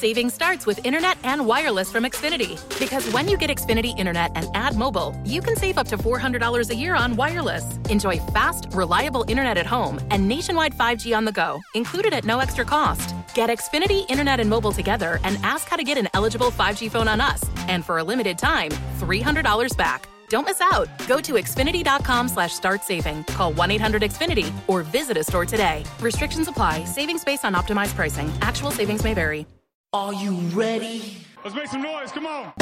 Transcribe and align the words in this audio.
Saving 0.00 0.30
starts 0.30 0.64
with 0.64 0.82
internet 0.86 1.18
and 1.24 1.46
wireless 1.46 1.92
from 1.92 2.04
Xfinity. 2.04 2.58
Because 2.78 3.04
when 3.12 3.28
you 3.28 3.36
get 3.36 3.50
Xfinity 3.50 3.94
internet 3.98 4.30
and 4.34 4.46
add 4.54 4.74
mobile, 4.74 5.14
you 5.26 5.42
can 5.42 5.56
save 5.56 5.76
up 5.76 5.88
to 5.88 5.98
$400 5.98 6.70
a 6.70 6.74
year 6.74 6.94
on 6.94 7.16
wireless. 7.16 7.76
Enjoy 7.90 8.16
fast, 8.32 8.64
reliable 8.72 9.26
internet 9.28 9.58
at 9.58 9.66
home 9.66 10.00
and 10.10 10.26
nationwide 10.26 10.72
5G 10.72 11.14
on 11.14 11.26
the 11.26 11.32
go, 11.32 11.60
included 11.74 12.14
at 12.14 12.24
no 12.24 12.38
extra 12.38 12.64
cost. 12.64 13.14
Get 13.34 13.50
Xfinity 13.50 14.08
internet 14.08 14.40
and 14.40 14.48
mobile 14.48 14.72
together 14.72 15.20
and 15.22 15.36
ask 15.42 15.68
how 15.68 15.76
to 15.76 15.84
get 15.84 15.98
an 15.98 16.08
eligible 16.14 16.50
5G 16.50 16.90
phone 16.90 17.06
on 17.06 17.20
us. 17.20 17.44
And 17.68 17.84
for 17.84 17.98
a 17.98 18.04
limited 18.04 18.38
time, 18.38 18.70
$300 19.00 19.76
back. 19.76 20.08
Don't 20.30 20.46
miss 20.46 20.62
out. 20.62 20.88
Go 21.08 21.20
to 21.20 21.34
Xfinity.com 21.34 22.28
slash 22.28 22.54
start 22.54 22.84
saving. 22.84 23.24
Call 23.24 23.52
1 23.52 23.70
800 23.72 24.00
Xfinity 24.00 24.50
or 24.66 24.82
visit 24.82 25.18
a 25.18 25.24
store 25.24 25.44
today. 25.44 25.84
Restrictions 26.00 26.48
apply. 26.48 26.84
Savings 26.84 27.22
based 27.22 27.44
on 27.44 27.52
optimized 27.52 27.94
pricing. 27.94 28.32
Actual 28.40 28.70
savings 28.70 29.04
may 29.04 29.12
vary. 29.12 29.44
Are 29.92 30.14
you 30.14 30.34
ready? 30.54 31.26
Let's 31.42 31.56
make 31.56 31.66
some 31.66 31.82
noise. 31.82 32.12
Come 32.12 32.24
on. 32.24 32.52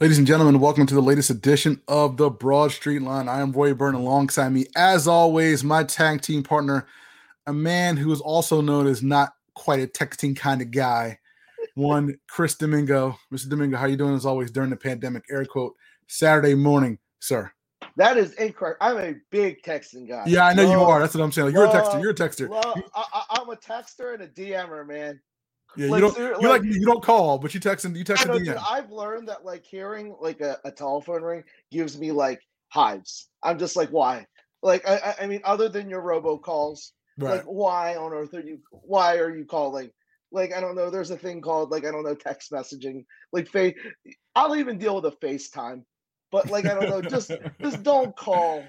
Ladies 0.00 0.16
and 0.16 0.26
gentlemen, 0.26 0.60
welcome 0.60 0.86
to 0.86 0.94
the 0.94 1.02
latest 1.02 1.28
edition 1.28 1.82
of 1.86 2.16
the 2.16 2.30
Broad 2.30 2.72
Street 2.72 3.02
Line. 3.02 3.28
I 3.28 3.42
am 3.42 3.52
Roy 3.52 3.74
Burton. 3.74 4.00
Alongside 4.00 4.48
me, 4.48 4.64
as 4.74 5.06
always, 5.06 5.62
my 5.62 5.84
tag 5.84 6.22
team 6.22 6.42
partner, 6.42 6.86
a 7.46 7.52
man 7.52 7.98
who 7.98 8.10
is 8.10 8.22
also 8.22 8.62
known 8.62 8.86
as 8.86 9.02
not 9.02 9.34
quite 9.52 9.80
a 9.80 9.86
texting 9.86 10.34
kind 10.34 10.62
of 10.62 10.70
guy, 10.70 11.18
one 11.74 12.16
Chris 12.30 12.54
Domingo. 12.54 13.18
Mr. 13.30 13.50
Domingo, 13.50 13.76
how 13.76 13.84
you 13.84 13.98
doing 13.98 14.14
as 14.14 14.24
always 14.24 14.50
during 14.50 14.70
the 14.70 14.76
pandemic? 14.76 15.24
Air 15.30 15.44
quote, 15.44 15.74
Saturday 16.06 16.54
morning, 16.54 16.98
sir. 17.18 17.52
That 17.96 18.16
is 18.16 18.32
incorrect. 18.34 18.78
I'm 18.80 18.96
a 18.96 19.16
big 19.28 19.62
texting 19.62 20.08
guy. 20.08 20.24
Yeah, 20.26 20.46
I 20.46 20.54
know 20.54 20.62
you 20.62 20.80
are. 20.80 20.98
That's 20.98 21.14
what 21.14 21.22
I'm 21.22 21.30
saying. 21.30 21.52
You're 21.52 21.66
a 21.66 21.68
texter. 21.68 22.00
You're 22.00 22.12
a 22.12 22.14
texter. 22.14 22.48
Well, 22.48 22.82
I, 22.94 23.04
I, 23.12 23.24
I'm 23.38 23.50
a 23.50 23.56
texter 23.56 24.14
and 24.14 24.22
a 24.22 24.28
DMer, 24.28 24.88
man. 24.88 25.20
Yeah, 25.76 25.86
you 25.86 26.00
don't. 26.00 26.14
ser- 26.14 26.36
You 26.40 26.48
like 26.48 26.62
like- 26.62 26.64
you 26.64 26.84
don't 26.84 27.02
call, 27.02 27.38
but 27.38 27.54
you 27.54 27.60
text 27.60 27.84
and 27.84 27.96
you 27.96 28.04
text 28.04 28.24
I 28.24 28.32
know, 28.32 28.38
dude, 28.38 28.56
I've 28.56 28.90
learned 28.90 29.28
that 29.28 29.44
like 29.44 29.64
hearing 29.64 30.14
like 30.20 30.40
a, 30.40 30.58
a 30.64 30.70
telephone 30.72 31.22
ring 31.22 31.44
gives 31.70 31.98
me 31.98 32.10
like 32.12 32.40
hives. 32.68 33.28
I'm 33.42 33.58
just 33.58 33.76
like, 33.76 33.88
why? 33.90 34.26
Like, 34.62 34.86
I, 34.88 34.96
I- 34.96 35.24
I 35.24 35.26
mean, 35.26 35.40
other 35.44 35.68
than 35.68 35.88
your 35.88 36.02
robocalls, 36.02 36.90
Right. 37.18 37.36
like, 37.36 37.44
why 37.44 37.96
on 37.96 38.12
earth 38.12 38.34
are 38.34 38.40
you? 38.40 38.58
Why 38.70 39.18
are 39.18 39.34
you 39.36 39.44
calling? 39.44 39.90
Like, 40.32 40.54
I 40.54 40.60
don't 40.60 40.74
know. 40.76 40.90
There's 40.90 41.10
a 41.10 41.16
thing 41.16 41.40
called 41.40 41.70
like 41.70 41.84
I 41.84 41.90
don't 41.90 42.04
know 42.04 42.14
text 42.14 42.50
messaging. 42.52 43.04
Like, 43.32 43.48
face. 43.48 43.74
I'll 44.34 44.56
even 44.56 44.78
deal 44.78 44.94
with 45.00 45.04
a 45.12 45.16
FaceTime, 45.24 45.84
but 46.32 46.50
like 46.50 46.66
I 46.66 46.74
don't 46.74 46.88
know. 46.88 47.02
Just 47.02 47.30
just 47.60 47.82
don't 47.82 48.16
call. 48.16 48.64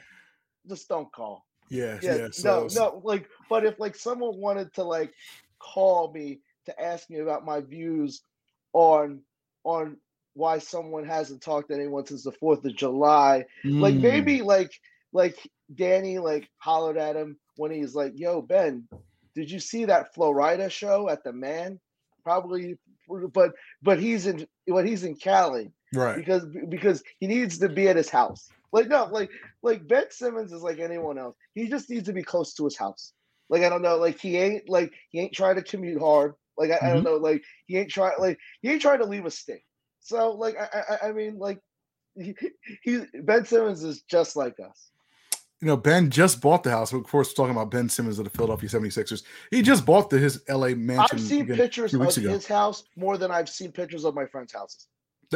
Just 0.68 0.88
don't 0.90 1.12
call. 1.12 1.46
yes. 1.70 2.04
yeah, 2.04 2.16
yes. 2.16 2.44
no, 2.44 2.68
so- 2.68 2.80
no, 2.80 3.02
like, 3.04 3.28
but 3.50 3.66
if 3.66 3.80
like 3.80 3.96
someone 3.96 4.38
wanted 4.40 4.74
to 4.76 4.84
like 4.84 5.14
call 5.60 6.12
me 6.14 6.40
to 6.66 6.82
ask 6.82 7.10
me 7.10 7.20
about 7.20 7.46
my 7.46 7.62
views 7.62 8.22
on 8.74 9.22
on 9.64 9.98
why 10.34 10.60
someone 10.60 11.06
hasn't 11.06 11.42
talked 11.42 11.70
to 11.70 11.76
anyone 11.76 12.06
since 12.06 12.24
the 12.24 12.32
Fourth 12.32 12.64
of 12.66 12.76
July, 12.76 13.46
like 13.66 13.96
Mm. 13.96 14.02
maybe 14.02 14.42
like 14.42 14.72
like 15.14 15.38
Danny 15.76 16.20
like 16.20 16.50
hollered 16.58 16.98
at 16.98 17.16
him 17.16 17.38
when 17.58 17.72
he's 17.72 17.94
like, 17.96 18.14
"Yo, 18.16 18.42
Ben, 18.42 18.88
did 19.36 19.52
you 19.52 19.60
see 19.60 19.86
that 19.86 20.14
Florida 20.14 20.70
show 20.70 21.10
at 21.10 21.24
the 21.24 21.34
Man?" 21.34 21.80
Probably, 22.24 22.78
but 23.34 23.52
but 23.82 24.00
he's 24.00 24.26
in 24.28 24.48
but 24.68 24.86
he's 24.86 25.04
in 25.04 25.16
Cali 25.16 25.72
right. 25.94 26.16
because 26.16 26.46
because 26.70 27.04
he 27.20 27.28
needs 27.28 27.58
to 27.60 27.68
be 27.68 27.90
at 27.90 27.96
his 27.98 28.10
house. 28.10 28.48
Like 28.72 28.88
no, 28.88 29.06
like 29.06 29.30
like 29.64 29.88
Ben 29.88 30.06
Simmons 30.12 30.54
is 30.54 30.62
like 30.62 30.80
anyone 30.80 31.18
else. 31.18 31.36
He 31.56 31.68
just 31.68 31.90
needs 31.90 32.06
to 32.06 32.14
be 32.14 32.24
close 32.24 32.54
to 32.54 32.64
his 32.64 32.78
house. 32.78 33.12
Like 33.50 33.64
I 33.64 33.70
don't 33.70 33.82
know, 33.82 33.98
like 33.98 34.20
he 34.20 34.38
ain't 34.38 34.70
like 34.70 34.94
he 35.10 35.20
ain't 35.20 35.34
trying 35.34 35.56
to 35.56 35.62
commute 35.64 36.00
hard. 36.00 36.36
Like 36.58 36.72
I, 36.72 36.76
I 36.76 36.80
Mm-hmm. 36.80 36.94
don't 36.94 37.04
know, 37.04 37.16
like 37.16 37.44
he 37.68 37.78
ain't 37.78 37.90
trying 37.90 38.14
like 38.20 38.38
he 38.62 38.70
ain't 38.72 38.82
trying 38.82 39.00
to 39.00 39.06
leave 39.06 39.26
a 39.26 39.32
state. 39.32 39.64
So 40.00 40.32
like 40.32 40.56
I 40.60 40.96
I, 41.02 41.10
I 41.10 41.12
mean 41.12 41.38
like 41.40 41.60
he, 42.16 42.36
he 42.84 43.02
Ben 43.24 43.46
Simmons 43.46 43.84
is 43.84 44.02
just 44.04 44.36
like 44.36 44.56
us. 44.60 44.92
you 45.62 45.68
know, 45.68 45.78
Ben 45.78 46.10
just 46.10 46.42
bought 46.42 46.64
the 46.64 46.72
house. 46.72 46.92
Of 46.92 47.04
course, 47.04 47.30
we're 47.30 47.34
talking 47.44 47.56
about 47.56 47.70
Ben 47.72 47.88
Simmons 47.88 48.18
of 48.20 48.26
the 48.26 48.32
Philadelphia 48.32 48.68
76ers. 48.68 49.24
He 49.52 49.62
just 49.62 49.86
bought 49.86 50.10
the, 50.10 50.18
his 50.18 50.42
LA 50.50 50.70
mansion. 50.70 50.98
I've 51.00 51.20
seen 51.22 51.42
again 51.44 51.58
pictures 51.58 51.94
of 51.94 52.00
ago. 52.02 52.30
his 52.30 52.48
house 52.48 52.84
more 52.96 53.18
than 53.18 53.32
I've 53.32 53.48
seen 53.50 53.72
pictures 53.72 54.04
of 54.04 54.16
my 54.16 54.26
friends' 54.26 54.54
houses. 54.54 54.88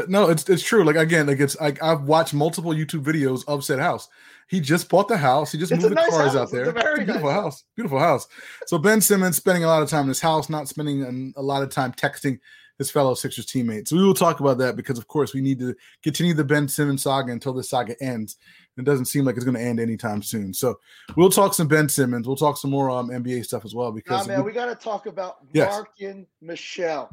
No, 0.08 0.30
it's 0.30 0.48
it's 0.50 0.64
true. 0.64 0.84
Like 0.84 0.96
again, 0.98 1.28
like 1.28 1.40
it's 1.40 1.60
like 1.60 1.82
I've 1.82 2.02
watched 2.02 2.34
multiple 2.34 2.72
YouTube 2.72 3.04
videos 3.04 3.44
of 3.48 3.64
said 3.64 3.80
house. 3.80 4.08
He 4.48 4.60
just 4.60 4.90
bought 4.90 5.08
the 5.08 5.18
house. 5.18 5.52
He 5.52 5.58
just 5.58 5.72
It's 5.72 5.82
moved 5.82 5.92
the 5.92 6.02
nice 6.02 6.10
cars 6.10 6.26
house. 6.28 6.36
out 6.36 6.44
It's 6.44 6.52
there. 6.52 6.70
a 6.70 6.72
very 6.72 7.04
beautiful 7.06 7.30
nice 7.32 7.42
house. 7.42 7.64
Beautiful 7.76 8.00
house. 8.00 8.28
So 8.68 8.78
Ben 8.78 9.02
Simmons 9.02 9.38
spending 9.38 9.64
a 9.64 9.68
lot 9.68 9.82
of 9.82 9.90
time 9.90 10.04
in 10.04 10.10
his 10.10 10.22
house, 10.22 10.50
not 10.50 10.68
spending 10.68 11.04
an- 11.04 11.34
a 11.36 11.42
lot 11.42 11.64
of 11.64 11.70
time 11.70 11.94
texting 11.94 12.40
his 12.78 12.92
fellow 12.92 13.14
Sixers 13.16 13.46
teammates. 13.48 13.92
We 13.92 14.04
will 14.04 14.14
talk 14.14 14.42
about 14.42 14.58
that 14.60 14.76
because, 14.76 14.98
of 15.00 15.08
course, 15.08 15.34
we 15.34 15.40
need 15.42 15.58
to 15.60 15.74
continue 16.04 16.34
the 16.34 16.44
Ben 16.44 16.68
Simmons 16.68 17.04
saga 17.04 17.32
until 17.32 17.54
this 17.54 17.70
saga 17.70 17.96
ends. 18.04 18.36
It 18.78 18.84
doesn't 18.84 19.06
seem 19.06 19.24
like 19.24 19.36
it's 19.38 19.46
going 19.46 19.56
to 19.56 19.64
end 19.64 19.80
anytime 19.80 20.22
soon. 20.22 20.54
So 20.54 20.78
we'll 21.16 21.30
talk 21.30 21.54
some 21.54 21.70
Ben 21.70 21.88
Simmons. 21.88 22.28
We'll 22.28 22.36
talk 22.36 22.58
some 22.58 22.72
more 22.72 22.90
um, 22.92 23.10
NBA 23.10 23.46
stuff 23.46 23.64
as 23.66 23.74
well 23.74 23.88
Nah, 23.92 23.96
because 23.96 24.28
man, 24.28 24.40
we- 24.44 24.48
we 24.48 24.52
got 24.52 24.66
to 24.66 24.76
talk 24.76 25.06
about 25.08 25.38
Yes. 25.54 25.72
Markin 25.72 26.28
Michelle 26.42 27.10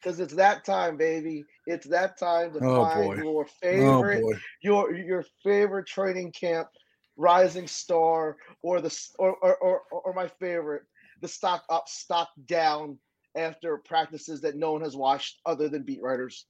because 0.00 0.20
it's 0.20 0.34
that 0.34 0.64
time, 0.66 0.96
baby. 0.98 1.44
It's 1.66 1.86
that 1.88 2.18
time 2.18 2.52
to 2.52 2.60
Oh, 2.62 2.84
find 2.84 3.04
boy. 3.04 3.16
your 3.16 3.44
oh 3.44 3.48
favorite, 3.60 4.22
boy, 4.22 4.38
your 4.62 4.94
your 4.94 5.24
favorite 5.42 5.86
training 5.86 6.32
camp 6.32 6.68
rising 7.16 7.66
star, 7.66 8.36
or 8.62 8.80
the 8.80 8.96
or 9.18 9.36
or 9.36 9.56
or, 9.56 9.80
or 9.90 10.14
my 10.14 10.28
favorite, 10.28 10.82
the 11.20 11.28
stock 11.28 11.64
up, 11.70 11.88
stock 11.88 12.28
down 12.46 12.98
after 13.34 13.78
practices 13.78 14.40
that 14.40 14.56
no 14.56 14.72
one 14.72 14.82
has 14.82 14.96
watched 14.96 15.40
other 15.44 15.68
than 15.68 15.82
beat 15.82 16.02
writers. 16.02 16.46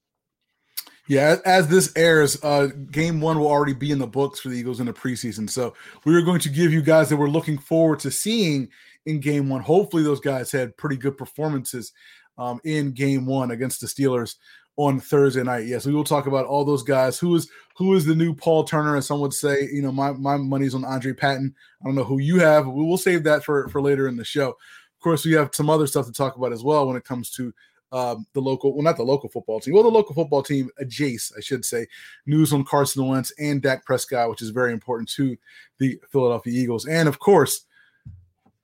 Yeah, 1.07 1.21
as, 1.21 1.39
as 1.41 1.67
this 1.69 1.93
airs, 1.95 2.43
uh, 2.43 2.67
game 2.91 3.21
one 3.21 3.39
will 3.39 3.47
already 3.47 3.73
be 3.73 3.91
in 3.91 3.99
the 3.99 4.07
books 4.07 4.41
for 4.41 4.49
the 4.49 4.57
Eagles 4.57 4.81
in 4.81 4.87
the 4.87 4.93
preseason. 4.93 5.49
So 5.49 5.73
we 6.03 6.13
are 6.15 6.21
going 6.21 6.41
to 6.41 6.49
give 6.49 6.73
you 6.73 6.81
guys 6.81 7.07
that 7.09 7.17
we're 7.17 7.29
looking 7.29 7.57
forward 7.57 7.99
to 8.01 8.11
seeing 8.11 8.67
in 9.05 9.19
game 9.21 9.47
one. 9.47 9.61
Hopefully, 9.61 10.03
those 10.03 10.19
guys 10.19 10.51
had 10.51 10.75
pretty 10.75 10.97
good 10.97 11.17
performances 11.17 11.93
um, 12.37 12.59
in 12.65 12.91
game 12.91 13.25
one 13.25 13.51
against 13.51 13.79
the 13.81 13.87
Steelers 13.87 14.35
on 14.77 14.99
Thursday 14.99 15.43
night. 15.43 15.65
Yes, 15.65 15.85
we 15.85 15.93
will 15.93 16.03
talk 16.03 16.27
about 16.27 16.45
all 16.45 16.63
those 16.63 16.83
guys. 16.83 17.19
Who 17.19 17.35
is 17.35 17.49
who 17.75 17.93
is 17.95 18.05
the 18.05 18.15
new 18.15 18.33
Paul 18.33 18.63
Turner, 18.63 18.95
And 18.95 19.03
some 19.03 19.19
would 19.19 19.33
say? 19.33 19.67
You 19.71 19.81
know, 19.81 19.91
my 19.91 20.11
my 20.13 20.37
money's 20.37 20.73
on 20.73 20.85
Andre 20.85 21.13
Patton. 21.13 21.53
I 21.81 21.85
don't 21.85 21.95
know 21.95 22.03
who 22.03 22.19
you 22.19 22.39
have. 22.39 22.67
We 22.67 22.83
will 22.83 22.97
save 22.97 23.23
that 23.25 23.43
for 23.43 23.67
for 23.69 23.81
later 23.81 24.07
in 24.07 24.15
the 24.15 24.25
show. 24.25 24.49
Of 24.49 25.01
course, 25.01 25.25
we 25.25 25.33
have 25.33 25.53
some 25.53 25.69
other 25.69 25.87
stuff 25.87 26.05
to 26.05 26.11
talk 26.11 26.37
about 26.37 26.53
as 26.53 26.63
well 26.63 26.87
when 26.87 26.95
it 26.95 27.03
comes 27.03 27.29
to 27.31 27.53
um, 27.91 28.25
the 28.33 28.41
local, 28.41 28.73
well, 28.73 28.83
not 28.83 28.97
the 28.97 29.03
local 29.03 29.29
football 29.29 29.59
team, 29.59 29.73
well, 29.73 29.83
the 29.83 29.89
local 29.89 30.13
football 30.13 30.43
team, 30.43 30.69
uh, 30.79 30.83
Jace, 30.83 31.31
I 31.37 31.41
should 31.41 31.63
say, 31.63 31.87
news 32.25 32.51
on 32.51 32.65
Carson 32.65 33.05
Wentz 33.07 33.31
and 33.39 33.61
Dak 33.61 33.85
Prescott, 33.85 34.29
which 34.29 34.41
is 34.41 34.49
very 34.49 34.73
important 34.73 35.09
to 35.11 35.37
the 35.79 35.99
Philadelphia 36.11 36.51
Eagles. 36.51 36.85
And 36.85 37.07
of 37.07 37.19
course, 37.19 37.65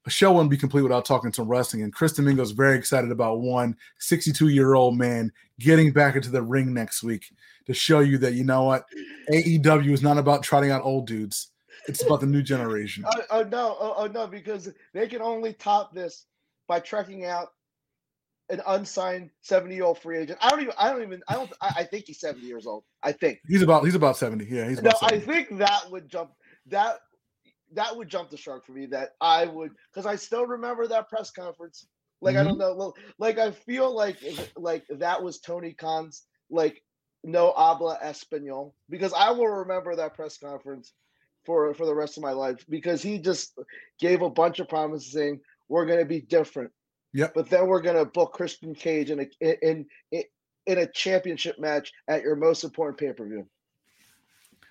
a 0.06 0.09
show 0.09 0.31
wouldn't 0.31 0.52
be 0.52 0.58
complete 0.58 0.81
without 0.81 1.06
talking 1.06 1.31
some 1.31 1.47
wrestling. 1.47 1.84
And 1.84 1.94
Chris 1.94 2.14
Domingo 2.14 2.41
is 2.41 2.52
very 2.52 2.78
excited 2.78 3.12
about 3.12 3.40
one 3.40 3.75
62 4.00 4.50
year 4.50 4.74
old 4.74 4.97
man 4.97 5.31
getting 5.59 5.91
back 5.91 6.16
into 6.16 6.30
the 6.30 6.41
ring 6.41 6.74
next 6.74 7.03
week 7.03 7.25
to 7.68 7.74
show 7.74 8.00
you 8.00 8.18
that, 8.18 8.34
you 8.34 8.44
know 8.44 8.64
what, 8.64 8.86
AEW 9.31 9.91
is 9.91 10.03
not 10.03 10.18
about 10.18 10.44
trotting 10.44 10.72
out 10.72 10.84
old 10.84 11.08
dudes, 11.08 11.52
it's 11.88 12.03
about 12.03 12.19
the 12.19 12.28
new 12.28 12.41
generation. 12.41 13.05
Oh, 13.16 13.22
oh 13.32 13.44
no, 13.44 13.78
oh, 13.79 13.94
oh 13.97 14.08
no, 14.08 14.28
because 14.28 14.70
they 14.94 15.08
can 15.08 15.22
only 15.22 15.53
top 15.53 15.94
this 15.94 16.26
by 16.67 16.79
trekking 16.79 17.26
out 17.26 17.49
an 18.49 18.61
unsigned 18.67 19.29
70 19.41 19.76
year 19.76 19.85
old 19.85 19.99
free 19.99 20.17
agent. 20.17 20.38
I 20.41 20.49
don't 20.49 20.61
even, 20.61 20.73
I 20.78 20.91
don't 20.91 21.02
even, 21.02 21.22
I 21.28 21.35
don't, 21.35 21.52
I, 21.61 21.73
I 21.78 21.84
think 21.84 22.06
he's 22.08 22.20
70 22.20 22.46
years 22.46 22.67
old. 22.67 22.84
I 23.03 23.11
think. 23.11 23.40
He's 23.47 23.61
about 23.61 23.85
he's 23.85 23.96
about 23.96 24.17
70. 24.17 24.46
Yeah, 24.46 24.67
he's 24.67 24.82
No, 24.82 24.91
I 25.02 25.20
think 25.20 25.58
that 25.58 25.90
would 25.90 26.09
jump 26.09 26.32
that 26.67 26.99
that 27.73 27.96
would 27.96 28.09
jump 28.09 28.29
the 28.29 28.37
shark 28.37 28.66
for 28.66 28.72
me. 28.72 28.85
That 28.87 29.11
I 29.22 29.46
would 29.46 29.72
because 29.91 30.05
I 30.05 30.16
still 30.16 30.46
remember 30.46 30.87
that 30.87 31.09
press 31.09 31.31
conference. 31.31 31.85
Like 32.22 32.37
I 32.37 32.43
don't 32.43 32.53
mm-hmm. 32.53 32.61
know, 32.61 32.75
well, 32.75 32.96
like 33.20 33.37
I 33.37 33.52
feel 33.52 33.93
like 33.93 34.17
like 34.55 34.85
that 34.90 35.22
was 35.22 35.40
Tony 35.40 35.73
Khan's 35.73 36.23
like 36.49 36.81
no 37.23 37.53
habla 37.55 37.99
español 38.03 38.73
because 38.90 39.14
I 39.14 39.31
will 39.31 39.47
remember 39.47 39.96
that 39.96 40.14
press 40.14 40.37
conference 40.37 40.93
for 41.46 41.73
for 41.73 41.85
the 41.85 41.96
rest 41.96 42.17
of 42.17 42.23
my 42.23 42.31
life 42.31 42.66
because 42.70 43.02
he 43.02 43.20
just 43.20 43.58
gave 43.99 44.22
a 44.22 44.29
bunch 44.29 44.59
of 44.59 44.70
promises 44.70 45.11
saying 45.11 45.40
we're 45.67 45.85
going 45.85 45.99
to 45.99 46.05
be 46.05 46.22
different. 46.22 46.72
Yep. 47.14 47.34
But 47.35 47.49
then 47.49 47.67
we're 47.67 47.81
going 47.81 47.97
to 47.97 48.05
book 48.05 48.34
Christian 48.34 48.73
Cage 48.73 49.11
in 49.11 49.20
a 49.20 49.28
in, 49.41 49.85
in 50.11 50.23
in 50.66 50.78
a 50.78 50.87
championship 50.87 51.59
match 51.59 51.91
at 52.08 52.23
your 52.23 52.35
most 52.35 52.64
important 52.64 52.97
pay 52.97 53.11
per 53.14 53.28
view. 53.28 53.47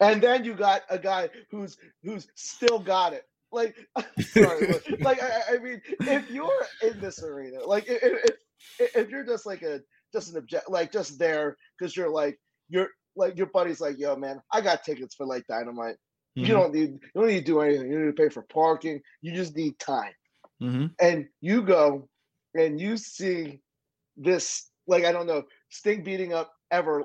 And 0.02 0.22
then 0.22 0.44
you 0.44 0.54
got 0.54 0.82
a 0.90 0.98
guy 0.98 1.30
who's 1.50 1.76
who's 2.02 2.28
still 2.34 2.78
got 2.78 3.12
it. 3.12 3.24
Like, 3.52 3.76
sorry, 4.20 4.80
like 5.00 5.22
I, 5.22 5.54
I, 5.54 5.58
mean, 5.58 5.80
if 6.00 6.30
you're 6.30 6.66
in 6.82 7.00
this 7.00 7.22
arena, 7.22 7.64
like 7.64 7.84
if, 7.86 8.36
if 8.78 8.96
if 8.96 9.10
you're 9.10 9.24
just 9.24 9.46
like 9.46 9.62
a 9.62 9.80
just 10.12 10.30
an 10.30 10.38
object, 10.38 10.70
like 10.70 10.92
just 10.92 11.18
there 11.18 11.56
because 11.78 11.96
you're 11.96 12.10
like 12.10 12.38
you're 12.68 12.88
like 13.14 13.36
your 13.36 13.46
buddy's 13.46 13.80
like, 13.80 13.98
yo, 13.98 14.16
man, 14.16 14.40
I 14.52 14.60
got 14.60 14.84
tickets 14.84 15.14
for 15.14 15.26
like 15.26 15.46
dynamite. 15.46 15.96
Mm-hmm. 16.36 16.46
You 16.46 16.52
don't 16.54 16.74
need 16.74 16.90
you 16.90 17.10
don't 17.14 17.26
need 17.26 17.40
to 17.40 17.44
do 17.44 17.60
anything. 17.60 17.90
You 17.90 17.98
need 18.00 18.16
to 18.16 18.22
pay 18.22 18.28
for 18.28 18.42
parking. 18.42 19.00
You 19.20 19.34
just 19.34 19.54
need 19.56 19.78
time. 19.78 20.12
Mm-hmm. 20.62 20.86
And 21.00 21.26
you 21.40 21.62
go 21.62 22.08
and 22.54 22.80
you 22.80 22.96
see 22.96 23.60
this, 24.16 24.70
like 24.86 25.04
I 25.04 25.12
don't 25.12 25.26
know, 25.26 25.42
Sting 25.70 26.02
beating 26.02 26.32
up 26.32 26.52
Ever. 26.70 27.04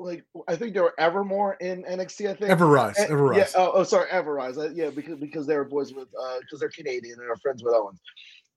Like 0.00 0.24
I 0.48 0.56
think 0.56 0.74
they 0.74 0.80
were 0.80 0.94
Evermore 0.98 1.54
in 1.60 1.84
NXT. 1.84 2.30
I 2.30 2.34
think 2.34 2.50
Everrise. 2.50 2.96
And, 2.98 3.10
Everrise. 3.10 3.36
Yeah. 3.36 3.46
Oh, 3.56 3.72
oh, 3.74 3.82
sorry, 3.82 4.08
Everrise. 4.10 4.58
Uh, 4.58 4.70
yeah, 4.70 4.90
because 4.90 5.18
because 5.18 5.46
they 5.46 5.56
were 5.56 5.64
boys 5.64 5.92
with 5.92 6.08
because 6.10 6.44
uh, 6.54 6.56
they're 6.58 6.70
Canadian 6.70 7.18
and 7.18 7.30
are 7.30 7.36
friends 7.36 7.62
with 7.62 7.74
Owens. 7.74 8.00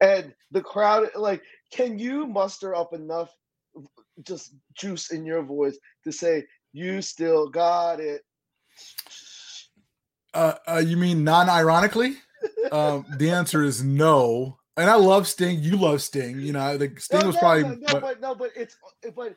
And 0.01 0.33
the 0.51 0.61
crowd, 0.61 1.09
like, 1.15 1.41
can 1.71 1.97
you 1.97 2.25
muster 2.25 2.75
up 2.75 2.93
enough 2.93 3.31
just 4.23 4.53
juice 4.75 5.11
in 5.11 5.25
your 5.25 5.43
voice 5.43 5.77
to 6.03 6.11
say 6.11 6.45
you 6.73 7.01
still 7.01 7.47
got 7.47 7.99
it? 7.99 8.21
Uh, 10.33 10.55
uh 10.67 10.83
you 10.85 10.97
mean 10.97 11.23
non-ironically? 11.23 12.17
um, 12.71 13.05
the 13.17 13.29
answer 13.29 13.63
is 13.63 13.83
no. 13.83 14.57
And 14.75 14.89
I 14.89 14.95
love 14.95 15.27
Sting. 15.27 15.59
You 15.61 15.77
love 15.77 16.01
Sting. 16.01 16.39
You 16.39 16.53
know, 16.53 16.77
the 16.77 16.91
Sting 16.97 17.19
no, 17.19 17.27
was 17.27 17.35
no, 17.35 17.39
probably. 17.39 17.63
No, 17.63 17.69
no, 17.69 17.79
but, 17.93 18.01
but 18.01 18.21
no, 18.21 18.35
but 18.35 18.51
it's 18.55 18.77
but 19.15 19.35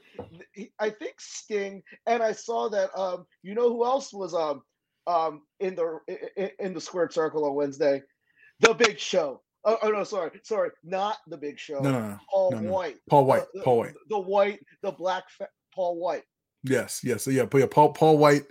I 0.80 0.90
think 0.90 1.14
Sting, 1.18 1.82
and 2.06 2.22
I 2.22 2.32
saw 2.32 2.70
that. 2.70 2.96
Um, 2.98 3.26
you 3.42 3.54
know 3.54 3.68
who 3.68 3.84
else 3.84 4.12
was 4.12 4.34
um 4.34 4.62
um 5.06 5.42
in 5.60 5.74
the 5.74 5.98
in, 6.36 6.50
in 6.58 6.74
the 6.74 6.80
squared 6.80 7.12
circle 7.12 7.44
on 7.44 7.54
Wednesday? 7.54 8.02
The 8.60 8.72
Big 8.72 8.98
Show. 8.98 9.42
Oh, 9.68 9.76
oh, 9.82 9.90
no, 9.90 10.04
sorry, 10.04 10.30
sorry, 10.44 10.70
not 10.84 11.16
the 11.26 11.36
Big 11.36 11.58
Show. 11.58 11.80
No, 11.80 11.90
no, 11.90 12.00
no. 12.00 12.18
Paul. 12.30 12.52
White. 12.52 12.96
Paul 13.10 13.26
White. 13.26 13.42
The, 13.52 13.62
Paul 13.62 13.78
White. 13.78 13.94
The, 13.94 14.00
the 14.10 14.18
white, 14.20 14.60
the 14.82 14.92
black 14.92 15.24
fa- 15.28 15.48
Paul 15.74 15.96
White. 15.96 16.22
Yes, 16.62 17.00
yes. 17.02 17.24
So 17.24 17.30
yeah, 17.30 17.44
but 17.44 17.58
yeah, 17.58 17.66
Paul 17.70 17.92
Paul 17.92 18.16
White, 18.16 18.44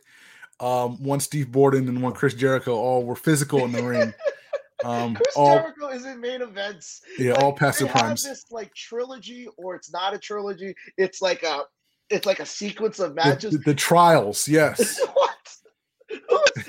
um, 0.60 1.02
one 1.02 1.22
Steve 1.22 1.52
Borden 1.52 1.88
and 1.88 2.02
one 2.02 2.14
Chris 2.14 2.34
Jericho 2.34 2.76
all 2.76 3.04
were 3.04 3.16
physical 3.16 3.64
in 3.64 3.72
the 3.72 3.82
ring. 3.82 4.14
Um, 4.84 5.16
Chris 5.16 5.36
all, 5.36 5.56
Jericho 5.56 5.88
is 5.90 6.06
in 6.06 6.20
main 6.20 6.42
events. 6.42 7.02
Yeah, 7.18 7.34
like, 7.34 7.44
all 7.44 7.54
past 7.54 7.80
the 7.80 7.88
primes. 7.88 8.24
This 8.24 8.46
like 8.52 8.74
trilogy, 8.74 9.48
or 9.58 9.76
it's 9.76 9.92
not 9.92 10.14
a 10.14 10.20
trilogy. 10.20 10.76
It's 10.98 11.22
like 11.22 11.44
a, 11.44 11.62
it's 12.10 12.26
like 12.26 12.40
a 12.40 12.46
sequence 12.46 13.00
of 13.00 13.16
matches. 13.16 13.52
The, 13.52 13.58
the, 13.60 13.64
the 13.66 13.76
trials, 13.76 14.48
yes. 14.48 15.00
what? 15.14 15.30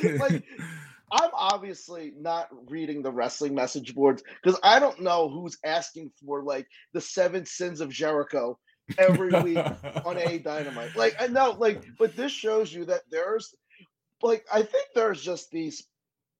like 0.21 0.45
I'm 1.13 1.31
obviously 1.35 2.13
not 2.19 2.49
reading 2.69 3.03
the 3.03 3.13
wrestling 3.13 3.55
message 3.55 3.95
boards 3.95 4.23
because 4.43 4.59
I 4.63 4.81
don't 4.81 5.01
know 5.01 5.29
who's 5.29 5.57
asking 5.65 6.11
for 6.25 6.43
like 6.43 6.67
the 6.93 7.01
seven 7.01 7.47
sins 7.47 7.81
of 7.81 7.91
Jericho 7.91 8.59
every 8.99 9.41
week 9.43 9.65
on 10.05 10.19
a 10.19 10.39
dynamite. 10.39 10.97
Like 10.97 11.17
I 11.21 11.29
know, 11.29 11.57
like, 11.59 11.85
but 11.99 12.17
this 12.17 12.33
shows 12.33 12.73
you 12.73 12.85
that 12.87 13.03
there's 13.11 13.55
like 14.23 14.45
I 14.53 14.63
think 14.63 14.87
there's 14.95 15.23
just 15.23 15.51
these 15.51 15.87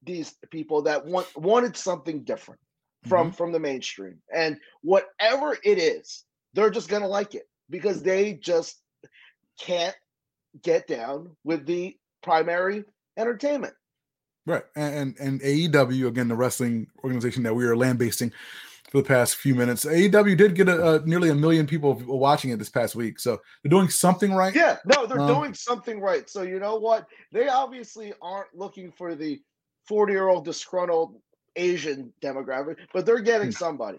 these 0.07 0.35
people 0.51 0.83
that 0.83 1.05
want 1.05 1.27
wanted 1.37 1.77
something 1.77 2.23
different 2.25 2.61
from 3.07 3.29
mm-hmm. 3.29 3.37
from 3.37 3.53
the 3.53 3.61
mainstream. 3.61 4.19
And 4.35 4.59
whatever 4.83 5.59
it 5.63 5.79
is, 5.79 6.25
they're 6.55 6.71
just 6.71 6.89
gonna 6.89 7.09
like 7.09 7.35
it 7.35 7.49
because 7.69 8.03
they 8.03 8.35
just 8.35 8.81
can't 9.61 9.97
get 10.63 10.87
down 10.87 11.37
with 11.45 11.67
the 11.67 11.97
primary 12.23 12.85
entertainment. 13.17 13.75
Right, 14.47 14.65
and 14.77 15.17
and 15.19 15.41
AEW 15.41 16.07
again, 16.07 16.29
the 16.29 16.37
wrestling 16.37 16.87
organization 17.03 17.43
that 17.43 17.55
we 17.55 17.65
are 17.65 17.77
land 17.77 17.99
basing 17.99 18.33
for 18.91 18.99
the 18.99 19.09
past 19.09 19.37
few 19.37 19.55
minutes. 19.55 19.85
AEW 19.85 20.37
did 20.37 20.55
get 20.55 20.69
a, 20.69 20.95
a, 20.95 21.07
nearly 21.07 21.31
a 21.31 21.35
million 21.35 21.67
people 21.67 21.95
watching 22.07 22.51
it 22.51 22.59
this 22.59 22.69
past 22.69 22.95
week, 22.95 23.19
so 23.19 23.41
they're 23.63 23.71
doing 23.71 23.89
something 23.89 24.33
right. 24.33 24.55
Yeah, 24.55 24.77
no, 24.85 25.07
they're 25.07 25.21
um, 25.21 25.27
doing 25.27 25.55
something 25.55 26.01
right. 26.01 26.31
So 26.31 26.43
you 26.43 26.61
know 26.61 26.77
what? 26.77 27.07
They 27.33 27.49
obviously 27.49 28.13
aren't 28.23 28.55
looking 28.55 28.93
for 28.93 29.17
the 29.17 29.41
forty-year-old 29.87 30.45
disgruntled 30.45 31.17
Asian 31.57 32.13
demographic, 32.21 32.77
but 32.93 33.07
they're 33.07 33.21
getting 33.21 33.49
hmm. 33.49 33.53
somebody. 33.53 33.99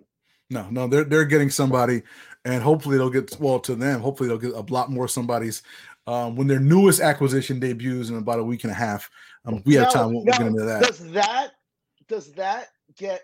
No, 0.49 0.69
no, 0.69 0.87
they're 0.87 1.03
they're 1.03 1.25
getting 1.25 1.49
somebody, 1.49 2.03
and 2.45 2.63
hopefully 2.63 2.97
they'll 2.97 3.09
get 3.09 3.37
well 3.39 3.59
to 3.59 3.75
them. 3.75 3.99
Hopefully 3.99 4.29
they'll 4.29 4.37
get 4.37 4.53
a 4.53 4.73
lot 4.73 4.89
more 4.89 5.07
somebody's 5.07 5.61
um, 6.07 6.35
when 6.35 6.47
their 6.47 6.59
newest 6.59 7.01
acquisition 7.01 7.59
debuts 7.59 8.09
in 8.09 8.17
about 8.17 8.39
a 8.39 8.43
week 8.43 8.63
and 8.63 8.71
a 8.71 8.75
half. 8.75 9.09
Um, 9.45 9.61
we 9.65 9.75
now, 9.75 9.83
have 9.83 9.93
time. 9.93 10.13
We'll 10.13 10.23
now, 10.23 10.37
get 10.37 10.47
into 10.47 10.63
that. 10.63 10.83
Does 10.83 11.11
that 11.11 11.51
does 12.07 12.31
that 12.33 12.69
get 12.95 13.23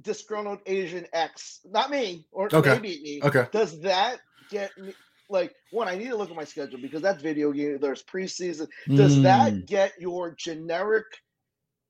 disgruntled 0.00 0.60
Asian 0.66 1.06
X? 1.12 1.60
Not 1.66 1.90
me, 1.90 2.26
or 2.32 2.48
okay. 2.52 2.70
maybe 2.70 3.00
me. 3.02 3.20
Okay. 3.22 3.46
Does 3.52 3.80
that 3.82 4.20
get 4.50 4.76
me? 4.78 4.94
Like 5.28 5.54
one, 5.70 5.88
I 5.88 5.96
need 5.96 6.08
to 6.08 6.16
look 6.16 6.30
at 6.30 6.36
my 6.36 6.44
schedule 6.44 6.80
because 6.80 7.02
that's 7.02 7.22
video 7.22 7.52
game. 7.52 7.78
There's 7.80 8.02
preseason. 8.02 8.68
Does 8.88 9.16
mm. 9.16 9.22
that 9.22 9.66
get 9.66 9.92
your 9.98 10.34
generic, 10.38 11.06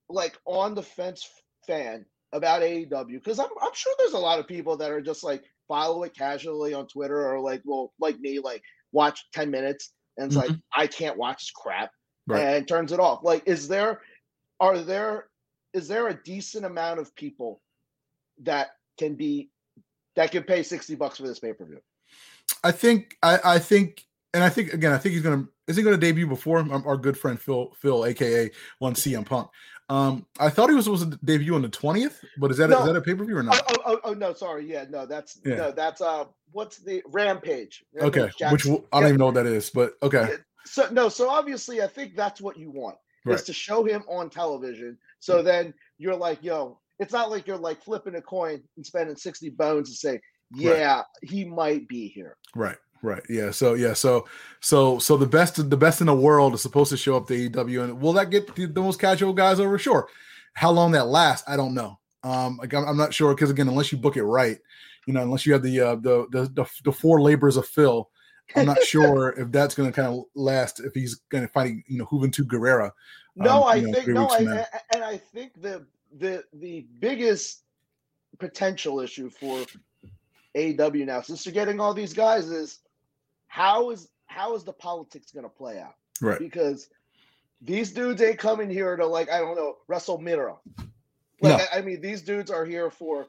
like 0.08 0.38
on 0.46 0.74
the 0.74 0.82
fence 0.82 1.28
fan 1.66 2.06
about 2.32 2.62
AEW? 2.62 3.12
Because 3.12 3.38
I'm 3.38 3.50
I'm 3.60 3.74
sure 3.74 3.94
there's 3.98 4.12
a 4.12 4.18
lot 4.18 4.38
of 4.38 4.48
people 4.48 4.76
that 4.78 4.90
are 4.90 5.02
just 5.02 5.22
like 5.22 5.44
follow 5.68 6.02
it 6.04 6.16
casually 6.16 6.74
on 6.74 6.86
Twitter 6.86 7.28
or 7.28 7.40
like 7.40 7.62
well 7.64 7.92
like 8.00 8.18
me 8.20 8.38
like 8.38 8.62
watch 8.92 9.26
10 9.34 9.50
minutes 9.50 9.92
and 10.16 10.26
it's 10.26 10.36
mm-hmm. 10.36 10.52
like 10.52 10.60
I 10.74 10.86
can't 10.86 11.18
watch 11.18 11.52
crap 11.54 11.90
right. 12.26 12.40
and 12.40 12.68
turns 12.68 12.92
it 12.92 13.00
off. 13.00 13.20
Like, 13.22 13.42
is 13.46 13.68
there 13.68 14.00
are 14.60 14.78
there 14.78 15.26
is 15.72 15.88
there 15.88 16.08
a 16.08 16.22
decent 16.22 16.64
amount 16.64 17.00
of 17.00 17.14
people 17.14 17.60
that 18.42 18.68
can 18.98 19.14
be 19.14 19.50
that 20.14 20.30
can 20.30 20.44
pay 20.44 20.62
60 20.62 20.94
bucks 20.94 21.18
for 21.18 21.26
this 21.26 21.38
pay-per-view? 21.38 21.80
I 22.64 22.72
think 22.72 23.16
I, 23.22 23.38
I 23.44 23.58
think 23.58 24.04
and 24.34 24.44
I 24.44 24.48
think 24.48 24.72
again, 24.72 24.92
I 24.92 24.98
think 24.98 25.14
he's 25.14 25.22
gonna 25.22 25.46
is 25.66 25.76
he 25.76 25.82
gonna 25.82 25.96
debut 25.96 26.26
before 26.26 26.58
our 26.86 26.96
good 26.96 27.18
friend 27.18 27.40
Phil 27.40 27.72
Phil 27.80 28.04
aka 28.06 28.50
one 28.78 28.94
CM 28.94 29.24
Punk. 29.24 29.48
Um, 29.88 30.26
I 30.40 30.50
thought 30.50 30.68
he 30.68 30.74
was 30.74 30.86
supposed 30.86 31.10
to 31.10 31.18
debut 31.24 31.54
on 31.54 31.62
the 31.62 31.68
twentieth, 31.68 32.24
but 32.38 32.50
is 32.50 32.56
that 32.56 32.70
no. 32.70 32.78
a, 32.78 32.80
is 32.80 32.86
that 32.86 32.96
a 32.96 33.00
pay 33.00 33.14
per 33.14 33.24
view 33.24 33.36
or 33.36 33.42
not? 33.42 33.62
Oh, 33.68 33.74
oh, 33.74 33.82
oh, 33.86 34.00
oh, 34.04 34.14
no, 34.14 34.32
sorry, 34.32 34.68
yeah, 34.68 34.84
no, 34.90 35.06
that's 35.06 35.40
yeah. 35.44 35.54
no, 35.54 35.70
that's 35.70 36.00
uh, 36.00 36.24
what's 36.50 36.78
the 36.78 37.02
Rampage? 37.06 37.84
Rampage 37.94 38.34
okay, 38.40 38.50
which 38.50 38.66
I 38.66 39.00
don't 39.00 39.08
even 39.08 39.18
know 39.18 39.26
what 39.26 39.34
that 39.34 39.46
is, 39.46 39.70
but 39.70 39.94
okay. 40.02 40.34
So 40.64 40.88
no, 40.90 41.08
so 41.08 41.30
obviously, 41.30 41.82
I 41.82 41.86
think 41.86 42.16
that's 42.16 42.40
what 42.40 42.58
you 42.58 42.70
want 42.72 42.96
right. 43.24 43.36
is 43.36 43.44
to 43.44 43.52
show 43.52 43.84
him 43.84 44.02
on 44.08 44.28
television. 44.28 44.98
So 45.20 45.40
then 45.40 45.72
you're 45.98 46.16
like, 46.16 46.42
yo, 46.42 46.80
it's 46.98 47.12
not 47.12 47.30
like 47.30 47.46
you're 47.46 47.56
like 47.56 47.80
flipping 47.80 48.16
a 48.16 48.22
coin 48.22 48.60
and 48.76 48.84
spending 48.84 49.14
sixty 49.16 49.50
bones 49.50 49.88
to 49.90 49.96
say, 49.96 50.20
yeah, 50.54 50.96
right. 50.96 51.04
he 51.22 51.44
might 51.44 51.88
be 51.88 52.08
here. 52.08 52.36
Right. 52.54 52.76
Right. 53.02 53.22
Yeah. 53.28 53.50
So 53.50 53.74
yeah. 53.74 53.92
So 53.92 54.26
so 54.60 54.98
so 54.98 55.16
the 55.16 55.26
best 55.26 55.68
the 55.68 55.76
best 55.76 56.00
in 56.00 56.06
the 56.06 56.14
world 56.14 56.54
is 56.54 56.62
supposed 56.62 56.90
to 56.90 56.96
show 56.96 57.16
up 57.16 57.26
to 57.28 57.50
AEW, 57.50 57.84
and 57.84 58.00
will 58.00 58.14
that 58.14 58.30
get 58.30 58.54
the, 58.54 58.66
the 58.66 58.80
most 58.80 59.00
casual 59.00 59.32
guys 59.32 59.60
over? 59.60 59.78
Sure. 59.78 60.08
How 60.54 60.70
long 60.70 60.92
that 60.92 61.06
lasts, 61.06 61.46
I 61.46 61.56
don't 61.56 61.74
know. 61.74 61.98
Um, 62.22 62.56
like 62.56 62.72
I'm, 62.74 62.84
I'm 62.86 62.96
not 62.96 63.14
sure 63.14 63.34
because 63.34 63.50
again, 63.50 63.68
unless 63.68 63.92
you 63.92 63.98
book 63.98 64.16
it 64.16 64.24
right, 64.24 64.58
you 65.06 65.12
know, 65.12 65.22
unless 65.22 65.46
you 65.46 65.52
have 65.52 65.62
the 65.62 65.80
uh, 65.80 65.94
the, 65.96 66.26
the 66.30 66.42
the 66.54 66.66
the 66.84 66.92
four 66.92 67.20
labors 67.20 67.56
of 67.56 67.66
Phil, 67.66 68.08
I'm 68.56 68.66
not 68.66 68.82
sure 68.82 69.34
if 69.38 69.52
that's 69.52 69.74
going 69.74 69.90
to 69.90 69.94
kind 69.94 70.08
of 70.08 70.24
last. 70.34 70.80
If 70.80 70.94
he's 70.94 71.16
going 71.28 71.46
to 71.46 71.52
fight, 71.52 71.74
you 71.86 71.98
know, 71.98 72.06
Juventud 72.06 72.46
Guerrera. 72.46 72.90
No, 73.36 73.64
um, 73.64 73.68
I 73.68 73.80
know, 73.80 73.92
think 73.92 74.08
no, 74.08 74.28
I, 74.28 74.66
and 74.94 75.04
I 75.04 75.18
think 75.18 75.60
the 75.60 75.86
the 76.18 76.44
the 76.54 76.86
biggest 76.98 77.62
potential 78.38 79.00
issue 79.00 79.30
for 79.30 79.64
AEW 80.56 81.06
now, 81.06 81.20
since 81.20 81.44
you're 81.44 81.52
getting 81.52 81.80
all 81.80 81.94
these 81.94 82.14
guys, 82.14 82.46
is 82.50 82.80
how 83.46 83.90
is 83.90 84.08
how 84.26 84.54
is 84.54 84.64
the 84.64 84.72
politics 84.72 85.30
going 85.32 85.44
to 85.44 85.50
play 85.50 85.78
out? 85.78 85.94
Right. 86.20 86.38
Because 86.38 86.88
these 87.60 87.92
dudes 87.92 88.22
ain't 88.22 88.38
coming 88.38 88.70
here 88.70 88.96
to 88.96 89.06
like 89.06 89.30
I 89.30 89.38
don't 89.38 89.56
know 89.56 89.76
wrestle 89.88 90.18
Miro. 90.18 90.60
Like 91.40 91.58
no. 91.58 91.64
I, 91.72 91.78
I, 91.78 91.82
mean, 91.82 92.00
these 92.00 92.22
dudes 92.22 92.50
are 92.50 92.64
here 92.64 92.90
for 92.90 93.26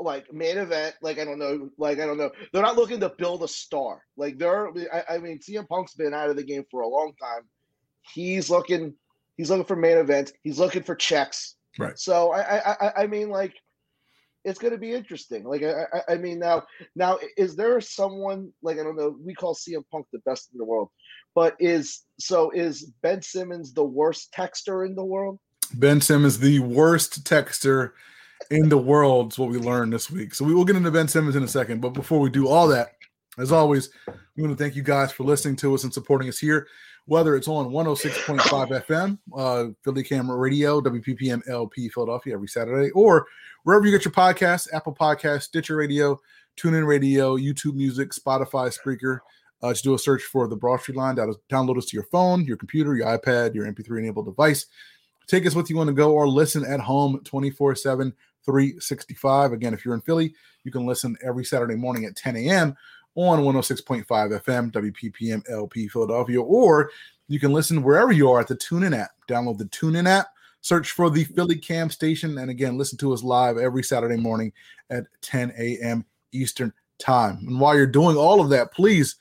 like 0.00 0.32
main 0.32 0.58
event. 0.58 0.94
Like 1.02 1.18
I 1.18 1.24
don't 1.24 1.38
know. 1.38 1.70
Like 1.76 1.98
I 2.00 2.06
don't 2.06 2.18
know. 2.18 2.30
They're 2.52 2.62
not 2.62 2.76
looking 2.76 3.00
to 3.00 3.10
build 3.10 3.42
a 3.42 3.48
star. 3.48 4.02
Like 4.16 4.38
they're. 4.38 4.70
I, 4.92 5.14
I 5.16 5.18
mean, 5.18 5.38
CM 5.38 5.68
Punk's 5.68 5.94
been 5.94 6.14
out 6.14 6.30
of 6.30 6.36
the 6.36 6.44
game 6.44 6.64
for 6.70 6.80
a 6.80 6.88
long 6.88 7.12
time. 7.20 7.42
He's 8.14 8.48
looking. 8.48 8.94
He's 9.36 9.50
looking 9.50 9.66
for 9.66 9.76
main 9.76 9.98
events. 9.98 10.32
He's 10.42 10.58
looking 10.58 10.82
for 10.82 10.94
checks. 10.94 11.56
Right. 11.78 11.98
So 11.98 12.32
I 12.32 12.72
I 12.72 12.92
I 13.02 13.06
mean 13.06 13.28
like 13.28 13.54
it's 14.46 14.60
going 14.60 14.72
to 14.72 14.78
be 14.78 14.92
interesting. 14.92 15.42
Like, 15.42 15.64
I, 15.64 15.84
I, 16.08 16.16
mean, 16.16 16.38
now, 16.38 16.62
now, 16.94 17.18
is 17.36 17.56
there 17.56 17.80
someone 17.80 18.52
like 18.62 18.78
I 18.78 18.84
don't 18.84 18.96
know? 18.96 19.16
We 19.22 19.34
call 19.34 19.54
CM 19.54 19.82
Punk 19.90 20.06
the 20.12 20.20
best 20.20 20.50
in 20.52 20.58
the 20.58 20.64
world, 20.64 20.88
but 21.34 21.56
is 21.58 22.04
so 22.20 22.50
is 22.50 22.92
Ben 23.02 23.20
Simmons 23.20 23.74
the 23.74 23.84
worst 23.84 24.32
texter 24.32 24.86
in 24.86 24.94
the 24.94 25.04
world? 25.04 25.40
Ben 25.74 26.00
Simmons 26.00 26.38
the 26.38 26.60
worst 26.60 27.24
texter 27.24 27.90
in 28.50 28.68
the 28.68 28.78
world 28.78 29.32
is 29.32 29.38
what 29.38 29.50
we 29.50 29.58
learned 29.58 29.92
this 29.92 30.10
week. 30.10 30.32
So 30.32 30.44
we 30.44 30.54
will 30.54 30.64
get 30.64 30.76
into 30.76 30.92
Ben 30.92 31.08
Simmons 31.08 31.34
in 31.34 31.42
a 31.42 31.48
second, 31.48 31.80
but 31.80 31.90
before 31.90 32.20
we 32.20 32.30
do 32.30 32.46
all 32.46 32.68
that, 32.68 32.92
as 33.38 33.50
always, 33.50 33.90
we 34.36 34.42
want 34.44 34.56
to 34.56 34.62
thank 34.62 34.76
you 34.76 34.82
guys 34.82 35.10
for 35.10 35.24
listening 35.24 35.56
to 35.56 35.74
us 35.74 35.82
and 35.82 35.92
supporting 35.92 36.28
us 36.28 36.38
here 36.38 36.68
whether 37.06 37.36
it's 37.36 37.48
on 37.48 37.70
106.5 37.70 38.84
FM, 38.84 39.18
uh, 39.36 39.72
Philly 39.82 40.02
Camera 40.02 40.36
Radio, 40.36 40.80
WPPM 40.80 41.48
LP 41.48 41.88
Philadelphia 41.88 42.34
every 42.34 42.48
Saturday, 42.48 42.90
or 42.90 43.26
wherever 43.62 43.86
you 43.86 43.92
get 43.92 44.04
your 44.04 44.12
podcasts, 44.12 44.68
Apple 44.72 44.94
Podcasts, 44.94 45.42
Stitcher 45.42 45.76
Radio, 45.76 46.20
TuneIn 46.56 46.86
Radio, 46.86 47.36
YouTube 47.36 47.74
Music, 47.74 48.10
Spotify, 48.10 48.76
Spreaker. 48.76 49.20
Uh, 49.62 49.72
just 49.72 49.84
do 49.84 49.94
a 49.94 49.98
search 49.98 50.22
for 50.22 50.48
the 50.48 50.56
Broad 50.56 50.80
Street 50.80 50.96
Line. 50.96 51.16
Download 51.16 51.78
us 51.78 51.86
to 51.86 51.96
your 51.96 52.04
phone, 52.04 52.44
your 52.44 52.56
computer, 52.56 52.96
your 52.96 53.06
iPad, 53.06 53.54
your 53.54 53.66
MP3 53.66 54.00
enabled 54.00 54.26
device. 54.26 54.66
Take 55.26 55.46
us 55.46 55.54
with 55.54 55.70
you 55.70 55.76
want 55.76 55.88
to 55.88 55.94
go 55.94 56.12
or 56.12 56.28
listen 56.28 56.64
at 56.64 56.80
home 56.80 57.20
24 57.24 57.74
7, 57.74 58.12
365. 58.44 59.52
Again, 59.52 59.74
if 59.74 59.84
you're 59.84 59.94
in 59.94 60.00
Philly, 60.00 60.34
you 60.64 60.70
can 60.70 60.86
listen 60.86 61.16
every 61.24 61.44
Saturday 61.44 61.74
morning 61.74 62.04
at 62.04 62.16
10 62.16 62.36
a.m. 62.36 62.76
on 63.16 63.40
106.5 63.40 64.06
FM, 64.06 64.70
WPPM 64.70 65.42
LP 65.50 65.88
Philadelphia, 65.88 66.40
or 66.40 66.90
you 67.28 67.40
can 67.40 67.52
listen 67.52 67.82
wherever 67.82 68.12
you 68.12 68.30
are 68.30 68.40
at 68.40 68.46
the 68.46 68.56
TuneIn 68.56 68.96
app. 68.96 69.10
Download 69.28 69.58
the 69.58 69.64
TuneIn 69.64 70.08
app, 70.08 70.28
search 70.60 70.92
for 70.92 71.10
the 71.10 71.24
Philly 71.24 71.56
Cam 71.56 71.90
station, 71.90 72.38
and 72.38 72.50
again, 72.50 72.78
listen 72.78 72.98
to 72.98 73.12
us 73.12 73.22
live 73.22 73.56
every 73.58 73.82
Saturday 73.82 74.16
morning 74.16 74.52
at 74.90 75.04
10 75.22 75.52
a.m. 75.58 76.04
Eastern 76.32 76.72
Time. 76.98 77.38
And 77.46 77.58
while 77.58 77.74
you're 77.74 77.86
doing 77.86 78.16
all 78.16 78.40
of 78.40 78.50
that, 78.50 78.72
please 78.72 79.16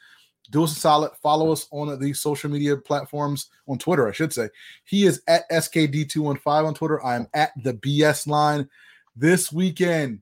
do 0.52 0.64
us 0.64 0.76
a 0.76 0.80
solid. 0.80 1.12
Follow 1.22 1.52
us 1.52 1.68
on 1.72 2.00
the 2.00 2.14
social 2.14 2.50
media 2.50 2.78
platforms 2.78 3.48
on 3.68 3.78
Twitter, 3.78 4.08
I 4.08 4.12
should 4.12 4.32
say. 4.32 4.50
He 4.84 5.06
is 5.06 5.22
at 5.28 5.50
SKD215 5.50 6.68
on 6.68 6.74
Twitter. 6.74 7.04
I 7.04 7.16
am 7.16 7.28
at 7.34 7.52
the 7.64 7.74
BS 7.74 8.28
line. 8.28 8.70
This 9.16 9.52
weekend, 9.52 10.22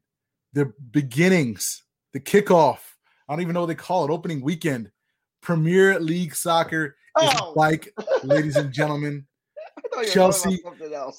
the 0.53 0.71
beginnings, 0.91 1.83
the 2.13 2.19
kickoff. 2.19 2.77
I 3.27 3.33
don't 3.33 3.41
even 3.41 3.53
know 3.53 3.61
what 3.61 3.67
they 3.67 3.75
call 3.75 4.05
it. 4.05 4.11
Opening 4.11 4.41
weekend. 4.41 4.91
Premier 5.41 5.99
League 5.99 6.35
soccer 6.35 6.95
oh. 7.15 7.27
is 7.27 7.55
like, 7.55 7.93
ladies 8.23 8.55
and 8.55 8.71
gentlemen. 8.71 9.25
Chelsea, 10.11 10.59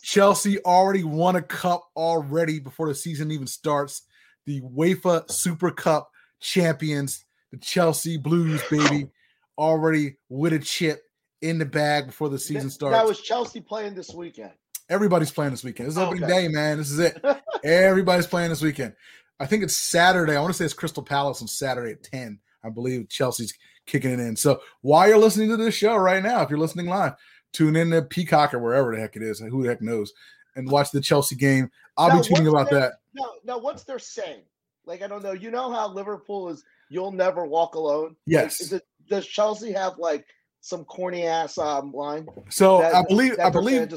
Chelsea 0.02 0.58
already 0.60 1.04
won 1.04 1.36
a 1.36 1.42
cup 1.42 1.84
already 1.96 2.60
before 2.60 2.88
the 2.88 2.94
season 2.94 3.30
even 3.30 3.46
starts. 3.46 4.02
The 4.46 4.60
UEFA 4.60 5.30
Super 5.30 5.70
Cup 5.70 6.10
champions 6.40 7.24
the 7.54 7.60
Chelsea 7.60 8.16
Blues, 8.16 8.60
baby, 8.68 9.08
already 9.56 10.16
with 10.28 10.52
a 10.52 10.58
chip 10.58 11.02
in 11.40 11.58
the 11.58 11.64
bag 11.64 12.06
before 12.06 12.28
the 12.28 12.38
season 12.38 12.68
starts. 12.68 12.96
That 12.96 13.06
was 13.06 13.20
Chelsea 13.20 13.60
playing 13.60 13.94
this 13.94 14.12
weekend. 14.12 14.50
Everybody's 14.88 15.30
playing 15.30 15.52
this 15.52 15.62
weekend. 15.62 15.88
This 15.88 15.94
is 15.94 16.02
opening 16.02 16.24
okay. 16.24 16.46
day, 16.46 16.48
man. 16.48 16.78
This 16.78 16.90
is 16.90 16.98
it. 16.98 17.24
Everybody's 17.64 18.26
playing 18.26 18.50
this 18.50 18.60
weekend. 18.60 18.94
I 19.40 19.46
think 19.46 19.62
it's 19.62 19.76
Saturday. 19.76 20.36
I 20.36 20.40
want 20.40 20.52
to 20.52 20.56
say 20.56 20.64
it's 20.64 20.74
Crystal 20.74 21.02
Palace 21.02 21.42
on 21.42 21.48
Saturday 21.48 21.92
at 21.92 22.02
10. 22.02 22.38
I 22.62 22.70
believe 22.70 23.08
Chelsea's 23.08 23.54
kicking 23.86 24.12
it 24.12 24.20
in. 24.20 24.36
So 24.36 24.60
while 24.82 25.08
you're 25.08 25.18
listening 25.18 25.48
to 25.50 25.56
this 25.56 25.74
show 25.74 25.96
right 25.96 26.22
now, 26.22 26.42
if 26.42 26.50
you're 26.50 26.58
listening 26.58 26.86
live, 26.86 27.14
tune 27.52 27.76
in 27.76 27.90
to 27.90 28.02
Peacock 28.02 28.54
or 28.54 28.58
wherever 28.58 28.94
the 28.94 29.00
heck 29.00 29.16
it 29.16 29.22
is, 29.22 29.40
who 29.40 29.62
the 29.62 29.68
heck 29.68 29.82
knows, 29.82 30.12
and 30.56 30.70
watch 30.70 30.90
the 30.90 31.00
Chelsea 31.00 31.36
game. 31.36 31.70
I'll 31.96 32.08
now, 32.08 32.22
be 32.22 32.28
tweeting 32.28 32.48
about 32.48 32.70
their, 32.70 32.80
that. 32.80 32.92
Now, 33.14 33.30
now, 33.44 33.58
what's 33.58 33.84
their 33.84 33.98
saying? 33.98 34.42
Like, 34.86 35.02
I 35.02 35.06
don't 35.06 35.22
know. 35.22 35.32
You 35.32 35.50
know 35.50 35.70
how 35.70 35.88
Liverpool 35.88 36.48
is 36.48 36.64
"You'll 36.88 37.12
never 37.12 37.46
walk 37.46 37.74
alone." 37.74 38.16
Yes. 38.26 38.72
Like, 38.72 38.82
it, 38.82 38.86
does 39.08 39.26
Chelsea 39.26 39.72
have 39.72 39.98
like 39.98 40.26
some 40.60 40.84
corny 40.84 41.26
ass 41.26 41.58
um, 41.58 41.92
line? 41.92 42.26
So 42.50 42.78
that, 42.78 42.94
I 42.94 43.02
believe 43.08 43.38
I 43.38 43.50
believe 43.50 43.88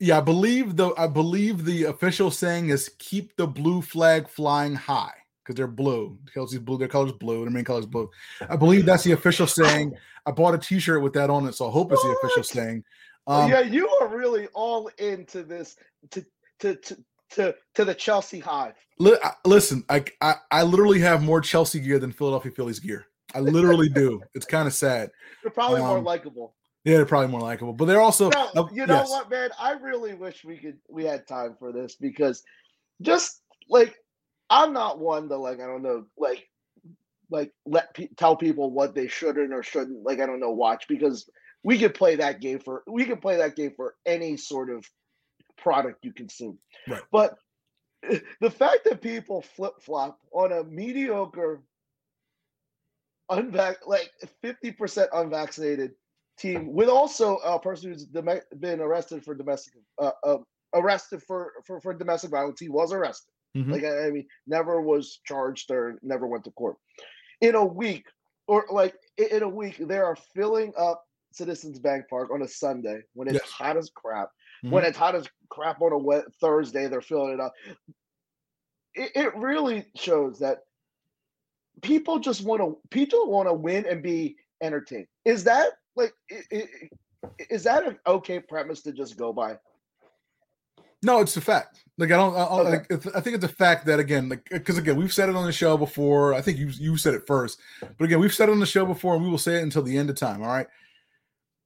yeah, 0.00 0.18
I 0.18 0.20
believe 0.20 0.76
the 0.76 0.92
I 0.96 1.06
believe 1.06 1.64
the 1.64 1.84
official 1.84 2.30
saying 2.30 2.68
is 2.68 2.90
keep 2.98 3.36
the 3.36 3.46
blue 3.46 3.82
flag 3.82 4.28
flying 4.28 4.74
high 4.74 5.14
because 5.42 5.56
they're 5.56 5.66
blue. 5.66 6.18
Chelsea's 6.32 6.60
blue, 6.60 6.78
their 6.78 6.88
color's 6.88 7.12
blue, 7.12 7.42
their 7.42 7.50
main 7.50 7.64
color's 7.64 7.86
blue. 7.86 8.10
I 8.48 8.56
believe 8.56 8.86
that's 8.86 9.04
the 9.04 9.12
official 9.12 9.46
saying. 9.46 9.94
I 10.26 10.30
bought 10.30 10.54
a 10.54 10.58
T-shirt 10.58 11.02
with 11.02 11.14
that 11.14 11.30
on 11.30 11.46
it, 11.46 11.54
so 11.54 11.68
I 11.68 11.70
hope 11.70 11.90
it's 11.90 12.02
the 12.02 12.16
official 12.22 12.42
saying. 12.42 12.84
Um, 13.26 13.50
yeah, 13.50 13.60
you 13.60 13.88
are 14.00 14.08
really 14.08 14.46
all 14.54 14.90
into 14.98 15.42
this 15.42 15.76
to 16.10 16.24
to 16.60 16.76
to 16.76 16.96
to, 17.30 17.54
to 17.74 17.84
the 17.84 17.94
Chelsea 17.94 18.38
hive. 18.38 18.74
Li- 18.98 19.18
listen, 19.44 19.84
I, 19.88 20.04
I 20.20 20.34
I 20.50 20.62
literally 20.62 21.00
have 21.00 21.22
more 21.22 21.40
Chelsea 21.40 21.80
gear 21.80 21.98
than 21.98 22.12
Philadelphia 22.12 22.52
Phillies 22.52 22.78
gear. 22.78 23.06
I 23.34 23.40
literally 23.40 23.88
do. 23.88 24.22
It's 24.34 24.46
kind 24.46 24.66
of 24.66 24.72
sad. 24.72 25.10
They're 25.42 25.50
probably 25.50 25.80
um, 25.80 25.88
more 25.88 26.00
likable. 26.00 26.54
Yeah, 26.88 26.96
they're 26.96 27.04
probably 27.04 27.28
more 27.28 27.42
likable, 27.42 27.74
but 27.74 27.84
they're 27.84 28.00
also. 28.00 28.30
No, 28.30 28.48
uh, 28.56 28.68
you 28.72 28.86
know 28.86 28.94
yes. 28.94 29.10
what, 29.10 29.30
man? 29.30 29.50
I 29.60 29.72
really 29.72 30.14
wish 30.14 30.42
we 30.42 30.56
could 30.56 30.78
we 30.88 31.04
had 31.04 31.26
time 31.26 31.54
for 31.58 31.70
this 31.70 31.96
because 31.96 32.42
just 33.02 33.42
like 33.68 33.94
I'm 34.48 34.72
not 34.72 34.98
one 34.98 35.28
to 35.28 35.36
like 35.36 35.60
I 35.60 35.66
don't 35.66 35.82
know 35.82 36.06
like 36.16 36.48
like 37.30 37.52
let 37.66 37.92
pe- 37.92 38.08
tell 38.16 38.36
people 38.36 38.70
what 38.70 38.94
they 38.94 39.06
shouldn't 39.06 39.52
or 39.52 39.62
shouldn't 39.62 40.02
like 40.02 40.18
I 40.18 40.24
don't 40.24 40.40
know 40.40 40.52
watch 40.52 40.86
because 40.88 41.28
we 41.62 41.78
could 41.78 41.92
play 41.92 42.16
that 42.16 42.40
game 42.40 42.58
for 42.58 42.84
we 42.86 43.04
could 43.04 43.20
play 43.20 43.36
that 43.36 43.54
game 43.54 43.74
for 43.76 43.94
any 44.06 44.38
sort 44.38 44.70
of 44.70 44.82
product 45.58 46.06
you 46.06 46.14
consume. 46.14 46.58
Right. 46.88 47.02
But 47.12 47.36
the 48.40 48.50
fact 48.50 48.84
that 48.84 49.02
people 49.02 49.42
flip 49.42 49.74
flop 49.82 50.18
on 50.32 50.52
a 50.52 50.64
mediocre, 50.64 51.60
unvac 53.30 53.76
like 53.86 54.10
fifty 54.40 54.72
percent 54.72 55.10
unvaccinated 55.12 55.90
team 56.38 56.72
with 56.72 56.88
also 56.88 57.36
a 57.38 57.58
person 57.58 57.92
who's 57.92 58.04
dom- 58.04 58.40
been 58.60 58.80
arrested 58.80 59.24
for 59.24 59.34
domestic 59.34 59.74
uh, 60.00 60.10
uh, 60.24 60.38
arrested 60.74 61.22
for, 61.26 61.52
for 61.66 61.80
for 61.80 61.94
domestic 61.94 62.30
violence. 62.30 62.60
He 62.60 62.68
was 62.68 62.92
arrested. 62.92 63.32
Mm-hmm. 63.56 63.72
Like 63.72 63.84
I, 63.84 64.06
I 64.06 64.10
mean, 64.10 64.26
never 64.46 64.80
was 64.80 65.20
charged 65.24 65.70
or 65.70 65.98
never 66.02 66.26
went 66.26 66.44
to 66.44 66.50
court. 66.52 66.76
In 67.40 67.54
a 67.54 67.64
week, 67.64 68.06
or 68.46 68.66
like 68.70 68.94
in 69.16 69.42
a 69.42 69.48
week, 69.48 69.76
they 69.78 69.98
are 69.98 70.16
filling 70.34 70.72
up 70.78 71.02
Citizens 71.32 71.78
Bank 71.78 72.04
Park 72.08 72.30
on 72.30 72.42
a 72.42 72.48
Sunday 72.48 73.00
when 73.14 73.28
it's 73.28 73.34
yes. 73.34 73.50
hot 73.50 73.76
as 73.76 73.90
crap. 73.94 74.28
Mm-hmm. 74.64 74.74
When 74.74 74.84
it's 74.84 74.98
hot 74.98 75.14
as 75.14 75.26
crap 75.50 75.80
on 75.82 75.92
a 75.92 75.98
wet 75.98 76.24
Thursday, 76.40 76.88
they're 76.88 77.00
filling 77.00 77.34
it 77.34 77.40
up. 77.40 77.52
It, 78.94 79.12
it 79.14 79.36
really 79.36 79.86
shows 79.96 80.40
that 80.40 80.58
people 81.82 82.18
just 82.18 82.42
want 82.44 82.60
to 82.60 82.78
people 82.90 83.30
want 83.30 83.48
to 83.48 83.54
win 83.54 83.86
and 83.86 84.02
be 84.02 84.36
entertained. 84.62 85.06
Is 85.24 85.44
that 85.44 85.72
like 85.98 86.14
is 87.50 87.64
that 87.64 87.86
an 87.86 87.98
okay 88.06 88.40
premise 88.40 88.82
to 88.82 88.92
just 88.92 89.16
go 89.16 89.32
by? 89.32 89.58
No, 91.02 91.20
it's 91.20 91.36
a 91.36 91.40
fact. 91.40 91.84
Like 91.96 92.10
I 92.10 92.16
don't. 92.16 92.34
I, 92.34 92.44
okay. 92.44 92.70
like, 92.70 93.16
I 93.16 93.20
think 93.20 93.36
it's 93.36 93.44
a 93.44 93.48
fact 93.48 93.86
that 93.86 94.00
again, 94.00 94.28
like 94.28 94.48
because 94.50 94.78
again, 94.78 94.96
we've 94.96 95.12
said 95.12 95.28
it 95.28 95.36
on 95.36 95.46
the 95.46 95.52
show 95.52 95.76
before. 95.76 96.34
I 96.34 96.40
think 96.40 96.58
you 96.58 96.68
you 96.68 96.96
said 96.96 97.14
it 97.14 97.26
first, 97.26 97.60
but 97.80 98.04
again, 98.04 98.18
we've 98.18 98.34
said 98.34 98.48
it 98.48 98.52
on 98.52 98.60
the 98.60 98.66
show 98.66 98.84
before, 98.84 99.14
and 99.14 99.24
we 99.24 99.30
will 99.30 99.38
say 99.38 99.56
it 99.56 99.62
until 99.62 99.82
the 99.82 99.96
end 99.96 100.10
of 100.10 100.16
time. 100.16 100.42
All 100.42 100.48
right 100.48 100.66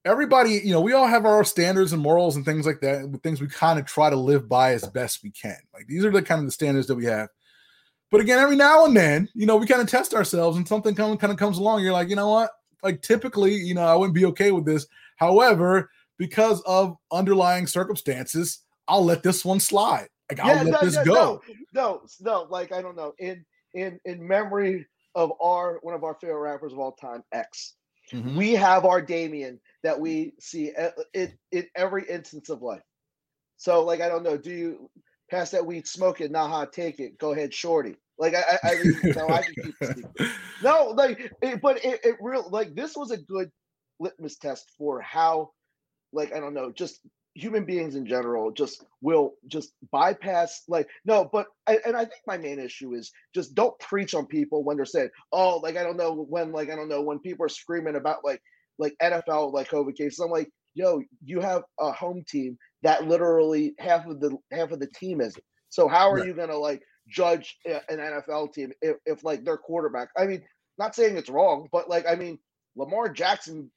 everybody, 0.05 0.61
you 0.65 0.73
know, 0.73 0.81
we 0.81 0.93
all 0.93 1.07
have 1.07 1.25
our 1.25 1.45
standards 1.45 1.93
and 1.93 2.03
morals 2.03 2.37
and 2.37 2.45
things 2.45 2.67
like 2.67 2.81
that, 2.81 3.21
things 3.23 3.41
we 3.41 3.49
kind 3.49 3.79
of 3.79 3.87
try 3.87 4.11
to 4.11 4.17
live 4.17 4.49
by 4.49 4.73
as 4.73 4.87
best 4.89 5.23
we 5.23 5.31
can. 5.31 5.57
Like 5.73 5.87
these 5.87 6.05
are 6.05 6.11
the 6.11 6.23
kind 6.23 6.41
of 6.41 6.47
the 6.47 6.53
standards 6.53 6.87
that 6.89 6.97
we 6.97 7.05
have. 7.07 7.29
But 8.11 8.21
again, 8.21 8.39
every 8.39 8.57
now 8.57 8.85
and 8.85 8.97
then, 8.97 9.29
you 9.35 9.47
know, 9.47 9.57
we 9.57 9.67
kind 9.67 9.81
of 9.81 9.89
test 9.89 10.13
ourselves 10.13 10.57
and 10.57 10.69
something 10.69 10.95
come, 10.95 11.17
kind 11.17 11.33
of 11.33 11.39
comes 11.39 11.59
along. 11.59 11.83
You're 11.83 11.93
like, 11.93 12.11
you 12.11 12.17
know 12.17 12.31
what? 12.31 12.51
Like 12.83 13.03
typically, 13.03 13.55
you 13.55 13.75
know, 13.75 13.85
I 13.85 13.95
wouldn't 13.95 14.15
be 14.15 14.25
okay 14.27 14.51
with 14.51 14.65
this. 14.65 14.87
However, 15.17 15.91
because 16.19 16.61
of 16.63 16.97
underlying 17.11 17.67
circumstances, 17.67 18.61
I'll 18.89 19.05
let 19.05 19.23
this 19.23 19.45
one 19.45 19.61
slide. 19.61 20.09
Like 20.31 20.41
I'll 20.41 20.57
yeah, 20.57 20.63
let 20.63 20.73
no, 20.73 20.79
this 20.83 20.97
no, 20.97 21.05
go. 21.05 21.15
No, 21.15 21.41
no, 21.75 22.03
no, 22.21 22.47
like 22.51 22.73
I 22.73 22.83
don't 22.83 22.97
know. 22.97 23.13
In 23.19 23.45
in 23.75 24.01
in 24.05 24.27
memory 24.27 24.87
of 25.15 25.33
our 25.41 25.79
one 25.83 25.95
of 25.95 26.05
our 26.05 26.15
favorite 26.21 26.41
rappers 26.41 26.73
of 26.73 26.79
all 26.79 26.93
time, 26.93 27.23
X. 27.33 27.75
Mm-hmm. 28.13 28.37
We 28.37 28.53
have 28.53 28.85
our 28.85 29.01
Damien 29.01 29.61
that 29.83 29.99
we 29.99 30.35
see 30.41 30.73
in, 31.15 31.33
in 31.53 31.67
every 31.77 32.05
instance 32.09 32.51
of 32.51 32.63
life. 32.63 32.83
So, 33.57 33.85
like, 33.85 34.01
I 34.01 34.09
don't 34.09 34.25
know, 34.25 34.37
do 34.37 34.51
you 34.51 34.91
pass 35.31 35.51
that 35.53 35.65
weed, 35.65 35.87
smoke 35.87 36.21
it, 36.21 36.31
nah, 36.31 36.65
take 36.67 36.99
it, 36.99 37.17
go 37.19 37.33
ahead, 37.33 37.55
shorty. 37.55 37.95
Like, 38.19 38.35
I, 38.35 38.59
I, 38.63 38.71
I 38.71 38.83
no, 39.17 39.29
I 39.29 39.43
can 39.43 39.55
keep 39.55 39.75
speaking. 39.77 40.33
No, 40.63 40.95
like, 40.97 41.33
it, 41.43 41.61
but 41.61 41.85
it, 41.85 42.01
it 42.05 42.17
real 42.21 42.49
like 42.51 42.75
this 42.75 42.97
was 42.97 43.11
a 43.11 43.17
good 43.17 43.51
litmus 43.99 44.39
test 44.39 44.71
for 44.79 45.01
how, 45.01 45.51
like, 46.13 46.33
I 46.33 46.39
don't 46.41 46.55
know, 46.55 46.71
just 46.71 47.01
human 47.35 47.65
beings 47.65 47.95
in 47.95 48.07
general 48.07 48.51
just 48.51 48.85
will 49.01 49.35
just 49.47 49.73
bypass 49.91 50.63
like 50.69 50.87
no 51.07 51.29
but 51.33 51.47
and 51.67 51.97
i 51.97 52.01
think 52.01 52.21
my 52.27 52.37
main 52.37 52.59
issue 52.59 52.93
is 52.95 53.11
just 53.35 53.55
don't 53.55 53.79
preach 53.79 54.15
on 54.15 54.27
people 54.27 54.63
when 54.63 54.77
they're 54.77 54.85
saying 54.85 55.09
oh 55.33 55.57
like 55.63 55.77
i 55.77 55.83
don't 55.83 55.97
know 55.97 56.27
when 56.29 56.53
like 56.53 56.69
i 56.69 56.77
don't 56.77 56.91
know 56.91 57.01
when 57.01 57.19
people 57.21 57.45
are 57.45 57.49
screaming 57.49 57.97
about 57.97 58.19
like 58.23 58.41
like 58.79 58.95
nfl 59.03 59.53
like 59.53 59.71
covid 59.71 59.97
cases 59.97 60.19
i'm 60.19 60.31
like 60.31 60.51
yo 60.75 61.01
you 61.25 61.41
have 61.41 61.63
a 61.81 61.91
home 61.93 62.23
team 62.29 62.57
that 62.83 63.07
literally 63.09 63.75
half 63.79 64.07
of 64.07 64.21
the 64.21 64.37
half 64.51 64.71
of 64.71 64.81
the 64.81 64.89
team 64.89 65.21
isn't 65.21 65.45
so 65.71 65.89
how 65.89 66.11
are 66.11 66.17
right. 66.17 66.27
you 66.27 66.35
gonna 66.35 66.57
like 66.57 66.83
judge 67.09 67.59
an 67.67 67.99
nfl 67.99 68.53
team 68.53 68.73
if, 68.81 68.97
if 69.07 69.25
like 69.25 69.45
their 69.45 69.57
quarterback 69.57 70.09
i 70.17 70.25
mean 70.25 70.43
not 70.79 70.95
saying 70.95 71.17
it's 71.17 71.29
wrong 71.29 71.69
but 71.73 71.89
like 71.89 72.07
i 72.09 72.15
mean 72.15 72.39
lamar 72.77 73.09
jackson 73.09 73.71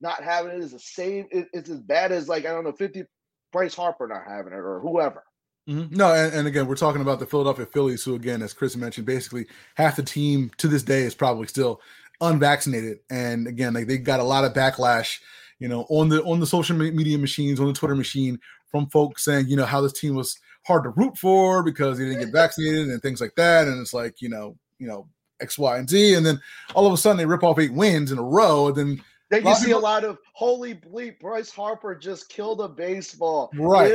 not 0.00 0.22
having 0.22 0.52
it 0.52 0.60
is 0.60 0.72
the 0.72 0.78
same. 0.78 1.26
It, 1.30 1.48
it's 1.52 1.70
as 1.70 1.80
bad 1.80 2.12
as 2.12 2.28
like 2.28 2.44
I 2.44 2.50
don't 2.50 2.64
know, 2.64 2.72
fifty 2.72 3.04
Bryce 3.52 3.74
Harper 3.74 4.06
not 4.06 4.24
having 4.26 4.52
it 4.52 4.56
or 4.56 4.80
whoever. 4.80 5.22
Mm-hmm. 5.68 5.96
No, 5.96 6.14
and, 6.14 6.32
and, 6.32 6.46
again, 6.46 6.68
we're 6.68 6.76
talking 6.76 7.02
about 7.02 7.18
the 7.18 7.26
Philadelphia 7.26 7.66
Phillies, 7.66 8.04
who 8.04 8.14
again, 8.14 8.40
as 8.40 8.52
Chris 8.52 8.76
mentioned, 8.76 9.04
basically 9.04 9.46
half 9.74 9.96
the 9.96 10.02
team 10.04 10.52
to 10.58 10.68
this 10.68 10.84
day 10.84 11.02
is 11.02 11.14
probably 11.14 11.48
still 11.48 11.80
unvaccinated, 12.20 12.98
and 13.10 13.46
again, 13.48 13.74
like 13.74 13.86
they 13.86 13.98
got 13.98 14.20
a 14.20 14.24
lot 14.24 14.44
of 14.44 14.52
backlash, 14.52 15.18
you 15.58 15.68
know, 15.68 15.84
on 15.88 16.08
the 16.08 16.22
on 16.22 16.40
the 16.40 16.46
social 16.46 16.76
media 16.76 17.18
machines, 17.18 17.58
on 17.58 17.66
the 17.66 17.72
Twitter 17.72 17.96
machine, 17.96 18.38
from 18.70 18.88
folks 18.90 19.24
saying, 19.24 19.48
you 19.48 19.56
know, 19.56 19.64
how 19.64 19.80
this 19.80 19.92
team 19.92 20.14
was 20.14 20.38
hard 20.66 20.84
to 20.84 20.90
root 20.90 21.16
for 21.16 21.62
because 21.62 21.98
they 21.98 22.04
didn't 22.04 22.20
get 22.20 22.32
vaccinated 22.32 22.88
and 22.88 23.00
things 23.00 23.20
like 23.20 23.34
that. 23.36 23.68
And 23.68 23.80
it's 23.80 23.94
like, 23.94 24.20
you 24.20 24.28
know, 24.28 24.56
you 24.78 24.86
know, 24.86 25.08
X, 25.40 25.58
Y, 25.58 25.78
and 25.78 25.88
Z. 25.88 26.14
And 26.14 26.26
then 26.26 26.40
all 26.74 26.86
of 26.86 26.92
a 26.92 26.96
sudden 26.96 27.16
they 27.16 27.26
rip 27.26 27.44
off 27.44 27.58
eight 27.58 27.72
wins 27.72 28.12
in 28.12 28.18
a 28.18 28.22
row. 28.22 28.68
And 28.68 28.76
then 28.76 29.02
then 29.28 29.44
you 29.44 29.54
see 29.56 29.72
a 29.72 29.78
lot 29.78 30.04
of 30.04 30.18
holy 30.34 30.74
bleep. 30.74 31.18
Bryce 31.18 31.50
Harper 31.50 31.96
just 31.96 32.28
killed 32.28 32.60
a 32.60 32.68
baseball. 32.68 33.50
Right. 33.54 33.92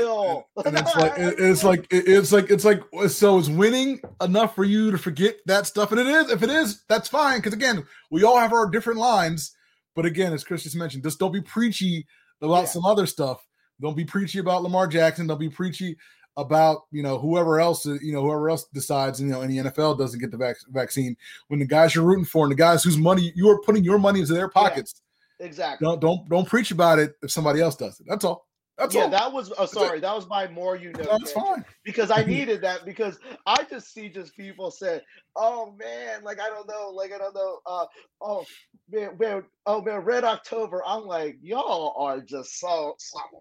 And 0.65 0.77
it's 0.77 0.95
like 0.95 1.13
it's 1.19 1.63
like 1.63 1.87
it's 1.89 2.31
like 2.33 2.51
it's 2.51 2.65
like 2.65 2.81
so 3.07 3.37
is 3.37 3.49
winning 3.49 4.01
enough 4.21 4.55
for 4.55 4.65
you 4.65 4.91
to 4.91 4.97
forget 4.97 5.37
that 5.45 5.67
stuff? 5.67 5.91
And 5.91 6.01
it 6.01 6.07
is. 6.07 6.31
If 6.31 6.43
it 6.43 6.49
is, 6.49 6.83
that's 6.89 7.07
fine. 7.07 7.39
Because 7.39 7.53
again, 7.53 7.85
we 8.09 8.23
all 8.23 8.37
have 8.37 8.51
our 8.51 8.69
different 8.69 8.99
lines. 8.99 9.55
But 9.95 10.05
again, 10.05 10.33
as 10.33 10.43
Chris 10.43 10.63
just 10.63 10.75
mentioned, 10.75 11.03
just 11.03 11.19
don't 11.19 11.31
be 11.31 11.41
preachy 11.41 12.07
about 12.41 12.61
yeah. 12.61 12.65
some 12.65 12.85
other 12.85 13.05
stuff. 13.05 13.45
Don't 13.79 13.97
be 13.97 14.05
preachy 14.05 14.39
about 14.39 14.63
Lamar 14.63 14.87
Jackson. 14.87 15.27
Don't 15.27 15.39
be 15.39 15.49
preachy 15.49 15.97
about 16.37 16.83
you 16.91 17.03
know 17.03 17.17
whoever 17.17 17.59
else 17.59 17.85
uh, 17.85 17.97
you 18.01 18.13
know 18.13 18.21
whoever 18.21 18.49
else 18.49 18.65
decides 18.73 19.21
you 19.21 19.27
know 19.27 19.41
in 19.41 19.49
the 19.49 19.69
NFL 19.69 19.97
doesn't 19.97 20.19
get 20.19 20.31
the 20.31 20.37
vac- 20.37 20.55
vaccine 20.69 21.15
when 21.49 21.59
the 21.59 21.65
guys 21.65 21.93
you're 21.93 22.05
rooting 22.05 22.25
for 22.25 22.45
and 22.45 22.51
the 22.51 22.55
guys 22.55 22.83
whose 22.83 22.97
money 22.97 23.33
you 23.35 23.49
are 23.49 23.59
putting 23.61 23.83
your 23.83 23.99
money 23.99 24.21
into 24.21 24.33
their 24.33 24.47
pockets. 24.47 25.01
Yeah, 25.39 25.47
exactly. 25.47 25.85
Don't 25.85 25.99
don't 25.99 26.29
don't 26.29 26.47
preach 26.47 26.71
about 26.71 26.99
it 26.99 27.15
if 27.21 27.31
somebody 27.31 27.61
else 27.61 27.75
does 27.75 27.99
it. 27.99 28.05
That's 28.07 28.23
all. 28.23 28.47
That's 28.81 28.95
yeah, 28.95 29.03
all. 29.03 29.09
that 29.11 29.31
was 29.31 29.53
oh, 29.59 29.67
sorry. 29.67 29.99
That 29.99 30.15
was 30.15 30.27
my 30.27 30.47
more 30.47 30.75
you 30.75 30.91
know. 30.93 31.03
That's 31.19 31.33
fine 31.33 31.63
because 31.83 32.09
I 32.09 32.23
needed 32.23 32.61
that 32.61 32.83
because 32.83 33.19
I 33.45 33.63
just 33.69 33.93
see 33.93 34.09
just 34.09 34.35
people 34.35 34.71
say, 34.71 35.01
"Oh 35.35 35.75
man, 35.77 36.23
like 36.23 36.39
I 36.41 36.47
don't 36.47 36.67
know, 36.67 36.89
like 36.89 37.13
I 37.13 37.19
don't 37.19 37.35
know, 37.35 37.59
uh, 37.67 37.85
oh 38.21 38.43
man, 38.91 39.11
man, 39.19 39.43
oh 39.67 39.83
man, 39.83 39.99
Red 39.99 40.23
October." 40.23 40.81
I'm 40.83 41.05
like, 41.05 41.37
y'all 41.43 41.93
are 41.95 42.21
just 42.21 42.59
so. 42.59 42.95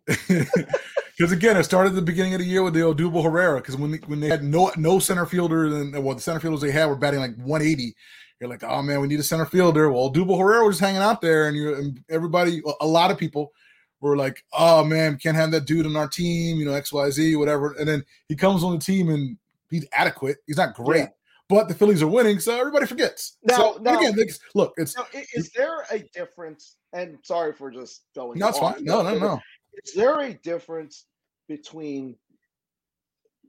Because 0.06 1.32
again, 1.32 1.56
it 1.56 1.64
started 1.64 1.90
at 1.90 1.94
the 1.94 2.02
beginning 2.02 2.34
of 2.34 2.40
the 2.40 2.46
year 2.46 2.62
with 2.62 2.74
the 2.74 2.80
Odubel 2.80 3.24
Herrera. 3.24 3.60
Because 3.60 3.78
when 3.78 3.92
they, 3.92 3.98
when 4.04 4.20
they 4.20 4.28
had 4.28 4.44
no 4.44 4.70
no 4.76 4.98
center 4.98 5.24
fielder, 5.24 5.68
and 5.68 6.04
well, 6.04 6.16
the 6.16 6.20
center 6.20 6.40
fielders 6.40 6.60
they 6.60 6.70
had 6.70 6.84
were 6.84 6.96
batting 6.96 7.20
like 7.20 7.34
180. 7.36 7.94
You're 8.40 8.50
like, 8.50 8.62
oh 8.62 8.82
man, 8.82 9.00
we 9.00 9.08
need 9.08 9.20
a 9.20 9.22
center 9.22 9.46
fielder. 9.46 9.90
Well, 9.90 10.12
Odubel 10.12 10.38
Herrera 10.38 10.66
was 10.66 10.76
just 10.76 10.84
hanging 10.84 11.00
out 11.00 11.22
there, 11.22 11.48
and 11.48 11.56
you 11.56 11.74
and 11.74 12.04
everybody, 12.10 12.60
a 12.82 12.86
lot 12.86 13.10
of 13.10 13.16
people 13.16 13.52
were 14.00 14.16
like, 14.16 14.44
oh 14.52 14.84
man, 14.84 15.16
can't 15.16 15.36
have 15.36 15.50
that 15.52 15.66
dude 15.66 15.86
on 15.86 15.96
our 15.96 16.08
team, 16.08 16.58
you 16.58 16.64
know, 16.64 16.72
XYZ, 16.72 17.38
whatever. 17.38 17.72
And 17.78 17.88
then 17.88 18.04
he 18.28 18.36
comes 18.36 18.64
on 18.64 18.72
the 18.72 18.78
team 18.78 19.10
and 19.10 19.36
he's 19.70 19.86
adequate. 19.92 20.38
He's 20.46 20.56
not 20.56 20.74
great. 20.74 21.00
Yeah. 21.00 21.08
But 21.48 21.66
the 21.66 21.74
Phillies 21.74 22.00
are 22.00 22.06
winning, 22.06 22.38
so 22.38 22.56
everybody 22.56 22.86
forgets. 22.86 23.36
Now, 23.42 23.56
so, 23.56 23.78
now 23.80 23.98
again, 23.98 24.16
look, 24.54 24.72
it's 24.76 24.96
now, 24.96 25.04
is 25.34 25.50
there 25.50 25.84
a 25.90 25.98
difference? 26.14 26.76
And 26.92 27.18
sorry 27.24 27.52
for 27.52 27.72
just 27.72 28.02
going. 28.14 28.38
That's 28.38 28.58
fine. 28.58 28.84
No, 28.84 29.02
no, 29.02 29.18
no. 29.18 29.40
Is 29.84 29.92
there 29.92 30.20
a 30.20 30.34
difference 30.34 31.06
between 31.48 32.16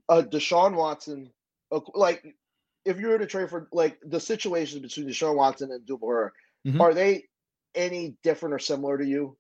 uh 0.10 0.24
Deshaun 0.24 0.76
Watson, 0.76 1.32
like 1.94 2.36
if 2.86 3.00
you 3.00 3.08
were 3.08 3.20
to 3.20 3.28
trade 3.28 3.50
for 3.50 3.68
like 3.72 4.00
the 4.04 4.20
situations 4.20 4.82
between 4.82 5.08
Deshaun 5.08 5.36
Watson 5.36 5.72
and 5.72 5.86
Dubois, 5.86 6.30
mm-hmm. 6.66 6.82
are 6.82 6.94
they 6.94 7.26
any 7.76 8.18
different 8.24 8.54
or 8.54 8.60
similar 8.60 8.98
to 8.98 9.06
you? 9.06 9.38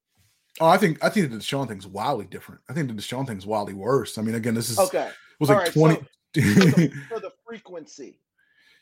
Oh, 0.60 0.68
I 0.68 0.78
think 0.78 1.04
I 1.04 1.10
think 1.10 1.32
the 1.32 1.38
Deshaun 1.38 1.68
thing's 1.68 1.88
wildly 1.88 2.26
different. 2.26 2.62
I 2.70 2.74
think 2.74 2.88
the 2.88 2.94
Deshaun 2.94 3.26
thing's 3.26 3.46
wildly 3.46 3.74
worse. 3.74 4.18
I 4.18 4.22
mean, 4.22 4.36
again, 4.36 4.54
this 4.54 4.70
is 4.70 4.80
okay. 4.80 5.10
Was 5.40 5.50
like 5.50 5.60
right, 5.60 5.74
20 5.74 5.96
so 5.96 6.02
for, 6.42 6.42
the, 6.42 6.94
for 7.10 7.20
the 7.20 7.32
frequency. 7.46 8.20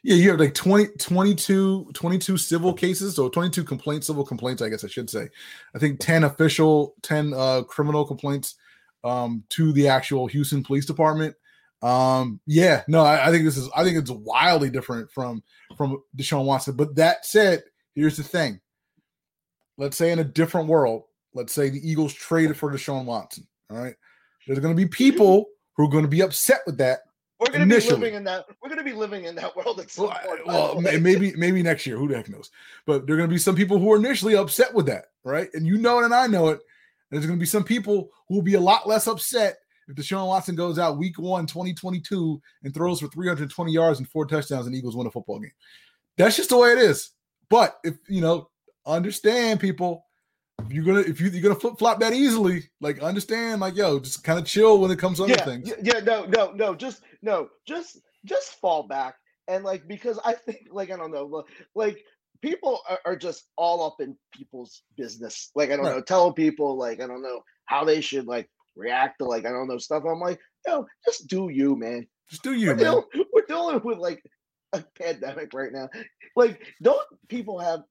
Yeah, 0.01 0.15
you 0.15 0.29
have 0.29 0.39
like 0.39 0.53
20, 0.53 0.93
22, 0.97 1.91
22 1.93 2.37
civil 2.37 2.73
cases, 2.73 3.17
so 3.17 3.27
22 3.27 3.65
complaints, 3.65 4.07
civil 4.07 4.25
complaints, 4.25 4.61
I 4.61 4.69
guess 4.69 4.85
I 4.85 4.87
should 4.87 5.09
say. 5.09 5.27
I 5.75 5.79
think 5.79 5.99
10 5.99 6.23
official, 6.23 6.95
10 7.01 7.33
uh, 7.33 7.63
criminal 7.63 8.05
complaints 8.05 8.55
um, 9.03 9.43
to 9.49 9.73
the 9.73 9.89
actual 9.89 10.27
Houston 10.27 10.63
Police 10.63 10.85
Department. 10.85 11.35
Um, 11.81 12.39
yeah, 12.45 12.83
no, 12.87 13.01
I, 13.01 13.27
I, 13.27 13.31
think 13.31 13.43
this 13.43 13.57
is 13.57 13.69
I 13.75 13.83
think 13.83 13.97
it's 13.97 14.09
wildly 14.09 14.69
different 14.69 15.11
from 15.11 15.43
from 15.77 16.01
Deshaun 16.15 16.45
Watson. 16.45 16.77
But 16.77 16.95
that 16.95 17.25
said, 17.25 17.63
here's 17.93 18.15
the 18.15 18.23
thing. 18.23 18.61
Let's 19.77 19.97
say 19.97 20.11
in 20.11 20.19
a 20.19 20.23
different 20.23 20.67
world, 20.67 21.03
let's 21.33 21.53
say 21.53 21.69
the 21.69 21.89
Eagles 21.89 22.13
traded 22.13 22.57
for 22.57 22.71
Deshaun 22.71 23.05
Watson. 23.05 23.47
All 23.69 23.77
right. 23.77 23.95
There's 24.47 24.59
gonna 24.59 24.75
be 24.75 24.87
people 24.87 25.45
who 25.75 25.85
are 25.85 25.89
gonna 25.89 26.07
be 26.07 26.21
upset 26.21 26.61
with 26.65 26.77
that. 26.77 26.99
We're 27.39 27.51
gonna 27.51 27.63
initially. 27.63 27.95
be 27.95 28.01
living 28.01 28.15
in 28.15 28.23
that. 28.25 28.45
We're 28.61 28.69
gonna 28.69 28.83
be 28.83 28.93
living 28.93 29.25
in 29.25 29.35
that 29.35 29.55
world 29.55 29.79
at 29.79 29.89
some 29.89 30.07
well, 30.07 30.19
point. 30.25 30.47
Well, 30.47 30.81
maybe 30.99 31.33
maybe 31.35 31.63
next 31.63 31.85
year. 31.85 31.97
Who 31.97 32.07
the 32.07 32.17
heck 32.17 32.29
knows? 32.29 32.51
But 32.85 33.07
there 33.07 33.15
are 33.15 33.19
gonna 33.19 33.29
be 33.29 33.37
some 33.37 33.55
people 33.55 33.79
who 33.79 33.91
are 33.93 33.97
initially 33.97 34.35
upset 34.35 34.73
with 34.73 34.85
that, 34.87 35.05
right? 35.23 35.49
And 35.53 35.65
you 35.65 35.77
know 35.77 35.99
it, 35.99 36.05
and 36.05 36.13
I 36.13 36.27
know 36.27 36.49
it 36.49 36.59
there's 37.09 37.25
going 37.25 37.37
to 37.37 37.41
be 37.41 37.47
some 37.47 37.63
people 37.63 38.11
who 38.27 38.35
will 38.35 38.41
be 38.41 38.55
a 38.55 38.59
lot 38.59 38.87
less 38.87 39.07
upset 39.07 39.57
if 39.87 39.95
Deshaun 39.95 40.27
Watson 40.27 40.55
goes 40.55 40.77
out 40.77 40.99
week 40.99 41.17
one, 41.17 41.47
2022, 41.47 42.39
and 42.63 42.73
throws 42.73 42.99
for 42.99 43.07
320 43.07 43.71
yards 43.71 43.99
and 43.99 44.07
four 44.07 44.25
touchdowns 44.25 44.67
and 44.67 44.75
Eagles 44.75 44.95
win 44.95 45.07
a 45.07 45.11
football 45.11 45.39
game. 45.39 45.51
That's 46.17 46.35
just 46.35 46.49
the 46.49 46.57
way 46.57 46.71
it 46.71 46.77
is. 46.77 47.11
But 47.49 47.77
if 47.83 47.95
you 48.07 48.21
know, 48.21 48.49
understand 48.85 49.59
people, 49.59 50.05
if 50.65 50.71
you're 50.71 50.83
gonna 50.83 50.99
if 51.01 51.19
you, 51.21 51.29
you're 51.29 51.41
gonna 51.41 51.59
flip 51.59 51.77
flop 51.77 51.99
that 51.99 52.13
easily, 52.13 52.69
like 52.81 53.01
understand, 53.01 53.61
like 53.61 53.75
yo, 53.75 53.99
just 53.99 54.23
kind 54.23 54.39
of 54.39 54.45
chill 54.45 54.79
when 54.79 54.91
it 54.91 54.99
comes 54.99 55.17
to 55.17 55.27
yeah, 55.27 55.35
other 55.35 55.43
things. 55.43 55.73
Yeah, 55.81 55.99
no, 55.99 56.25
no, 56.25 56.51
no, 56.51 56.75
just 56.75 57.03
no, 57.21 57.49
just 57.67 57.99
just 58.25 58.59
fall 58.59 58.83
back 58.83 59.15
and 59.49 59.63
like 59.63 59.87
because 59.87 60.19
I 60.23 60.33
think 60.33 60.67
like 60.71 60.91
I 60.91 60.97
don't 60.97 61.11
know, 61.11 61.43
like 61.75 62.03
people 62.41 62.79
are, 62.89 62.99
are, 63.05 63.15
just 63.15 63.47
all 63.57 63.85
up 63.85 63.97
in 63.99 64.15
people's 64.31 64.83
business. 64.95 65.51
Like 65.55 65.71
I 65.71 65.75
don't 65.75 65.85
right. 65.85 65.95
know, 65.95 66.01
telling 66.01 66.33
people 66.33 66.77
like 66.77 67.01
I 67.01 67.07
don't 67.07 67.23
know 67.23 67.41
how 67.65 67.83
they 67.83 67.99
should 67.99 68.27
like 68.27 68.49
react 68.75 69.19
to 69.19 69.25
like 69.25 69.45
I 69.45 69.49
don't 69.49 69.67
know 69.67 69.79
stuff. 69.79 70.03
I'm 70.09 70.19
like, 70.19 70.39
yo, 70.67 70.85
just 71.05 71.27
do 71.27 71.49
you, 71.49 71.75
man. 71.75 72.07
Just 72.29 72.43
do 72.43 72.53
you, 72.53 72.67
we're 72.67 72.75
man. 72.75 72.85
Dealing, 72.85 73.05
we're 73.33 73.45
dealing 73.47 73.81
with 73.83 73.97
like 73.97 74.23
a 74.73 74.83
pandemic 75.01 75.49
right 75.53 75.73
now. 75.73 75.89
Like, 76.35 76.61
don't 76.81 77.01
people 77.27 77.59
have 77.59 77.81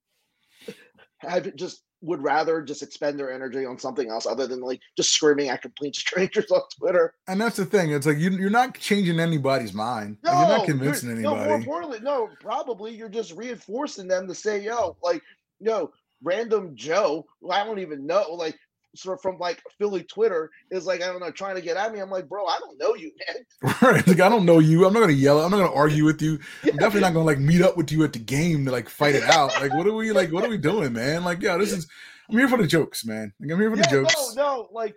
have 1.19 1.55
just 1.57 1.83
would 2.01 2.23
rather 2.23 2.63
just 2.63 2.83
expend 2.83 3.19
their 3.19 3.33
energy 3.33 3.65
on 3.65 3.79
something 3.79 4.09
else 4.11 4.27
other 4.27 4.47
than 4.47 4.61
like 4.61 4.81
just 4.97 5.11
screaming 5.11 5.49
at 5.49 5.63
complete 5.63 5.97
strangers 5.97 6.51
on 6.51 6.63
Twitter. 6.79 7.15
And 7.27 7.41
that's 7.41 7.57
the 7.57 7.65
thing. 7.65 7.91
It's 7.91 8.07
like 8.07 8.19
you, 8.19 8.47
are 8.47 8.51
not 8.51 8.79
changing 8.79 9.19
anybody's 9.21 9.75
mind. 9.75 10.19
No, 10.25 10.33
like 10.33 10.41
you're 10.41 10.59
not 10.59 10.67
convincing 10.67 11.09
you're, 11.09 11.19
anybody. 11.19 11.41
No, 11.41 11.47
more 11.47 11.57
importantly, 11.57 11.99
no, 12.03 12.29
probably 12.41 12.95
you're 12.95 13.09
just 13.09 13.33
reinforcing 13.33 14.09
them 14.09 14.29
to 14.29 14.35
say, 14.35 14.63
yo, 14.63 14.97
like, 15.03 15.23
no, 15.61 15.91
random 16.23 16.73
Joe, 16.75 17.27
I 17.51 17.65
don't 17.65 17.79
even 17.79 18.07
know, 18.07 18.27
like, 18.33 18.57
sort 18.99 19.19
of 19.19 19.23
from 19.23 19.39
like 19.39 19.63
Philly 19.79 20.03
Twitter 20.03 20.51
is 20.71 20.87
like, 20.87 21.03
I 21.03 21.07
don't 21.07 21.21
know, 21.21 21.31
trying 21.31 21.57
to 21.57 21.63
get 21.63 21.77
at 21.77 21.93
me. 21.93 22.01
I'm 22.01 22.11
like, 22.11 22.29
bro, 22.29 22.47
I 22.47 22.59
don't 22.59 22.79
know 22.79 22.95
you, 22.95 23.13
man. 23.27 23.75
Right. 23.83 24.07
Like, 24.07 24.21
I 24.21 24.29
don't 24.29 24.45
know 24.45 24.59
you. 24.59 24.87
I'm 24.87 24.93
not 24.93 25.01
gonna 25.01 25.13
yell. 25.13 25.41
I'm 25.41 25.51
not 25.51 25.59
gonna 25.59 25.73
argue 25.73 26.05
with 26.05 26.21
you. 26.21 26.39
I'm 26.65 26.77
definitely 26.77 27.03
not 27.03 27.15
gonna 27.15 27.25
like 27.25 27.39
meet 27.39 27.63
up 27.63 27.77
with 27.77 27.93
you 27.93 28.05
at 28.05 28.13
the 28.13 28.19
game 28.19 28.65
to 28.65 28.73
like 28.73 28.89
fight 28.89 29.15
it 29.15 29.23
out. 29.25 29.53
Like, 29.61 29.73
what 29.75 29.87
are 29.87 29.95
we 29.95 30.13
like? 30.13 30.33
What 30.33 30.45
are 30.45 30.49
we 30.49 30.59
doing, 30.59 30.93
man? 30.93 31.25
Like, 31.25 31.43
yeah, 31.43 31.57
this 31.57 31.73
is 31.73 31.87
I'm 32.31 32.39
here 32.39 32.49
for 32.49 32.59
the 32.59 32.67
jokes, 32.67 33.05
man. 33.07 33.33
Like, 33.41 33.53
I'm 33.53 33.61
here 33.61 33.71
for 33.71 33.77
yeah, 33.77 33.83
the 33.83 33.89
jokes. 33.89 34.35
No, 34.35 34.43
no, 34.43 34.69
like, 34.73 34.95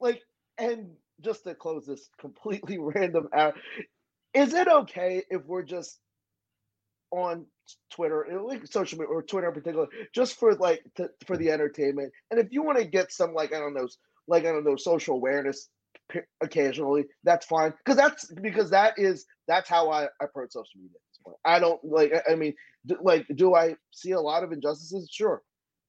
like, 0.00 0.22
and 0.58 0.90
just 1.20 1.44
to 1.44 1.54
close 1.54 1.86
this 1.86 2.08
completely 2.20 2.78
random 2.78 3.28
out, 3.34 3.54
is 4.34 4.54
it 4.54 4.68
okay 4.68 5.22
if 5.30 5.44
we're 5.44 5.62
just 5.62 5.98
on 7.10 7.46
Twitter, 7.90 8.26
like 8.44 8.66
social 8.66 8.98
media 8.98 9.12
or 9.12 9.22
Twitter 9.22 9.48
in 9.48 9.54
particular, 9.54 9.86
just 10.14 10.38
for 10.38 10.54
like 10.54 10.82
to, 10.96 11.10
for 11.26 11.36
the 11.36 11.50
entertainment. 11.50 12.12
And 12.30 12.40
if 12.40 12.48
you 12.50 12.62
want 12.62 12.78
to 12.78 12.84
get 12.84 13.12
some 13.12 13.34
like 13.34 13.54
I 13.54 13.58
don't 13.58 13.74
know, 13.74 13.88
like 14.26 14.44
I 14.44 14.52
don't 14.52 14.64
know, 14.64 14.76
social 14.76 15.16
awareness 15.16 15.68
occasionally, 16.42 17.06
that's 17.24 17.46
fine. 17.46 17.72
Because 17.78 17.96
that's 17.96 18.32
because 18.34 18.70
that 18.70 18.94
is 18.96 19.26
that's 19.46 19.68
how 19.68 19.90
I 19.90 20.08
approach 20.20 20.52
social 20.52 20.80
media. 20.80 20.98
I 21.44 21.58
don't 21.58 21.82
like. 21.84 22.12
I 22.30 22.34
mean, 22.34 22.54
like, 23.00 23.26
do 23.34 23.54
I 23.54 23.76
see 23.90 24.12
a 24.12 24.20
lot 24.20 24.44
of 24.44 24.52
injustices? 24.52 25.08
Sure. 25.10 25.42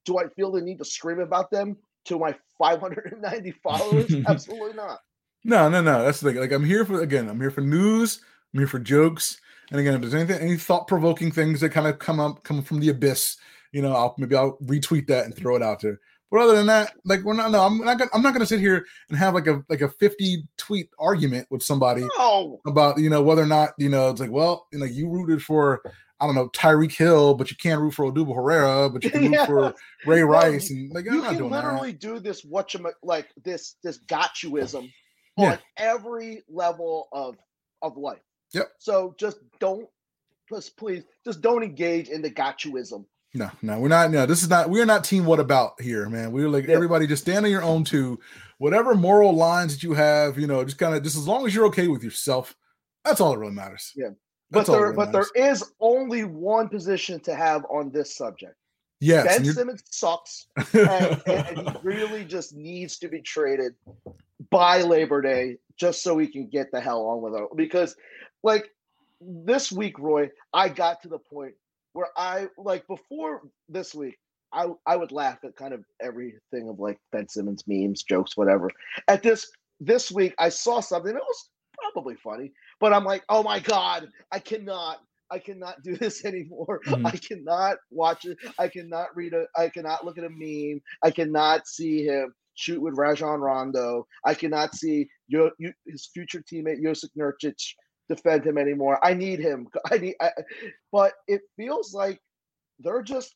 Do 0.06 0.18
I 0.18 0.28
feel 0.30 0.52
the 0.52 0.62
need 0.62 0.80
to 0.80 0.86
scream 0.86 1.20
about 1.20 1.52
them 1.52 1.78
to 2.06 2.18
my 2.18 2.36
590 2.58 3.52
followers? 3.64 4.14
Absolutely 4.28 4.74
not. 4.74 5.00
No, 5.44 5.70
no, 5.70 5.82
no. 5.82 6.04
That's 6.04 6.20
the 6.20 6.32
thing. 6.32 6.40
Like, 6.40 6.52
I'm 6.52 6.66
here 6.66 6.86
for 6.86 7.02
again. 7.02 7.30
I'm 7.30 7.40
here 7.40 7.52
for 7.52 7.62
news. 7.62 8.22
I'm 8.54 8.60
here 8.60 8.68
for 8.68 8.80
jokes. 8.80 9.40
And 9.72 9.80
again, 9.80 9.94
if 9.94 10.02
there's 10.02 10.14
anything, 10.14 10.40
any 10.42 10.58
thought 10.58 10.88
provoking 10.88 11.32
things 11.32 11.62
that 11.62 11.70
kind 11.70 11.88
of 11.88 12.00
come 12.00 12.20
up, 12.20 12.44
come 12.44 12.64
from 12.64 12.80
the 12.80 12.90
abyss, 12.90 13.38
you 13.72 13.82
know, 13.82 13.94
I'll 13.94 14.16
maybe 14.18 14.36
I'll 14.36 14.58
retweet 14.58 15.08
that 15.08 15.26
and 15.26 15.36
throw 15.36 15.56
it 15.56 15.62
out 15.62 15.82
there. 15.82 16.00
But 16.32 16.42
other 16.42 16.56
than 16.56 16.68
that, 16.68 16.94
like 17.06 17.24
we're 17.24 17.34
not. 17.34 17.52
No, 17.52 17.62
I'm 17.62 17.80
not. 17.80 17.98
Gonna, 17.98 18.12
I'm 18.14 18.22
not 18.22 18.34
going 18.34 18.42
to 18.42 18.46
sit 18.46 18.60
here 18.60 18.86
and 19.10 19.18
have 19.18 19.34
like 19.34 19.48
a 19.48 19.64
like 19.68 19.82
a 19.82 19.90
50 19.90 20.48
tweet 20.58 20.90
argument 21.00 21.48
with 21.50 21.64
somebody 21.64 22.08
no. 22.18 22.62
about 22.68 23.00
you 23.00 23.10
know 23.10 23.24
whether 23.24 23.42
or 23.42 23.48
not 23.48 23.72
you 23.80 23.90
know 23.90 24.10
it's 24.10 24.20
like 24.20 24.32
well 24.32 24.68
you 24.72 24.80
know 24.80 24.86
you 24.86 25.10
rooted 25.10 25.42
for 25.42 25.82
I 26.20 26.26
don't 26.26 26.36
know 26.36 26.50
Tyreek 26.50 26.96
Hill, 26.96 27.34
but 27.34 27.50
you 27.50 27.58
can't 27.58 27.82
root 27.82 27.94
for 27.96 28.12
Odubel 28.12 28.36
Herrera, 28.36 28.90
but 28.90 29.04
you 29.04 29.10
can 29.10 29.24
root 29.24 29.32
yeah. 29.34 29.46
for 29.46 29.74
Ray 30.06 30.22
Rice, 30.22 30.70
and 30.70 30.92
like 30.94 31.06
you 31.06 31.22
can 31.22 31.50
literally 31.50 31.92
that. 31.92 32.02
do 32.02 32.20
this 32.20 32.44
what 32.44 32.74
you 32.74 32.92
like 33.02 33.30
this 33.44 33.78
this 33.84 33.98
gotchuism 33.98 34.92
yeah. 35.38 35.54
on 35.54 35.60
every 35.78 36.44
level 36.48 37.08
of 37.12 37.38
of 37.82 37.98
life. 37.98 38.20
Yep. 38.54 38.72
So 38.78 39.16
just 39.18 39.38
don't, 39.60 39.88
just 40.50 40.76
please, 40.78 41.04
just 41.26 41.42
don't 41.42 41.64
engage 41.64 42.10
in 42.10 42.22
the 42.22 42.30
gotchuism 42.30 43.06
No, 43.36 43.52
no, 43.62 43.80
we're 43.80 43.88
not. 43.90 44.10
No, 44.12 44.26
this 44.26 44.42
is 44.42 44.50
not. 44.50 44.70
We're 44.70 44.86
not 44.86 45.04
team. 45.04 45.26
What 45.26 45.40
about 45.40 45.80
here, 45.82 46.10
man? 46.10 46.32
We're 46.32 46.50
like 46.50 46.68
Yeah. 46.68 46.76
everybody. 46.76 47.06
Just 47.08 47.22
stand 47.24 47.46
on 47.46 47.52
your 47.52 47.62
own 47.62 47.84
too. 47.84 48.20
Whatever 48.58 48.96
moral 48.96 49.34
lines 49.36 49.74
that 49.76 49.84
you 49.84 49.94
have, 49.94 50.38
you 50.40 50.48
know, 50.48 50.64
just 50.66 50.78
kind 50.80 50.96
of 50.96 51.04
just 51.04 51.16
as 51.16 51.28
long 51.28 51.46
as 51.46 51.54
you're 51.54 51.68
okay 51.68 51.88
with 51.88 52.04
yourself, 52.04 52.56
that's 53.06 53.22
all 53.22 53.32
that 53.32 53.38
really 53.38 53.54
matters. 53.54 53.94
Yeah. 53.96 54.10
That's 54.52 54.68
But 54.68 54.74
there, 54.74 54.82
really 54.86 54.96
but 54.96 55.12
there 55.12 55.26
matters. 55.36 55.62
is 55.62 55.72
only 55.80 56.24
one 56.24 56.70
position 56.70 57.20
to 57.22 57.36
have 57.36 57.64
on 57.70 57.92
this 57.92 58.16
subject. 58.16 58.56
yes, 59.00 59.26
ben 59.38 59.46
Simmons 59.46 59.84
sucks, 59.92 60.48
and, 60.74 61.22
and 61.28 61.60
he 61.70 61.76
really 61.84 62.26
just 62.26 62.56
needs 62.56 62.98
to 62.98 63.08
be 63.08 63.22
traded 63.22 63.76
by 64.50 64.82
Labor 64.82 65.22
Day 65.22 65.58
just 65.80 66.04
so 66.04 66.18
he 66.18 66.28
can 66.28 66.48
get 66.48 66.72
the 66.72 66.82
hell 66.82 67.06
on 67.08 67.22
with 67.22 67.34
it. 67.42 67.48
Because, 67.56 67.96
like 68.44 68.70
this 69.22 69.72
week, 69.72 69.98
Roy, 70.00 70.30
I 70.54 70.70
got 70.70 71.02
to 71.04 71.10
the 71.10 71.20
point 71.20 71.54
where 71.94 72.08
I 72.18 72.48
like 72.58 72.86
before 72.88 73.42
this 73.68 73.94
week. 73.96 74.18
I, 74.52 74.68
I 74.86 74.96
would 74.96 75.12
laugh 75.12 75.40
at 75.44 75.56
kind 75.56 75.74
of 75.74 75.84
everything 76.02 76.70
of 76.70 76.80
like 76.80 76.98
Ben 77.12 77.28
Simmons 77.30 77.64
memes, 77.68 78.04
jokes, 78.04 78.36
whatever. 78.36 78.70
At 79.08 79.22
this 79.24 79.50
this 79.80 80.12
week, 80.12 80.34
I 80.40 80.50
saw 80.50 80.80
something 80.80 81.14
that 81.14 81.22
was 81.22 81.50
probably 81.94 82.16
funny, 82.16 82.52
but 82.80 82.94
I'm 82.94 83.06
like, 83.06 83.24
oh 83.30 83.44
my 83.44 83.60
god, 83.60 84.10
I 84.32 84.40
cannot, 84.40 84.98
I 85.32 85.40
cannot 85.40 85.82
do 85.84 85.96
this 85.98 86.26
anymore. 86.26 86.82
Mhm. 86.88 87.06
I 87.06 87.12
cannot 87.12 87.78
watch 87.92 88.26
it. 88.26 88.38
I 88.58 88.68
cannot 88.68 89.16
read 89.16 89.34
a. 89.34 89.46
I 89.56 89.70
cannot 89.70 90.04
look 90.06 90.18
at 90.18 90.24
a 90.24 90.30
meme. 90.30 90.82
I 91.04 91.12
cannot 91.12 91.68
see 91.68 92.06
him 92.06 92.34
shoot 92.56 92.82
with 92.82 92.98
Rajon 92.98 93.40
Rondo. 93.40 94.06
I 94.26 94.34
cannot 94.34 94.76
see 94.76 95.08
Yo, 95.30 95.52
Yo- 95.60 95.72
his 95.86 96.10
future 96.14 96.44
teammate 96.52 96.82
Jusuf 96.82 97.10
Nurkic 97.18 97.74
defend 98.10 98.46
him 98.46 98.58
anymore. 98.58 99.00
I 99.04 99.14
need 99.14 99.40
him. 99.40 99.68
I 99.92 99.98
need. 99.98 100.16
I, 100.20 100.32
but 100.92 101.14
it 101.28 101.42
feels 101.56 101.94
like 101.94 102.20
they're 102.80 103.04
just 103.04 103.36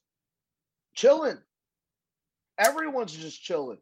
chilling. 0.96 1.38
Everyone's 2.60 3.14
just 3.14 3.42
chilling. 3.42 3.80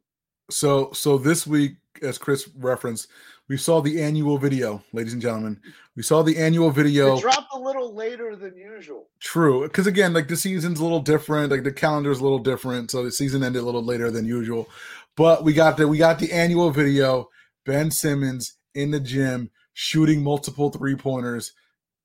So, 0.50 0.92
so 0.92 1.18
this 1.18 1.48
week, 1.48 1.78
as 2.02 2.18
Chris 2.18 2.50
referenced, 2.58 3.08
we 3.48 3.58
saw 3.58 3.82
the 3.82 4.02
annual 4.02 4.38
video, 4.38 4.84
ladies 4.94 5.14
and 5.14 5.22
gentlemen. 5.22 5.60
We 5.96 6.04
saw 6.04 6.24
the 6.24 6.38
annual 6.38 6.72
video. 6.72 7.18
It 7.18 7.22
dropped 7.22 7.54
a 7.54 7.60
little 7.60 7.94
later 7.94 8.36
than 8.36 8.56
usual. 8.56 9.08
True, 9.20 9.64
because 9.64 9.88
again, 9.88 10.14
like 10.14 10.28
the 10.28 10.38
season's 10.38 10.80
a 10.80 10.84
little 10.84 11.02
different, 11.02 11.52
like 11.52 11.64
the 11.64 11.72
calendar's 11.72 12.20
a 12.20 12.24
little 12.24 12.40
different, 12.40 12.92
so 12.92 13.04
the 13.04 13.12
season 13.12 13.44
ended 13.44 13.62
a 13.62 13.66
little 13.66 13.84
later 13.84 14.12
than 14.12 14.26
usual. 14.26 14.70
But 15.18 15.44
we 15.44 15.54
got 15.54 15.78
the 15.78 15.88
we 15.88 15.98
got 15.98 16.20
the 16.20 16.32
annual 16.32 16.72
video. 16.72 17.30
Ben 17.66 17.92
Simmons 17.92 18.58
in 18.76 18.92
the 18.92 19.00
gym 19.00 19.50
shooting 19.74 20.24
multiple 20.24 20.70
three 20.70 20.96
pointers, 20.96 21.54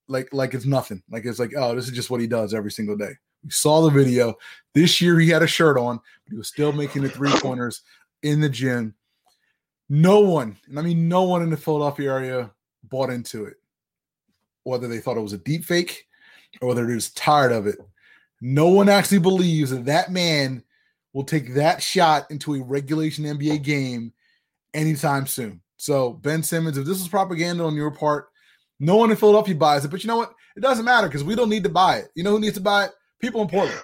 like 0.07 0.29
like 0.33 0.53
it's 0.53 0.65
nothing. 0.65 1.01
Like 1.09 1.25
it's 1.25 1.39
like 1.39 1.53
oh, 1.57 1.75
this 1.75 1.87
is 1.87 1.95
just 1.95 2.09
what 2.09 2.21
he 2.21 2.27
does 2.27 2.53
every 2.53 2.71
single 2.71 2.97
day. 2.97 3.11
We 3.43 3.51
saw 3.51 3.81
the 3.81 3.89
video. 3.89 4.35
This 4.73 5.01
year 5.01 5.19
he 5.19 5.29
had 5.29 5.43
a 5.43 5.47
shirt 5.47 5.77
on, 5.77 5.97
but 5.97 6.31
he 6.31 6.37
was 6.37 6.47
still 6.47 6.71
making 6.71 7.03
the 7.03 7.09
three 7.09 7.31
pointers 7.31 7.81
in 8.23 8.41
the 8.41 8.49
gym. 8.49 8.95
No 9.89 10.19
one, 10.19 10.57
and 10.67 10.77
I 10.77 10.81
mean 10.81 11.07
no 11.07 11.23
one 11.23 11.41
in 11.41 11.49
the 11.49 11.57
Philadelphia 11.57 12.11
area 12.11 12.51
bought 12.83 13.09
into 13.09 13.45
it. 13.45 13.55
Whether 14.63 14.87
they 14.87 14.99
thought 14.99 15.17
it 15.17 15.21
was 15.21 15.33
a 15.33 15.37
deep 15.37 15.63
fake 15.63 16.07
or 16.61 16.67
whether 16.69 16.85
they're 16.85 16.95
just 16.95 17.17
tired 17.17 17.51
of 17.51 17.67
it. 17.67 17.77
No 18.41 18.69
one 18.69 18.89
actually 18.89 19.19
believes 19.19 19.71
that 19.71 19.85
that 19.85 20.11
man 20.11 20.63
will 21.13 21.23
take 21.23 21.55
that 21.55 21.81
shot 21.81 22.29
into 22.29 22.55
a 22.55 22.61
regulation 22.61 23.25
NBA 23.25 23.63
game 23.63 24.13
anytime 24.73 25.27
soon. 25.27 25.61
So, 25.77 26.13
Ben 26.13 26.43
Simmons, 26.43 26.77
if 26.77 26.85
this 26.85 26.99
is 26.99 27.07
propaganda 27.07 27.63
on 27.63 27.75
your 27.75 27.91
part, 27.91 28.29
no 28.79 28.95
one 28.95 29.11
in 29.11 29.17
Philadelphia 29.17 29.55
buys 29.55 29.85
it. 29.85 29.91
But 29.91 30.03
you 30.03 30.07
know 30.07 30.17
what? 30.17 30.33
It 30.55 30.61
doesn't 30.61 30.85
matter 30.85 31.07
because 31.07 31.23
we 31.23 31.35
don't 31.35 31.49
need 31.49 31.63
to 31.63 31.69
buy 31.69 31.97
it. 31.97 32.09
You 32.15 32.23
know 32.23 32.31
who 32.31 32.39
needs 32.39 32.55
to 32.55 32.61
buy 32.61 32.85
it? 32.85 32.91
People 33.19 33.41
in 33.41 33.47
Portland. 33.47 33.79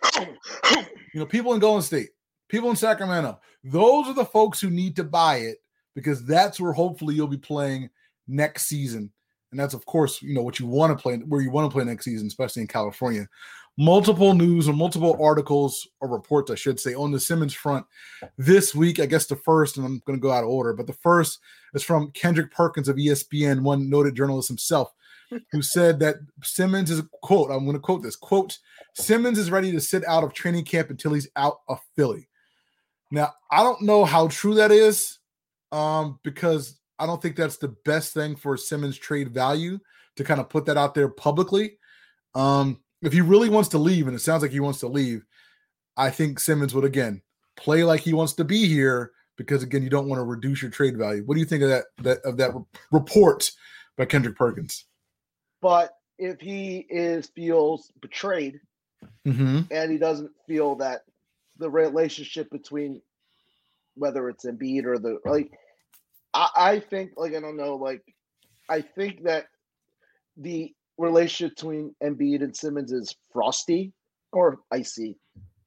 You 1.13 1.19
know, 1.19 1.25
people 1.27 1.53
in 1.53 1.59
Golden 1.59 1.83
State, 1.83 2.09
people 2.49 2.71
in 2.71 2.75
Sacramento. 2.75 3.39
Those 3.63 4.07
are 4.07 4.15
the 4.15 4.25
folks 4.25 4.59
who 4.59 4.69
need 4.71 4.95
to 4.95 5.03
buy 5.03 5.37
it 5.37 5.57
because 5.95 6.25
that's 6.25 6.59
where 6.59 6.73
hopefully 6.73 7.13
you'll 7.13 7.27
be 7.27 7.37
playing 7.37 7.89
next 8.27 8.65
season. 8.65 9.11
And 9.51 9.59
that's, 9.59 9.75
of 9.75 9.85
course, 9.85 10.21
you 10.23 10.33
know, 10.33 10.41
what 10.41 10.59
you 10.59 10.65
want 10.65 10.97
to 10.97 11.01
play, 11.01 11.17
where 11.17 11.41
you 11.41 11.51
want 11.51 11.69
to 11.69 11.73
play 11.73 11.85
next 11.85 12.05
season, 12.05 12.25
especially 12.25 12.63
in 12.63 12.67
California. 12.67 13.27
Multiple 13.77 14.35
news 14.35 14.69
or 14.69 14.73
multiple 14.73 15.17
articles 15.19 15.87
or 15.99 16.07
reports, 16.07 16.51
I 16.51 16.55
should 16.55 16.79
say, 16.79 16.93
on 16.93 17.11
the 17.11 17.19
Simmons 17.19 17.55
front 17.55 17.85
this 18.37 18.75
week. 18.75 18.99
I 18.99 19.07
guess 19.07 19.25
the 19.25 19.35
first, 19.35 19.77
and 19.77 19.85
I'm 19.85 20.01
going 20.05 20.17
to 20.17 20.21
go 20.21 20.31
out 20.31 20.43
of 20.43 20.49
order, 20.49 20.73
but 20.73 20.85
the 20.85 20.93
first 20.93 21.39
is 21.73 21.81
from 21.81 22.11
Kendrick 22.11 22.51
Perkins 22.51 22.87
of 22.87 22.97
ESPN, 22.97 23.61
one 23.61 23.89
noted 23.89 24.15
journalist 24.15 24.47
himself, 24.47 24.93
who 25.51 25.61
said 25.63 25.99
that 25.99 26.17
Simmons 26.43 26.91
is, 26.91 27.01
quote, 27.23 27.49
I'm 27.49 27.65
going 27.65 27.73
to 27.73 27.79
quote 27.79 28.03
this, 28.03 28.15
quote, 28.15 28.59
Simmons 28.93 29.39
is 29.39 29.49
ready 29.49 29.71
to 29.71 29.81
sit 29.81 30.05
out 30.05 30.23
of 30.23 30.33
training 30.33 30.65
camp 30.65 30.91
until 30.91 31.13
he's 31.13 31.29
out 31.35 31.61
of 31.67 31.79
Philly. 31.95 32.29
Now, 33.09 33.33
I 33.51 33.63
don't 33.63 33.81
know 33.81 34.05
how 34.05 34.27
true 34.27 34.53
that 34.55 34.71
is 34.71 35.17
um, 35.71 36.19
because 36.23 36.79
I 36.99 37.07
don't 37.07 37.21
think 37.21 37.35
that's 37.35 37.57
the 37.57 37.75
best 37.85 38.13
thing 38.13 38.35
for 38.35 38.55
Simmons 38.55 38.97
trade 38.97 39.33
value 39.33 39.79
to 40.15 40.23
kind 40.23 40.39
of 40.39 40.49
put 40.49 40.65
that 40.65 40.77
out 40.77 40.93
there 40.93 41.09
publicly. 41.09 41.79
Um, 42.35 42.82
if 43.03 43.13
he 43.13 43.21
really 43.21 43.49
wants 43.49 43.69
to 43.69 43.77
leave, 43.77 44.07
and 44.07 44.15
it 44.15 44.19
sounds 44.19 44.41
like 44.41 44.51
he 44.51 44.59
wants 44.59 44.79
to 44.79 44.87
leave, 44.87 45.25
I 45.95 46.09
think 46.09 46.39
Simmons 46.39 46.73
would 46.73 46.85
again 46.85 47.21
play 47.55 47.83
like 47.83 48.01
he 48.01 48.13
wants 48.13 48.33
to 48.33 48.43
be 48.43 48.67
here 48.67 49.11
because 49.37 49.61
again, 49.61 49.83
you 49.83 49.89
don't 49.89 50.07
want 50.07 50.19
to 50.19 50.23
reduce 50.23 50.61
your 50.61 50.71
trade 50.71 50.97
value. 50.97 51.23
What 51.25 51.35
do 51.35 51.39
you 51.39 51.45
think 51.45 51.63
of 51.63 51.69
that, 51.69 51.85
that 51.99 52.19
of 52.23 52.37
that 52.37 52.51
report 52.91 53.51
by 53.97 54.05
Kendrick 54.05 54.35
Perkins? 54.35 54.85
But 55.61 55.91
if 56.17 56.39
he 56.39 56.85
is 56.89 57.27
feels 57.35 57.91
betrayed 58.01 58.59
Mm-hmm. 59.25 59.61
and 59.71 59.91
he 59.91 59.97
doesn't 59.97 60.31
feel 60.47 60.75
that 60.75 61.01
the 61.57 61.69
relationship 61.69 62.49
between 62.51 63.01
whether 63.95 64.29
it's 64.29 64.45
Embiid 64.45 64.85
or 64.85 64.97
the 64.97 65.19
like, 65.25 65.51
I, 66.33 66.49
I 66.55 66.79
think 66.79 67.11
like 67.15 67.33
I 67.33 67.39
don't 67.39 67.57
know 67.57 67.75
like 67.75 68.03
I 68.69 68.81
think 68.81 69.23
that 69.23 69.47
the 70.35 70.73
relationship 70.97 71.55
between 71.55 71.95
Embiid 72.03 72.43
and 72.43 72.55
Simmons 72.55 72.91
is 72.91 73.15
frosty 73.31 73.93
or 74.31 74.59
icy, 74.71 75.17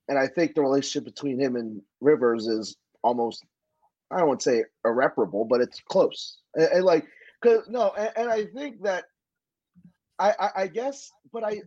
and 0.08 0.18
I 0.18 0.26
think 0.26 0.54
the 0.54 0.62
relationship 0.62 1.04
between 1.04 1.40
him 1.40 1.56
and 1.56 1.82
Rivers 2.00 2.46
is 2.46 2.76
almost 3.02 3.44
I 4.10 4.18
don't 4.18 4.28
want 4.28 4.40
to 4.40 4.50
say 4.50 4.64
irreparable, 4.84 5.44
but 5.44 5.60
it's 5.60 5.80
close. 5.88 6.38
And, 6.54 6.68
and 6.72 6.84
like, 6.84 7.06
cause 7.42 7.64
no, 7.68 7.92
and, 7.98 8.12
and 8.16 8.30
I 8.30 8.44
think 8.46 8.82
that 8.82 9.04
I, 10.18 10.34
I 10.38 10.50
I 10.62 10.66
guess, 10.68 11.10
but 11.32 11.44
I 11.44 11.62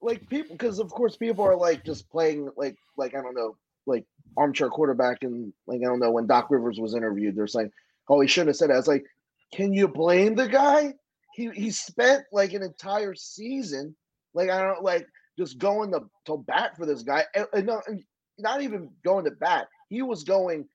like 0.00 0.28
people 0.28 0.56
because 0.56 0.78
of 0.78 0.90
course 0.90 1.16
people 1.16 1.44
are 1.44 1.56
like 1.56 1.84
just 1.84 2.08
playing 2.10 2.50
like 2.56 2.76
like 2.96 3.14
I 3.14 3.22
don't 3.22 3.34
know 3.34 3.56
like 3.86 4.04
armchair 4.36 4.68
quarterback 4.68 5.22
and 5.22 5.52
like 5.66 5.80
I 5.80 5.84
don't 5.84 6.00
know 6.00 6.10
when 6.10 6.26
Doc 6.26 6.50
Rivers 6.50 6.78
was 6.78 6.94
interviewed 6.94 7.36
they're 7.36 7.46
saying 7.46 7.70
oh 8.08 8.20
he 8.20 8.28
shouldn't 8.28 8.48
have 8.48 8.56
said 8.56 8.70
that. 8.70 8.78
It's 8.78 8.88
like 8.88 9.04
can 9.52 9.72
you 9.72 9.88
blame 9.88 10.36
the 10.36 10.48
guy? 10.48 10.94
He 11.34 11.50
he 11.50 11.70
spent 11.70 12.24
like 12.32 12.52
an 12.52 12.62
entire 12.62 13.14
season 13.14 13.94
like 14.34 14.50
I 14.50 14.62
don't 14.62 14.82
like 14.82 15.06
just 15.38 15.58
going 15.58 15.92
to, 15.92 16.00
to 16.26 16.38
bat 16.46 16.76
for 16.76 16.86
this 16.86 17.02
guy 17.02 17.24
and, 17.34 17.46
and 17.52 17.66
not, 17.66 17.82
and 17.86 18.02
not 18.38 18.62
even 18.62 18.90
going 19.04 19.24
to 19.24 19.30
bat. 19.30 19.66
He 19.88 20.02
was 20.02 20.24
going 20.24 20.66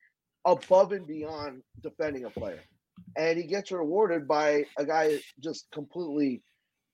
above 0.46 0.92
and 0.92 1.08
beyond 1.08 1.62
defending 1.82 2.26
a 2.26 2.30
player, 2.30 2.62
and 3.18 3.38
he 3.38 3.46
gets 3.46 3.72
rewarded 3.72 4.28
by 4.28 4.66
a 4.78 4.86
guy 4.86 5.20
just 5.40 5.68
completely 5.72 6.42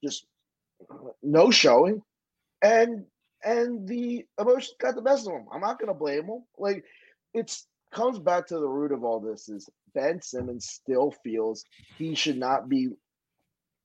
just 0.03 0.25
no 1.21 1.51
showing 1.51 2.01
and 2.61 3.05
and 3.43 3.87
the 3.87 4.25
emotions 4.39 4.75
got 4.79 4.95
the 4.95 5.01
best 5.01 5.27
of 5.27 5.33
him. 5.33 5.45
I'm 5.51 5.61
not 5.61 5.79
gonna 5.79 5.93
blame 5.93 6.25
him. 6.25 6.43
Like 6.57 6.83
it's 7.33 7.67
comes 7.91 8.19
back 8.19 8.47
to 8.47 8.55
the 8.55 8.67
root 8.67 8.91
of 8.91 9.03
all 9.03 9.19
this 9.19 9.49
is 9.49 9.69
Ben 9.93 10.21
Simmons 10.21 10.65
still 10.65 11.13
feels 11.23 11.65
he 11.97 12.15
should 12.15 12.37
not 12.37 12.69
be 12.69 12.89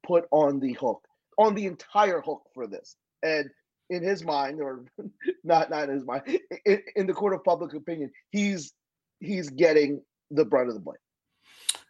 put 0.07 0.25
on 0.31 0.61
the 0.61 0.73
hook, 0.75 1.03
on 1.39 1.55
the 1.55 1.67
entire 1.67 2.21
hook 2.21 2.43
for 2.55 2.67
this. 2.67 2.97
And 3.23 3.51
in 3.91 4.03
his 4.03 4.25
mind, 4.25 4.61
or 4.61 4.85
not 5.45 5.71
not 5.71 5.89
in 5.89 5.95
his 5.95 6.05
mind, 6.05 6.23
in, 6.65 6.83
in 6.95 7.07
the 7.07 7.15
court 7.15 7.35
of 7.35 7.45
public 7.45 7.75
opinion, 7.75 8.11
he's 8.31 8.73
he's 9.21 9.51
getting 9.51 10.03
the 10.31 10.45
brunt 10.45 10.69
of 10.69 10.75
the 10.75 10.81
blame. 10.81 10.97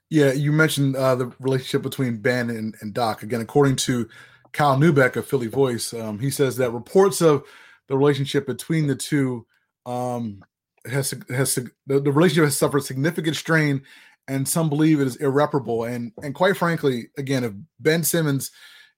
Yeah, 0.08 0.32
you 0.32 0.52
mentioned 0.52 0.94
uh, 0.94 1.16
the 1.16 1.32
relationship 1.40 1.82
between 1.82 2.18
Ben 2.18 2.48
and, 2.50 2.76
and 2.80 2.94
Doc. 2.94 3.22
Again, 3.22 3.40
according 3.40 3.76
to 3.76 4.08
Kyle 4.52 4.76
Neubeck 4.76 5.16
of 5.16 5.26
Philly 5.26 5.48
Voice, 5.48 5.92
um, 5.92 6.20
he 6.20 6.30
says 6.30 6.56
that 6.56 6.70
reports 6.70 7.20
of 7.20 7.44
the 7.88 7.96
relationship 7.96 8.46
between 8.46 8.86
the 8.86 8.94
two 8.94 9.46
um, 9.84 10.44
has 10.86 11.12
has 11.28 11.54
the, 11.54 11.70
the 11.86 12.12
relationship 12.12 12.44
has 12.44 12.56
suffered 12.56 12.80
significant 12.80 13.36
strain, 13.36 13.82
and 14.28 14.48
some 14.48 14.68
believe 14.68 15.00
it 15.00 15.06
is 15.06 15.16
irreparable. 15.16 15.84
And 15.84 16.12
and 16.22 16.34
quite 16.34 16.56
frankly, 16.56 17.08
again, 17.16 17.44
if 17.44 17.52
Ben 17.80 18.02
Simmons, 18.02 18.50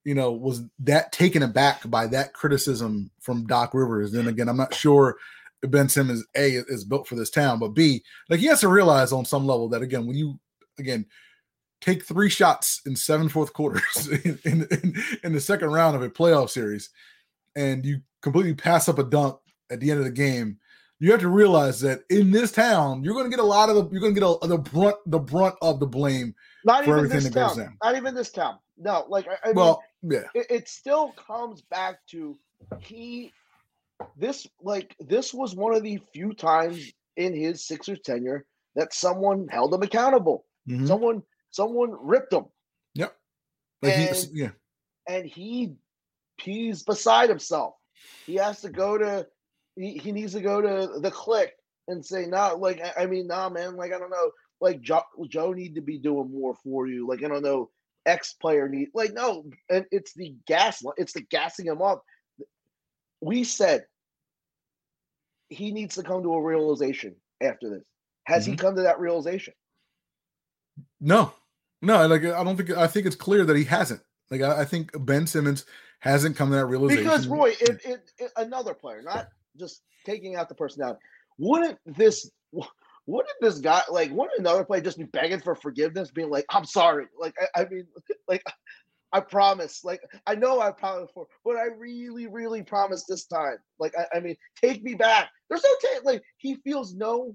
you 0.05 0.15
know, 0.15 0.33
was 0.33 0.63
that 0.81 1.13
taken 1.13 1.43
aback 1.43 1.89
by 1.91 2.07
that 2.09 2.33
criticism 2.33 3.11
from 3.21 3.47
Doc 3.47 3.75
Rivers, 3.75 4.13
then 4.13 4.29
again, 4.29 4.49
I'm 4.49 4.57
not 4.57 4.75
sure 4.75 5.17
if 5.63 5.71
Ben 5.71 5.89
Simmons 5.89 6.25
a 6.37 6.63
is 6.69 6.85
built 6.85 7.07
for 7.07 7.15
this 7.15 7.31
town, 7.31 7.59
but 7.59 7.69
b 7.69 8.03
like 8.29 8.41
he 8.41 8.47
has 8.47 8.61
to 8.61 8.69
realize 8.69 9.13
on 9.13 9.25
some 9.25 9.47
level 9.47 9.69
that 9.71 9.83
again, 9.83 10.07
when 10.07 10.17
you 10.17 10.39
again 10.79 11.07
take 11.81 12.05
three 12.05 12.31
shots 12.31 12.81
in 12.87 12.97
seven 12.97 13.29
fourth 13.29 13.53
quarters 13.53 14.09
in, 14.25 14.39
in, 14.45 14.67
in, 14.71 15.03
in 15.25 15.33
the 15.33 15.41
second 15.41 15.71
round 15.71 15.95
of 15.95 16.03
a 16.03 16.11
playoff 16.11 16.51
series 16.51 16.91
and 17.55 17.85
you 17.85 18.01
completely 18.23 18.55
pass 18.55 18.89
up 18.89 18.99
a 18.99 19.05
dunk 19.05 19.39
at 19.71 19.81
the 19.81 19.91
end 19.91 19.99
of 19.99 20.05
the 20.05 20.11
game, 20.11 20.59
you 21.01 21.11
have 21.13 21.21
to 21.21 21.29
realize 21.29 21.81
that 21.81 22.01
in 22.11 22.31
this 22.31 22.51
town, 22.53 23.05
you're 23.05 23.15
going 23.15 23.25
to 23.27 23.31
get 23.31 23.39
a 23.39 23.47
lot 23.47 23.69
of 23.71 23.77
the 23.77 23.89
you're 23.91 24.01
going 24.01 24.15
to 24.15 24.21
get 24.21 24.27
a, 24.29 24.47
the 24.49 24.59
brunt 24.59 24.97
the 25.07 25.19
brunt 25.19 25.55
of 25.63 25.79
the 25.81 25.87
blame 25.87 26.35
Not 26.65 26.85
for 26.85 26.91
even 26.91 26.99
everything 26.99 27.17
this 27.17 27.25
that 27.27 27.35
goes 27.35 27.57
town. 27.57 27.59
down. 27.59 27.77
Not 27.83 27.97
even 27.97 28.15
this 28.15 28.31
town. 28.31 28.59
No, 28.77 29.05
like 29.09 29.27
I, 29.29 29.49
I 29.51 29.53
Well, 29.53 29.83
yeah, 30.03 30.21
mean, 30.21 30.25
it, 30.35 30.47
it 30.51 30.69
still 30.69 31.13
comes 31.13 31.63
back 31.63 31.99
to 32.11 32.39
he. 32.81 33.33
This 34.17 34.47
like 34.63 34.95
this 35.01 35.35
was 35.35 35.57
one 35.57 35.75
of 35.75 35.83
the 35.83 35.99
few 36.13 36.33
times 36.33 36.93
in 37.17 37.35
his 37.35 37.67
Sixers 37.67 37.99
tenure 38.05 38.45
that 38.77 38.95
someone 38.95 39.49
held 39.49 39.75
him 39.75 39.83
accountable. 39.83 40.45
mhm. 40.69 40.87
Someone 40.87 41.23
someone 41.51 41.91
ripped 42.01 42.33
him, 42.33 42.45
yep. 42.95 43.17
Like 43.83 43.95
he, 43.95 44.07
and- 44.09 44.27
yeah, 44.33 44.51
and 45.09 45.27
he 45.27 45.75
he's 46.41 46.85
beside 46.85 47.29
himself. 47.29 47.75
He 48.27 48.37
has 48.37 48.61
to 48.61 48.69
go 48.71 48.97
to 48.99 49.27
he, 49.79 49.93
he 49.99 50.13
needs 50.13 50.33
to 50.33 50.41
go 50.41 50.61
to 50.61 50.99
the 51.01 51.11
click 51.11 51.55
and 51.87 52.05
say, 52.05 52.27
nah, 52.27 52.53
like 52.53 52.81
I, 52.83 53.05
I 53.05 53.07
mean, 53.07 53.27
nah, 53.27 53.49
man, 53.49 53.77
like 53.77 53.93
I 53.93 53.99
don't 53.99 54.11
know, 54.11 54.31
like 54.61 54.81
Joe, 54.81 55.03
Joe 55.29 55.53
need 55.53 55.75
to 55.77 55.81
be 55.81 55.99
doing 55.99 56.31
more 56.31 56.55
for 56.63 56.87
you. 56.87 57.07
Like 57.07 57.25
I 57.25 57.29
don't 57.29 57.43
know, 57.43 57.71
X 58.05 58.35
player 58.35 58.69
need 58.69 58.89
like 58.95 59.13
no, 59.13 59.45
and 59.71 59.87
it's 59.91 60.15
the 60.15 60.35
gas, 60.47 60.83
it's 60.97 61.13
the 61.13 61.23
gassing 61.23 61.67
him 61.67 61.81
up. 61.81 62.03
We 63.21 63.45
said 63.45 63.85
he 65.49 65.73
needs 65.73 65.95
to 65.95 66.03
come 66.03 66.23
to 66.23 66.35
a 66.35 66.43
realization 66.43 67.17
after 67.41 67.71
this. 67.71 67.85
Has 68.25 68.45
he 68.45 68.53
mm-hmm. 68.53 68.61
come 68.61 68.77
to 68.77 68.83
that 68.83 69.01
realization? 69.01 69.55
no, 71.01 71.33
no. 71.81 72.07
Like 72.07 72.25
I 72.25 72.43
don't 72.43 72.57
think 72.57 72.71
I 72.71 72.87
think 72.87 73.07
it's 73.07 73.17
clear 73.17 73.45
that 73.45 73.57
he 73.57 73.65
hasn't. 73.65 74.01
Like 74.31 74.43
I, 74.43 74.61
I 74.61 74.65
think 74.65 74.91
Ben 75.07 75.27
Simmons 75.27 75.65
hasn't 76.01 76.37
come 76.37 76.51
to 76.51 76.57
that 76.57 76.67
realization. 76.67 77.05
Because 77.05 77.27
Roy, 77.27 77.51
if, 77.61 77.87
if, 77.87 78.01
if 78.19 78.31
another 78.37 78.75
player, 78.75 79.03
not 79.03 79.29
just 79.59 79.83
taking 80.05 80.37
out 80.37 80.49
the 80.49 80.55
personality, 80.55 81.01
wouldn't 81.39 81.79
this 81.87 82.31
wouldn't 83.07 83.37
this 83.41 83.59
guy 83.59 83.83
like 83.91 84.11
wouldn't 84.11 84.39
another 84.39 84.65
player 84.65 84.81
just 84.81 84.99
be 84.99 85.05
begging 85.05 85.41
for 85.41 85.55
forgiveness, 85.55 86.11
being 86.11 86.31
like, 86.31 86.45
"I'm 86.51 86.65
sorry," 86.65 87.07
like 87.19 87.35
I, 87.41 87.63
I 87.63 87.69
mean, 87.69 87.87
like 88.29 88.43
I 89.13 89.21
promise, 89.21 89.85
like 89.85 90.01
I 90.27 90.35
know 90.35 90.61
I 90.61 90.71
promised 90.71 91.15
for, 91.15 91.27
but 91.45 91.57
I 91.57 91.67
really, 91.79 92.27
really 92.27 92.63
promise 92.63 93.05
this 93.09 93.25
time. 93.25 93.57
Like 93.79 93.95
I, 93.99 94.19
I 94.19 94.21
mean, 94.21 94.37
take 94.61 94.83
me 94.83 94.95
back. 94.95 95.31
There's 95.49 95.65
no 95.65 95.91
take. 95.93 96.05
Like 96.05 96.23
he 96.37 96.57
feels 96.57 96.95
no 96.95 97.35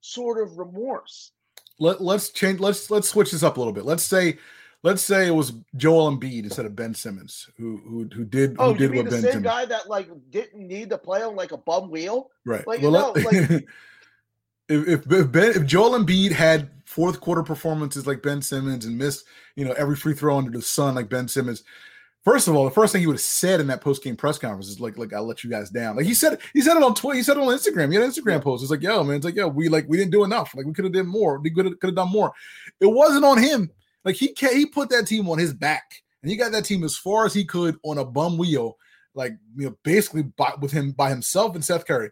sort 0.00 0.42
of 0.42 0.58
remorse. 0.58 1.32
let 1.78 2.00
let's 2.00 2.30
change 2.30 2.60
let's 2.60 2.90
let's 2.90 3.08
switch 3.08 3.30
this 3.30 3.42
up 3.42 3.56
a 3.56 3.60
little 3.60 3.72
bit. 3.72 3.84
Let's 3.84 4.04
say 4.04 4.38
let's 4.84 5.02
say 5.02 5.26
it 5.26 5.32
was 5.34 5.52
Joel 5.76 6.12
Embiid 6.16 6.44
instead 6.44 6.66
of 6.66 6.76
Ben 6.76 6.94
Simmons 6.94 7.48
who 7.56 7.78
who 7.78 8.08
who 8.14 8.24
did 8.24 8.50
who 8.50 8.56
Oh, 8.60 8.70
you 8.70 8.78
did 8.78 8.90
mean 8.92 8.98
what 8.98 9.04
the 9.06 9.10
Ben 9.16 9.22
same 9.22 9.30
Simmons 9.32 9.44
guy 9.46 9.64
that 9.64 9.88
like 9.88 10.08
didn't 10.30 10.64
need 10.68 10.90
to 10.90 10.98
play 10.98 11.22
on 11.22 11.34
like 11.34 11.50
a 11.50 11.56
bum 11.56 11.90
wheel? 11.90 12.30
right. 12.44 12.64
like, 12.68 12.80
well, 12.82 12.92
no, 12.92 13.10
let- 13.12 13.50
like- 13.50 13.66
if 14.68 15.10
if 15.10 15.32
ben, 15.32 15.50
if 15.50 15.66
Joel 15.66 15.98
Embiid 15.98 16.30
had 16.32 16.70
fourth 16.86 17.20
quarter 17.20 17.42
performances 17.42 18.06
like 18.06 18.22
Ben 18.22 18.40
Simmons 18.40 18.84
and 18.84 18.96
missed 18.96 19.26
you 19.56 19.64
know 19.64 19.72
every 19.72 19.96
free 19.96 20.14
throw 20.14 20.38
under 20.38 20.50
the 20.50 20.62
sun 20.62 20.94
like 20.94 21.08
Ben 21.08 21.26
Simmons. 21.28 21.64
First 22.24 22.48
of 22.48 22.56
all, 22.56 22.64
the 22.64 22.70
first 22.70 22.90
thing 22.90 23.02
he 23.02 23.06
would 23.06 23.16
have 23.16 23.20
said 23.20 23.60
in 23.60 23.66
that 23.66 23.82
post 23.82 24.02
game 24.02 24.16
press 24.16 24.38
conference 24.38 24.68
is 24.68 24.80
like, 24.80 24.96
"Like 24.96 25.12
I'll 25.12 25.26
let 25.26 25.44
you 25.44 25.50
guys 25.50 25.68
down." 25.68 25.94
Like 25.96 26.06
he 26.06 26.14
said, 26.14 26.38
he 26.54 26.62
said 26.62 26.74
it 26.78 26.82
on 26.82 26.94
Twitter, 26.94 27.18
he 27.18 27.22
said 27.22 27.36
it 27.36 27.40
on 27.42 27.48
Instagram. 27.48 27.90
He 27.90 27.96
had 27.96 28.04
an 28.04 28.10
Instagram 28.10 28.42
post. 28.42 28.62
It's 28.62 28.70
like, 28.70 28.80
"Yo, 28.82 29.04
man, 29.04 29.16
it's 29.16 29.26
like, 29.26 29.34
yo, 29.36 29.46
we 29.48 29.68
like 29.68 29.86
we 29.90 29.98
didn't 29.98 30.12
do 30.12 30.24
enough. 30.24 30.54
Like 30.54 30.64
we 30.64 30.72
could 30.72 30.86
have 30.86 30.94
done 30.94 31.06
more. 31.06 31.38
We 31.38 31.50
could 31.50 31.66
have 31.82 31.94
done 31.94 32.10
more." 32.10 32.32
It 32.80 32.86
wasn't 32.86 33.26
on 33.26 33.36
him. 33.42 33.70
Like 34.04 34.16
he 34.16 34.32
can 34.32 34.54
he 34.54 34.66
put 34.66 34.90
that 34.90 35.06
team 35.06 35.28
on 35.28 35.38
his 35.38 35.54
back, 35.54 36.02
and 36.22 36.30
he 36.30 36.36
got 36.36 36.52
that 36.52 36.64
team 36.64 36.84
as 36.84 36.96
far 36.96 37.24
as 37.24 37.34
he 37.34 37.44
could 37.44 37.76
on 37.82 37.98
a 37.98 38.04
bum 38.04 38.36
wheel, 38.36 38.76
like 39.14 39.32
you 39.56 39.68
know, 39.68 39.76
basically 39.82 40.22
by, 40.22 40.52
with 40.60 40.72
him 40.72 40.92
by 40.92 41.10
himself 41.10 41.54
and 41.54 41.64
Seth 41.64 41.86
Curry. 41.86 42.10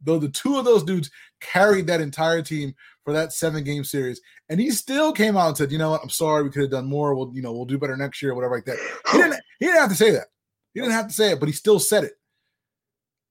Though 0.00 0.18
the 0.18 0.28
two 0.28 0.58
of 0.58 0.64
those 0.64 0.82
dudes 0.82 1.10
carried 1.40 1.86
that 1.86 2.00
entire 2.00 2.42
team 2.42 2.74
for 3.04 3.12
that 3.12 3.32
seven 3.32 3.64
game 3.64 3.84
series, 3.84 4.20
and 4.48 4.60
he 4.60 4.70
still 4.70 5.12
came 5.12 5.36
out 5.36 5.48
and 5.48 5.56
said, 5.56 5.72
"You 5.72 5.78
know 5.78 5.90
what? 5.90 6.02
I'm 6.02 6.10
sorry. 6.10 6.42
We 6.42 6.50
could 6.50 6.62
have 6.62 6.70
done 6.70 6.86
more. 6.86 7.14
We'll 7.14 7.32
you 7.34 7.42
know 7.42 7.52
we'll 7.52 7.64
do 7.64 7.78
better 7.78 7.96
next 7.96 8.22
year, 8.22 8.34
whatever 8.34 8.54
like 8.54 8.64
that." 8.66 8.78
He 9.12 9.18
didn't. 9.18 9.40
He 9.60 9.66
didn't 9.66 9.80
have 9.80 9.90
to 9.90 9.96
say 9.96 10.10
that. 10.10 10.26
He 10.74 10.80
didn't 10.80 10.94
have 10.94 11.06
to 11.06 11.14
say 11.14 11.30
it, 11.30 11.38
but 11.38 11.48
he 11.48 11.52
still 11.52 11.78
said 11.78 12.02
it. 12.02 12.14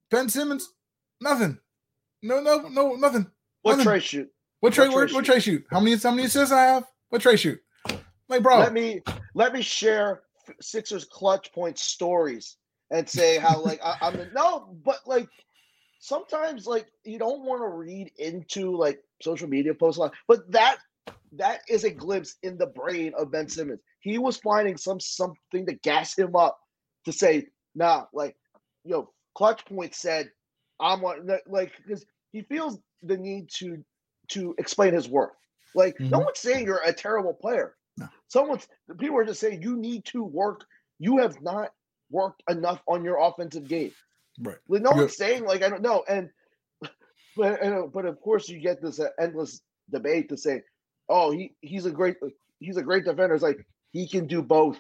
Ben 0.10 0.30
Simmons, 0.30 0.72
nothing. 1.20 1.60
No, 2.24 2.40
no, 2.40 2.70
no, 2.70 2.96
nothing. 2.96 3.30
What 3.64 3.80
Nothing. 3.80 4.00
Shoot? 4.00 4.30
What 4.62 4.74
Trey? 4.74 4.88
What 4.88 4.96
What, 4.96 5.08
Trey 5.08 5.16
what 5.16 5.26
Trey 5.26 5.40
shoot? 5.40 5.66
How 5.70 5.82
many? 5.82 5.98
How 5.98 6.12
many 6.12 6.24
assists 6.24 6.54
I 6.54 6.62
have? 6.62 6.86
What 7.10 7.22
Trey 7.22 7.36
shoot? 7.36 7.60
Like, 8.32 8.44
bro, 8.44 8.60
Let 8.60 8.74
me 8.74 9.02
let 9.36 9.54
me 9.54 9.62
share 9.62 10.24
Sixers 10.62 11.06
clutch 11.06 11.52
point 11.54 11.78
stories 11.78 12.58
and 12.92 13.08
say 13.08 13.38
how 13.38 13.60
like 13.62 13.80
I, 13.84 13.96
I'm 14.02 14.18
no, 14.34 14.76
but 14.84 15.00
like 15.06 15.30
sometimes 16.00 16.66
like 16.68 16.88
you 17.04 17.20
don't 17.20 17.46
want 17.46 17.62
to 17.62 17.68
read 17.68 18.12
into 18.18 18.76
like 18.76 19.04
social 19.22 19.48
media 19.50 19.74
posts 19.76 19.98
a 19.98 20.02
lot, 20.02 20.14
but 20.28 20.50
that 20.52 20.78
that 21.34 21.62
is 21.70 21.84
a 21.84 21.92
glimpse 21.92 22.38
in 22.44 22.58
the 22.58 22.68
brain 22.68 23.14
of 23.18 23.32
Ben 23.32 23.48
Simmons. 23.50 23.82
He 24.02 24.18
was 24.18 24.38
finding 24.38 24.78
some 24.78 25.00
something 25.00 25.66
to 25.68 25.74
gas 25.84 26.18
him 26.18 26.36
up 26.36 26.60
to 27.06 27.12
say, 27.12 27.48
nah, 27.76 28.06
like 28.14 28.38
yo, 28.86 29.12
clutch 29.36 29.66
point 29.66 29.94
said, 29.94 30.32
I'm 30.80 31.04
on 31.06 31.28
like 31.48 31.74
because 31.86 32.06
he 32.32 32.42
feels 32.44 32.80
the 33.04 33.18
need 33.18 33.50
to 33.60 33.84
to 34.30 34.56
explain 34.58 34.94
his 34.94 35.10
worth. 35.10 35.36
Like 35.76 35.98
no 36.10 36.20
Mhm. 36.20 36.26
one's 36.26 36.40
saying 36.40 36.66
you're 36.66 36.82
a 36.86 36.94
terrible 36.94 37.34
player. 37.34 37.76
No. 37.98 38.08
Someone's 38.28 38.68
people 38.98 39.18
are 39.18 39.26
just 39.26 39.40
saying 39.40 39.62
you 39.62 39.76
need 39.78 40.06
to 40.06 40.24
work. 40.24 40.66
You 41.00 41.18
have 41.18 41.42
not 41.42 41.72
worked 42.10 42.44
enough 42.50 42.82
on 42.88 43.04
your 43.04 43.18
offensive 43.20 43.68
game. 43.68 43.92
right? 44.42 44.58
Like, 44.68 44.82
no 44.82 44.92
Yeah. 44.92 44.98
one's 44.98 45.18
saying 45.18 45.46
like 45.46 45.64
I 45.64 45.70
don't 45.70 45.82
know, 45.82 46.04
and 46.08 46.30
but 47.38 47.62
and, 47.62 47.92
but 47.92 48.06
of 48.06 48.20
course 48.22 48.50
you 48.50 48.60
get 48.60 48.82
this 48.82 49.00
uh, 49.00 49.10
endless 49.20 49.62
debate 49.92 50.30
to 50.30 50.38
say, 50.38 50.64
oh 51.10 51.32
he 51.32 51.54
he's 51.62 51.86
a 51.86 51.92
great 51.92 52.18
he's 52.60 52.78
a 52.78 52.84
great 52.84 53.06
defender. 53.06 53.34
It's 53.34 53.44
like 53.44 53.66
he 53.92 54.08
can 54.08 54.28
do 54.28 54.42
both. 54.42 54.78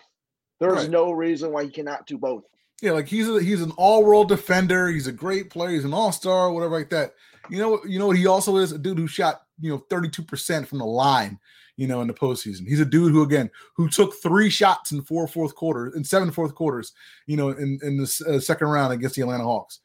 There's 0.59 0.73
Right. 0.83 0.89
no 0.89 1.11
reason 1.11 1.51
why 1.51 1.63
he 1.65 1.69
cannot 1.71 2.05
do 2.05 2.17
both. 2.17 2.43
Yeah, 2.81 2.91
like 2.91 3.07
he's 3.07 3.29
a, 3.29 3.41
he's 3.41 3.61
an 3.61 3.71
all 3.77 4.03
world 4.03 4.27
defender. 4.29 4.87
He's 4.87 5.07
a 5.07 5.11
great 5.11 5.49
player. 5.51 5.69
He's 5.71 5.85
an 5.85 5.93
all 5.93 6.11
star, 6.11 6.51
whatever 6.51 6.77
like 6.77 6.89
that. 6.89 7.13
You 7.49 7.57
know, 7.59 7.79
you 7.85 7.99
know 7.99 8.07
what 8.07 8.17
he 8.17 8.25
also 8.27 8.57
is 8.57 8.71
a 8.71 8.77
dude 8.77 8.97
who 8.97 9.07
shot 9.07 9.41
you 9.59 9.71
know 9.71 9.77
thirty 9.89 10.09
two 10.09 10.23
percent 10.23 10.67
from 10.67 10.79
the 10.79 10.85
line. 10.85 11.39
You 11.81 11.87
know, 11.87 12.01
in 12.01 12.07
the 12.07 12.13
postseason, 12.13 12.67
he's 12.67 12.79
a 12.79 12.85
dude 12.85 13.11
who 13.11 13.23
again 13.23 13.49
who 13.75 13.89
took 13.89 14.13
three 14.21 14.51
shots 14.51 14.91
in 14.91 15.01
four 15.01 15.27
fourth 15.27 15.55
quarters 15.55 15.95
in 15.95 16.03
seven 16.03 16.29
fourth 16.29 16.53
quarters. 16.53 16.93
You 17.25 17.37
know, 17.37 17.49
in 17.49 17.79
in 17.81 17.97
the 17.97 18.03
uh, 18.29 18.39
second 18.39 18.67
round 18.67 18.93
against 18.93 19.15
the 19.15 19.23
Atlanta 19.23 19.45
Hawks. 19.45 19.79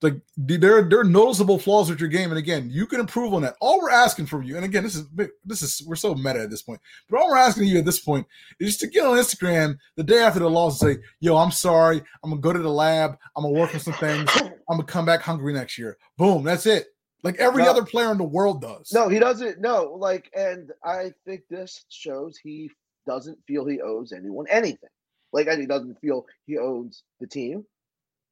Like 0.00 0.14
there, 0.38 0.82
there 0.88 1.00
are 1.00 1.04
noticeable 1.04 1.58
flaws 1.58 1.90
with 1.90 2.00
your 2.00 2.08
game, 2.08 2.30
and 2.30 2.38
again, 2.38 2.70
you 2.72 2.86
can 2.86 3.00
improve 3.00 3.34
on 3.34 3.42
that. 3.42 3.56
All 3.60 3.82
we're 3.82 3.90
asking 3.90 4.26
from 4.26 4.44
you, 4.44 4.56
and 4.56 4.64
again, 4.64 4.82
this 4.82 4.94
is 4.94 5.06
this 5.44 5.60
is 5.60 5.82
we're 5.86 5.94
so 5.96 6.14
meta 6.14 6.40
at 6.40 6.48
this 6.48 6.62
point, 6.62 6.80
but 7.10 7.20
all 7.20 7.28
we're 7.28 7.36
asking 7.36 7.64
you 7.64 7.80
at 7.80 7.84
this 7.84 8.00
point 8.00 8.26
is 8.58 8.78
to 8.78 8.86
get 8.86 9.04
on 9.04 9.18
Instagram 9.18 9.76
the 9.96 10.04
day 10.04 10.20
after 10.20 10.40
the 10.40 10.48
loss 10.48 10.80
and 10.80 10.96
say, 10.96 11.02
"Yo, 11.20 11.36
I'm 11.36 11.50
sorry. 11.50 12.02
I'm 12.24 12.30
gonna 12.30 12.40
go 12.40 12.54
to 12.54 12.58
the 12.58 12.70
lab. 12.70 13.18
I'm 13.36 13.42
gonna 13.42 13.58
work 13.58 13.74
on 13.74 13.80
some 13.80 13.92
things. 13.92 14.30
I'm 14.36 14.78
gonna 14.78 14.84
come 14.84 15.04
back 15.04 15.20
hungry 15.20 15.52
next 15.52 15.76
year." 15.76 15.98
Boom, 16.16 16.44
that's 16.44 16.64
it. 16.64 16.86
Like 17.22 17.36
every 17.38 17.64
No. 17.64 17.70
other 17.70 17.84
player 17.84 18.10
in 18.12 18.18
the 18.18 18.24
world 18.24 18.60
does. 18.60 18.92
No, 18.92 19.08
he 19.08 19.18
doesn't. 19.18 19.60
No, 19.60 19.96
like, 19.98 20.30
and 20.34 20.70
I 20.84 21.12
think 21.24 21.42
this 21.48 21.84
shows 21.88 22.36
he 22.36 22.70
doesn't 23.06 23.38
feel 23.46 23.64
he 23.66 23.80
owes 23.80 24.12
anyone 24.12 24.46
anything. 24.48 24.90
Like, 25.32 25.46
and 25.48 25.60
he 25.60 25.66
doesn't 25.66 26.00
feel 26.00 26.26
he 26.46 26.58
owes 26.58 27.02
the 27.20 27.26
team. 27.26 27.64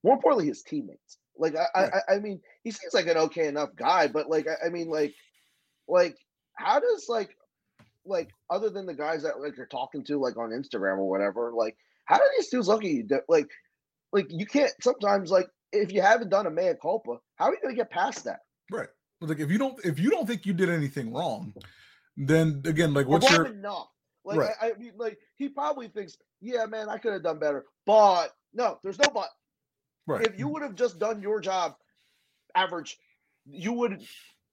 More 0.03 0.15
importantly, 0.15 0.47
his 0.47 0.63
teammates. 0.63 1.19
Like, 1.37 1.57
I, 1.57 1.67
Right. 1.75 1.93
I, 2.09 2.15
I 2.15 2.19
mean, 2.19 2.41
he 2.63 2.71
seems 2.71 2.95
like 2.95 3.07
an 3.09 3.17
okay 3.17 3.49
enough 3.49 3.71
guy, 3.75 4.07
but 4.07 4.29
like, 4.31 4.47
I, 4.47 4.67
I 4.67 4.69
mean, 4.69 4.89
like, 4.89 5.15
like, 5.89 6.17
how 6.55 6.79
does 6.79 7.07
like, 7.09 7.37
like, 8.05 8.31
other 8.51 8.71
than 8.71 8.87
the 8.87 8.95
guys 8.95 9.23
that 9.25 9.41
like 9.41 9.57
you're 9.57 9.67
talking 9.67 10.05
to, 10.05 10.19
like 10.19 10.37
on 10.37 10.51
Instagram 10.51 10.99
or 10.99 11.09
whatever, 11.09 11.53
like, 11.53 11.77
how 12.05 12.19
do 12.19 12.25
these 12.37 12.49
dudes 12.51 12.69
look 12.69 12.85
at 12.85 12.91
you? 12.91 13.07
that- 13.09 13.25
Like, 13.29 13.49
like 14.13 14.27
you 14.31 14.47
can't 14.47 14.71
sometimes 14.81 15.31
like 15.33 15.49
if 15.73 15.91
you 15.91 16.01
haven't 16.01 16.29
done 16.29 16.47
a 16.47 16.51
mea 16.51 16.75
culpa, 16.81 17.17
how 17.37 17.47
are 17.47 17.53
you 17.55 17.59
gonna 17.61 17.75
get 17.75 17.91
past 17.91 18.25
that? 18.25 18.41
Right. 18.71 18.89
Like 19.21 19.39
if 19.41 19.51
you 19.51 19.59
don't 19.59 19.83
if 19.85 19.99
you 19.99 20.11
don't 20.11 20.27
think 20.27 20.47
you 20.47 20.53
did 20.53 20.71
anything 20.71 21.13
wrong, 21.13 21.55
then 22.17 22.63
again, 22.65 22.95
like 22.95 23.07
what's 23.07 23.31
your 23.31 23.47
enough. 23.47 23.89
Like 24.25 24.39
Right. 24.39 24.55
I, 24.61 24.71
I 24.71 24.75
mean, 24.79 24.93
like 24.97 25.19
he 25.37 25.49
probably 25.49 25.89
thinks, 25.89 26.17
yeah, 26.41 26.67
man, 26.67 26.89
I 26.89 26.99
could 26.99 27.13
have 27.13 27.23
done 27.23 27.39
better. 27.39 27.65
But 27.87 28.29
no, 28.53 28.79
there's 28.83 28.99
no 28.99 29.09
but. 29.13 29.29
right? 30.07 30.27
If 30.27 30.39
you 30.39 30.49
would 30.49 30.63
have 30.63 30.75
just 30.75 30.99
done 30.99 31.21
your 31.21 31.41
job, 31.41 31.75
average, 32.55 32.99
you 33.47 33.73
would 33.73 34.03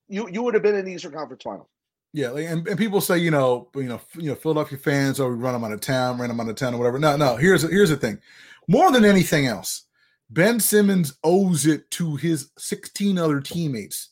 you 0.07 0.29
you 0.29 0.43
would 0.43 0.53
have 0.53 0.63
been 0.63 0.75
in 0.75 0.85
the 0.85 0.93
Eastern 0.93 1.13
Conference 1.13 1.43
Finals. 1.43 1.67
Yeah, 2.13 2.31
like, 2.31 2.45
and, 2.45 2.67
and 2.67 2.77
people 2.77 2.99
say, 2.99 3.17
you 3.19 3.31
know, 3.31 3.69
you 3.73 3.83
know, 3.83 4.01
you 4.17 4.29
know, 4.29 4.35
Philadelphia 4.35 4.77
fans, 4.77 5.17
or 5.17 5.29
we 5.29 5.35
run 5.41 5.53
them 5.53 5.63
out 5.63 5.71
of 5.71 5.79
town, 5.79 6.19
ran 6.19 6.27
them 6.27 6.41
out 6.41 6.49
of 6.49 6.55
town, 6.55 6.73
or 6.73 6.77
whatever. 6.77 6.99
No, 6.99 7.15
no. 7.15 7.37
Here's 7.37 7.61
here's 7.61 7.89
the 7.89 7.95
thing. 7.95 8.19
More 8.67 8.91
than 8.91 9.05
anything 9.05 9.47
else, 9.47 9.83
Ben 10.31 10.59
Simmons 10.59 11.17
owes 11.23 11.65
it 11.65 11.89
to 11.91 12.15
his 12.15 12.51
16 12.57 13.17
other 13.17 13.41
teammates 13.41 14.09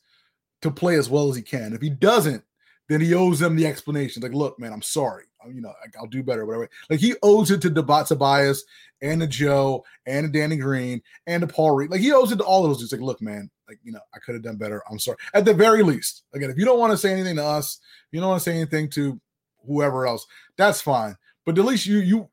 to 0.62 0.69
play 0.69 0.95
as 0.95 1.10
well 1.10 1.29
as 1.29 1.36
he 1.36 1.41
can. 1.41 1.73
If 1.73 1.82
he 1.82 1.89
doesn't, 1.89 2.43
then 2.89 2.99
he 2.99 3.13
owes 3.13 3.39
them 3.39 3.55
the 3.55 3.65
explanation. 3.65 4.21
Like, 4.21 4.34
look, 4.34 4.60
man, 4.60 4.73
I'm 4.73 4.82
sorry. 4.82 5.25
You 5.47 5.62
know, 5.62 5.73
I'll 5.97 6.08
do 6.08 6.21
better, 6.21 6.45
whatever. 6.45 6.69
Like 6.89 6.99
he 6.99 7.15
owes 7.23 7.49
it 7.49 7.62
to 7.62 7.69
Debat 7.69 8.08
Tobias 8.08 8.65
and 9.01 9.21
to 9.21 9.27
Joe 9.27 9.86
and 10.05 10.25
to 10.25 10.39
Danny 10.39 10.58
Green 10.58 11.01
and 11.27 11.39
to 11.39 11.47
Paul 11.47 11.71
Reed. 11.71 11.91
Like 11.91 12.01
he 12.01 12.12
owes 12.12 12.34
it 12.34 12.38
to 12.38 12.43
all 12.43 12.65
of 12.65 12.71
those. 12.71 12.82
He's 12.82 12.91
like, 12.91 12.99
look, 12.99 13.21
man, 13.21 13.49
like 13.69 13.79
you 13.82 13.93
know, 13.93 14.01
I 14.13 14.19
could 14.19 14.36
have 14.36 14.43
done 14.43 14.58
better. 14.58 14.84
I'm 14.91 14.99
sorry. 14.99 15.17
At 15.34 15.45
the 15.45 15.53
very 15.53 15.82
least, 15.82 16.23
again, 16.34 16.49
if 16.49 16.58
you 16.58 16.65
don't 16.65 16.79
want 16.79 16.91
to 16.91 16.97
say 16.97 17.13
anything 17.13 17.38
to 17.38 17.45
us, 17.45 17.79
you 18.12 18.19
don't 18.19 18.29
want 18.29 18.43
to 18.43 18.49
say 18.49 18.58
anything 18.58 18.89
to 18.89 19.21
whoever 19.65 20.05
else, 20.05 20.25
that's 20.58 20.82
fine. 20.82 21.15
But 21.45 21.58
at 21.58 21.63
least 21.63 21.86
you 21.86 21.99
you 21.99 22.29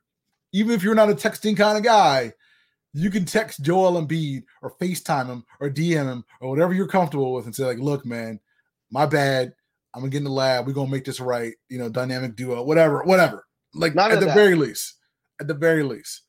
even 0.52 0.74
if 0.74 0.82
you're 0.82 0.96
not 0.96 1.10
a 1.10 1.14
texting 1.14 1.56
kind 1.56 1.78
of 1.78 1.84
guy, 1.84 2.32
you 2.96 3.10
can 3.10 3.24
text 3.24 3.62
Joel 3.62 4.00
Embiid 4.00 4.44
or 4.62 4.74
FaceTime 4.80 5.26
him 5.26 5.44
or 5.60 5.68
DM 5.68 6.06
him 6.06 6.24
or 6.40 6.48
whatever 6.48 6.72
you're 6.72 6.88
comfortable 6.88 7.34
with 7.34 7.44
and 7.44 7.54
say, 7.54 7.64
like, 7.64 7.78
look, 7.78 8.06
man, 8.06 8.40
my 8.90 9.06
bad. 9.06 9.52
I'm 9.94 10.00
gonna 10.00 10.10
get 10.10 10.18
in 10.18 10.24
the 10.24 10.30
lab. 10.30 10.66
We're 10.66 10.72
gonna 10.72 10.90
make 10.90 11.04
this 11.04 11.20
right. 11.20 11.54
You 11.68 11.78
know, 11.78 11.88
dynamic 11.88 12.36
duo, 12.36 12.62
whatever, 12.62 13.02
whatever. 13.04 13.46
Like 13.74 13.94
None 13.94 14.12
at 14.12 14.20
the 14.20 14.26
that. 14.26 14.34
very 14.34 14.54
least. 14.54 14.94
At 15.40 15.46
the 15.46 15.54
very 15.54 15.82
least. 15.82 16.22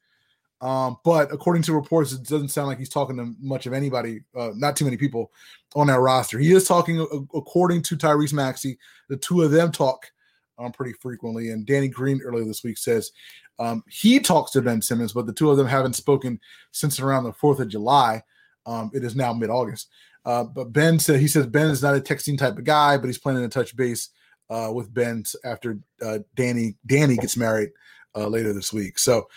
Um, 0.60 0.98
but 1.06 1.32
according 1.32 1.64
to 1.64 1.74
reports, 1.74 2.14
it 2.14 2.24
doesn't 2.24 2.50
sound 2.50 2.68
like 2.68 2.80
he's 2.80 2.90
talking 2.90 3.18
to 3.18 3.34
much 3.40 3.66
of 3.66 3.74
anybody, 3.74 4.22
uh, 4.36 4.52
not 4.56 4.76
too 4.76 4.86
many 4.86 4.98
people 4.98 5.32
on 5.76 5.88
that 5.88 6.00
roster. 6.00 6.40
He 6.40 6.52
is 6.54 6.68
talking, 6.68 7.00
according 7.36 7.84
to 7.84 7.96
Tyrese 7.98 8.34
Maxey, 8.34 8.80
the 9.08 9.18
two 9.18 9.44
of 9.44 9.52
them 9.52 9.72
talk 9.72 10.08
um, 10.58 10.72
pretty 10.72 10.94
frequently. 10.94 11.50
And 11.52 11.66
Danny 11.66 11.88
Green 11.88 12.22
earlier 12.22 12.46
this 12.46 12.64
week 12.64 12.78
says 12.78 13.12
um, 13.60 13.84
he 13.90 14.20
talks 14.20 14.52
to 14.52 14.62
Ben 14.62 14.82
Simmons, 14.82 15.14
but 15.14 15.26
the 15.26 15.34
two 15.34 15.50
of 15.50 15.58
them 15.58 15.68
haven't 15.68 15.96
spoken 15.96 16.40
since 16.72 17.00
around 17.00 17.24
the 17.24 17.34
4th 17.34 17.60
of 17.60 17.70
July. 17.70 18.22
Um, 18.66 18.92
it 18.94 19.04
is 19.04 19.16
now 19.16 19.34
mid 19.34 19.50
August. 19.50 19.90
Uh, 20.26 20.44
but 20.44 20.74
Ben 20.74 21.00
said 21.00 21.22
he 21.22 21.28
says 21.28 21.48
Ben 21.48 21.70
is 21.70 21.82
not 21.82 21.96
a 21.96 22.02
texting 22.02 22.38
type 22.38 22.58
of 22.58 22.66
guy, 22.66 22.98
but 22.98 23.08
he's 23.08 23.18
planning 23.18 23.44
to 23.44 23.50
touch 23.50 23.76
base 23.76 24.10
uh, 24.50 24.70
with 24.74 24.94
Ben 24.94 25.24
after 25.46 25.80
uh, 26.06 26.20
Danny 26.36 26.76
Danny 26.86 27.16
gets 27.16 27.38
married 27.38 27.70
uh, 28.14 28.28
later 28.28 28.52
this 28.52 28.74
week. 28.74 29.00
So 29.00 29.30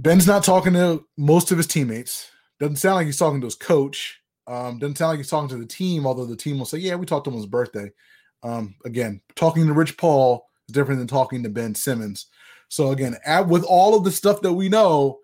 Ben's 0.00 0.26
not 0.26 0.42
talking 0.42 0.72
to 0.72 1.04
most 1.16 1.52
of 1.52 1.56
his 1.56 1.68
teammates. 1.68 2.32
Doesn't 2.58 2.76
sound 2.76 2.96
like 2.96 3.06
he's 3.06 3.18
talking 3.18 3.40
to 3.40 3.46
his 3.46 3.54
coach. 3.54 4.20
Um, 4.48 4.80
doesn't 4.80 4.98
sound 4.98 5.10
like 5.10 5.18
he's 5.18 5.30
talking 5.30 5.48
to 5.50 5.56
the 5.56 5.66
team, 5.66 6.04
although 6.04 6.26
the 6.26 6.34
team 6.34 6.58
will 6.58 6.66
say, 6.66 6.78
"Yeah, 6.78 6.96
we 6.96 7.06
talked 7.06 7.24
to 7.24 7.30
him 7.30 7.36
on 7.36 7.42
his 7.42 7.50
birthday." 7.50 7.92
Um, 8.42 8.74
again, 8.84 9.20
talking 9.36 9.66
to 9.66 9.72
Rich 9.72 9.96
Paul 9.96 10.46
is 10.68 10.72
different 10.72 10.98
than 10.98 11.08
talking 11.08 11.42
to 11.42 11.48
Ben 11.48 11.74
Simmons. 11.74 12.26
So 12.68 12.90
again, 12.90 13.16
at, 13.24 13.46
with 13.46 13.64
all 13.64 13.96
of 13.96 14.04
the 14.04 14.10
stuff 14.10 14.40
that 14.42 14.52
we 14.52 14.68
know, 14.68 15.18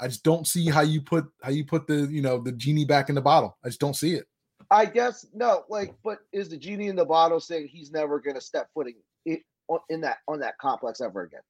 I 0.00 0.08
just 0.08 0.24
don't 0.24 0.46
see 0.46 0.68
how 0.68 0.82
you 0.82 1.00
put 1.00 1.26
how 1.42 1.50
you 1.50 1.64
put 1.64 1.86
the 1.86 2.06
you 2.10 2.22
know 2.22 2.38
the 2.38 2.52
genie 2.52 2.84
back 2.84 3.08
in 3.08 3.14
the 3.14 3.20
bottle. 3.20 3.56
I 3.64 3.68
just 3.68 3.80
don't 3.80 3.96
see 3.96 4.14
it. 4.14 4.26
I 4.70 4.84
guess 4.86 5.26
no, 5.32 5.64
like, 5.68 5.94
but 6.02 6.18
is 6.32 6.48
the 6.48 6.56
genie 6.56 6.88
in 6.88 6.96
the 6.96 7.04
bottle 7.04 7.40
saying 7.40 7.68
he's 7.68 7.92
never 7.92 8.18
going 8.20 8.34
to 8.34 8.40
step 8.40 8.68
footing 8.74 8.96
in, 9.24 9.38
in 9.88 10.00
that 10.02 10.18
on 10.28 10.40
that 10.40 10.58
complex 10.58 11.00
ever 11.00 11.22
again? 11.22 11.40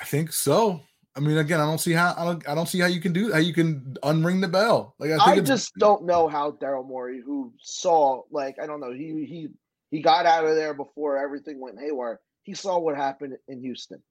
I 0.00 0.04
think 0.04 0.32
so. 0.32 0.80
I 1.16 1.20
mean, 1.20 1.38
again, 1.38 1.60
I 1.60 1.64
don't 1.64 1.78
see 1.78 1.92
how 1.92 2.14
I 2.16 2.24
don't 2.24 2.48
I 2.48 2.54
don't 2.54 2.68
see 2.68 2.80
how 2.80 2.86
you 2.86 3.00
can 3.00 3.12
do 3.12 3.32
how 3.32 3.38
you 3.38 3.52
can 3.52 3.96
unring 4.02 4.40
the 4.40 4.48
bell. 4.48 4.94
Like 4.98 5.10
I, 5.10 5.32
I 5.32 5.40
just 5.40 5.74
don't 5.74 6.04
know 6.04 6.28
how 6.28 6.52
Daryl 6.52 6.86
Morey, 6.86 7.20
who 7.20 7.52
saw 7.60 8.22
like 8.30 8.56
I 8.62 8.66
don't 8.66 8.80
know, 8.80 8.92
he 8.92 9.24
he 9.24 9.48
he 9.90 10.00
got 10.00 10.26
out 10.26 10.44
of 10.44 10.54
there 10.54 10.74
before 10.74 11.18
everything 11.18 11.60
went 11.60 11.80
haywire. 11.80 12.20
He 12.42 12.54
saw 12.54 12.78
what 12.78 12.96
happened 12.96 13.36
in 13.48 13.60
Houston. 13.60 14.02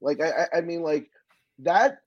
Like 0.00 0.20
I 0.20 0.58
I 0.58 0.60
mean 0.60 0.82
like 0.82 1.10
that 1.60 1.98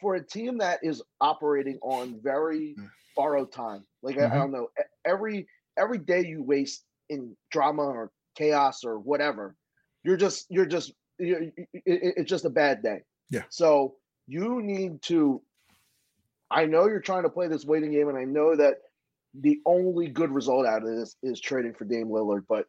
for 0.00 0.14
a 0.14 0.24
team 0.24 0.58
that 0.58 0.80
is 0.82 1.02
operating 1.20 1.78
on 1.82 2.20
very 2.22 2.74
mm. 2.78 2.90
borrowed 3.16 3.52
time. 3.52 3.84
Like 4.02 4.16
mm-hmm. 4.16 4.24
I, 4.24 4.26
I, 4.26 4.28
mm-hmm. 4.30 4.38
don't 4.38 4.52
know, 4.52 4.68
every 5.04 5.46
every 5.78 5.98
day 5.98 6.24
you 6.26 6.42
waste 6.42 6.84
in 7.08 7.36
drama 7.50 7.82
or 7.82 8.10
chaos 8.36 8.84
or 8.84 8.98
whatever, 8.98 9.56
you're 10.04 10.16
just 10.16 10.46
you're 10.50 10.66
just 10.66 10.92
you're, 11.18 11.42
it, 11.42 11.52
it's 11.84 12.30
just 12.30 12.44
a 12.44 12.50
bad 12.50 12.82
day. 12.82 13.02
Yeah. 13.30 13.44
So 13.50 13.94
you 14.26 14.62
need 14.62 15.02
to. 15.02 15.42
I 16.50 16.64
know 16.64 16.86
you're 16.86 17.00
trying 17.00 17.24
to 17.24 17.28
play 17.28 17.46
this 17.48 17.66
waiting 17.66 17.92
game, 17.92 18.08
and 18.08 18.16
I 18.16 18.24
know 18.24 18.56
that 18.56 18.76
the 19.34 19.60
only 19.66 20.08
good 20.08 20.30
result 20.30 20.66
out 20.66 20.82
of 20.82 20.88
this 20.88 21.16
is 21.22 21.40
trading 21.40 21.74
for 21.74 21.84
Dame 21.84 22.08
Lillard, 22.08 22.44
but 22.48 22.66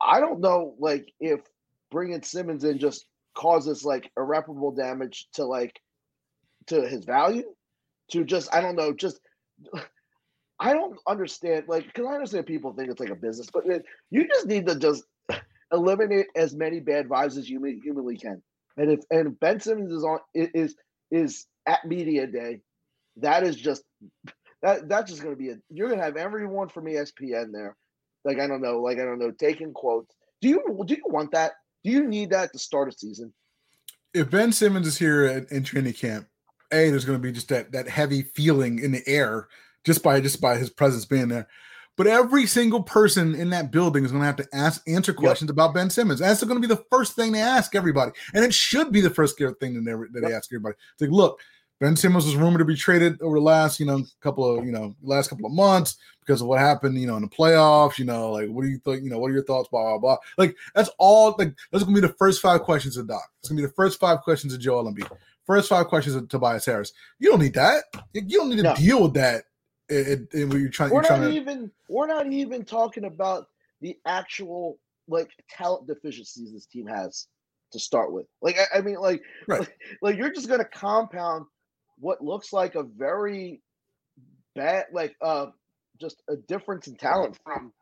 I 0.00 0.20
don't 0.20 0.40
know, 0.40 0.74
like 0.78 1.12
if 1.20 1.40
bringing 1.90 2.22
Simmons 2.22 2.64
in 2.64 2.78
just 2.78 3.06
causes 3.34 3.84
like 3.84 4.10
irreparable 4.16 4.72
damage 4.72 5.28
to 5.34 5.44
like 5.44 5.80
to 6.66 6.86
his 6.86 7.04
value 7.04 7.44
to 8.10 8.24
just 8.24 8.52
I 8.54 8.60
don't 8.60 8.76
know 8.76 8.92
just 8.92 9.20
I 10.58 10.72
don't 10.72 10.98
understand 11.06 11.64
like 11.68 11.86
because 11.86 12.06
I 12.06 12.14
understand 12.14 12.46
people 12.46 12.72
think 12.72 12.90
it's 12.90 13.00
like 13.00 13.10
a 13.10 13.16
business 13.16 13.48
but 13.52 13.64
you 14.10 14.28
just 14.28 14.46
need 14.46 14.66
to 14.66 14.78
just 14.78 15.04
eliminate 15.72 16.26
as 16.36 16.54
many 16.54 16.80
bad 16.80 17.08
vibes 17.08 17.36
as 17.36 17.48
you 17.48 17.62
humanly 17.82 18.16
can. 18.16 18.42
And 18.76 18.90
if 18.92 19.00
and 19.10 19.38
Ben 19.38 19.60
Simmons 19.60 19.92
is 19.92 20.04
on 20.04 20.18
is 20.34 20.76
is 21.10 21.46
at 21.66 21.84
media 21.84 22.26
day 22.26 22.60
that 23.18 23.44
is 23.44 23.56
just 23.56 23.82
that 24.64 24.88
that's 24.88 25.10
just 25.10 25.22
going 25.22 25.34
to 25.34 25.38
be 25.38 25.50
a 25.50 25.56
you're 25.70 25.86
going 25.88 26.00
to 26.00 26.04
have 26.04 26.16
everyone 26.16 26.68
from 26.68 26.86
ESPN 26.86 27.52
there 27.52 27.76
like 28.24 28.40
I 28.40 28.48
don't 28.48 28.60
know 28.60 28.80
like 28.80 28.98
I 28.98 29.04
don't 29.04 29.20
know 29.20 29.30
taking 29.30 29.72
quotes 29.72 30.16
do 30.40 30.48
you 30.48 30.84
do 30.86 30.94
you 30.94 31.02
want 31.06 31.30
that 31.30 31.52
do 31.84 31.90
you 31.90 32.08
need 32.08 32.30
that 32.30 32.52
to 32.52 32.58
start 32.58 32.88
a 32.88 32.92
season? 32.92 33.32
If 34.14 34.30
Ben 34.30 34.52
Simmons 34.52 34.86
is 34.86 34.98
here 34.98 35.26
in, 35.26 35.46
in 35.50 35.62
training 35.62 35.92
camp, 35.92 36.26
a 36.72 36.88
there's 36.90 37.04
going 37.04 37.18
to 37.18 37.22
be 37.22 37.30
just 37.30 37.48
that 37.50 37.72
that 37.72 37.88
heavy 37.88 38.22
feeling 38.22 38.78
in 38.78 38.90
the 38.90 39.02
air 39.06 39.48
just 39.84 40.02
by 40.02 40.20
just 40.20 40.40
by 40.40 40.56
his 40.56 40.70
presence 40.70 41.04
being 41.04 41.28
there. 41.28 41.46
But 41.96 42.08
every 42.08 42.46
single 42.46 42.82
person 42.82 43.36
in 43.36 43.50
that 43.50 43.70
building 43.70 44.04
is 44.04 44.10
going 44.10 44.22
to 44.22 44.26
have 44.26 44.36
to 44.36 44.48
ask 44.52 44.82
answer 44.88 45.14
questions 45.14 45.48
yep. 45.48 45.52
about 45.52 45.74
Ben 45.74 45.90
Simmons. 45.90 46.18
That's 46.18 46.42
going 46.42 46.60
to 46.60 46.66
be 46.66 46.74
the 46.74 46.84
first 46.90 47.14
thing 47.14 47.30
they 47.30 47.40
ask 47.40 47.76
everybody, 47.76 48.12
and 48.32 48.44
it 48.44 48.52
should 48.52 48.90
be 48.90 49.00
the 49.00 49.10
first 49.10 49.38
thing 49.38 49.48
that 49.50 49.60
they, 49.60 49.92
that 49.92 50.08
yep. 50.14 50.22
they 50.22 50.34
ask 50.34 50.50
everybody. 50.52 50.74
It's 50.94 51.02
like, 51.02 51.10
look, 51.10 51.40
Ben 51.84 51.96
Simmons 51.96 52.24
was 52.24 52.34
rumored 52.34 52.60
to 52.60 52.64
be 52.64 52.76
traded 52.76 53.20
over 53.20 53.36
the 53.36 53.44
last, 53.44 53.78
you 53.78 53.84
know, 53.84 54.02
couple 54.22 54.58
of, 54.58 54.64
you 54.64 54.72
know, 54.72 54.96
last 55.02 55.28
couple 55.28 55.44
of 55.44 55.52
months 55.52 55.98
because 56.20 56.40
of 56.40 56.46
what 56.46 56.58
happened, 56.58 56.98
you 56.98 57.06
know, 57.06 57.16
in 57.16 57.20
the 57.20 57.28
playoffs. 57.28 57.98
You 57.98 58.06
know, 58.06 58.32
like 58.32 58.48
what 58.48 58.62
do 58.62 58.70
you 58.70 58.78
think? 58.78 59.04
You 59.04 59.10
know, 59.10 59.18
what 59.18 59.30
are 59.30 59.34
your 59.34 59.44
thoughts? 59.44 59.68
Blah 59.68 59.82
blah 59.82 59.98
blah. 59.98 60.16
Like 60.38 60.56
that's 60.74 60.88
all. 60.96 61.34
Like 61.38 61.54
that's 61.70 61.84
gonna 61.84 61.94
be 61.94 62.00
the 62.00 62.14
first 62.14 62.40
five 62.40 62.62
questions 62.62 62.96
of 62.96 63.06
Doc. 63.06 63.28
It's 63.38 63.50
gonna 63.50 63.60
be 63.60 63.66
the 63.66 63.74
first 63.74 64.00
five 64.00 64.22
questions 64.22 64.54
of 64.54 64.60
Joel 64.60 64.90
Embiid. 64.90 65.10
First 65.44 65.68
five 65.68 65.88
questions 65.88 66.16
of 66.16 66.26
Tobias 66.30 66.64
Harris. 66.64 66.94
You 67.18 67.28
don't 67.28 67.40
need 67.40 67.52
that. 67.52 67.84
You 68.14 68.38
don't 68.38 68.48
need 68.48 68.56
to 68.56 68.62
no. 68.62 68.74
deal 68.76 69.02
with 69.02 69.12
that. 69.14 69.44
It, 69.90 70.26
it, 70.32 70.46
when 70.46 70.62
you're 70.62 70.70
trying, 70.70 70.88
we're 70.88 71.02
you're 71.02 71.10
not 71.10 71.18
trying 71.18 71.34
even. 71.34 71.70
We're 71.90 72.06
not 72.06 72.32
even 72.32 72.64
talking 72.64 73.04
about 73.04 73.48
the 73.82 73.98
actual 74.06 74.78
like 75.06 75.32
talent 75.50 75.86
deficiencies 75.86 76.50
this 76.50 76.64
team 76.64 76.86
has 76.86 77.26
to 77.72 77.78
start 77.78 78.10
with. 78.10 78.24
Like 78.40 78.56
I, 78.58 78.78
I 78.78 78.80
mean, 78.80 78.94
like, 78.94 79.20
right. 79.46 79.60
like, 79.60 79.78
like 80.00 80.16
you're 80.16 80.32
just 80.32 80.48
gonna 80.48 80.64
compound 80.64 81.44
what 81.98 82.22
looks 82.22 82.52
like 82.52 82.74
a 82.74 82.82
very 82.82 83.62
bad, 84.54 84.86
like 84.92 85.14
uh, 85.22 85.46
just 86.00 86.22
a 86.28 86.36
difference 86.36 86.86
in 86.86 86.96
talent 86.96 87.38
from 87.44 87.72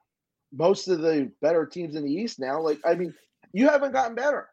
most 0.52 0.88
of 0.88 1.00
the 1.00 1.30
better 1.40 1.66
teams 1.66 1.96
in 1.96 2.04
the 2.04 2.12
East 2.12 2.38
now. 2.38 2.60
Like, 2.60 2.78
I 2.84 2.94
mean, 2.94 3.14
you 3.52 3.68
haven't 3.68 3.92
gotten 3.92 4.14
better. 4.14 4.48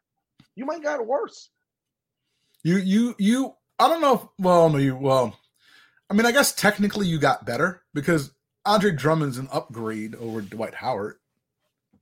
You 0.56 0.66
might 0.66 0.82
got 0.82 1.06
worse. 1.06 1.50
You, 2.62 2.76
you, 2.76 3.14
you. 3.18 3.54
I 3.78 3.88
don't 3.88 4.00
know. 4.00 4.14
If, 4.14 4.22
well, 4.38 4.68
no, 4.68 4.78
you. 4.78 4.96
Well, 4.96 5.38
I 6.10 6.14
mean, 6.14 6.26
I 6.26 6.32
guess 6.32 6.52
technically 6.52 7.06
you 7.06 7.18
got 7.18 7.46
better 7.46 7.82
because 7.94 8.32
Andre 8.66 8.92
Drummond's 8.92 9.38
an 9.38 9.48
upgrade 9.52 10.14
over 10.16 10.40
Dwight 10.42 10.74
Howard. 10.74 11.16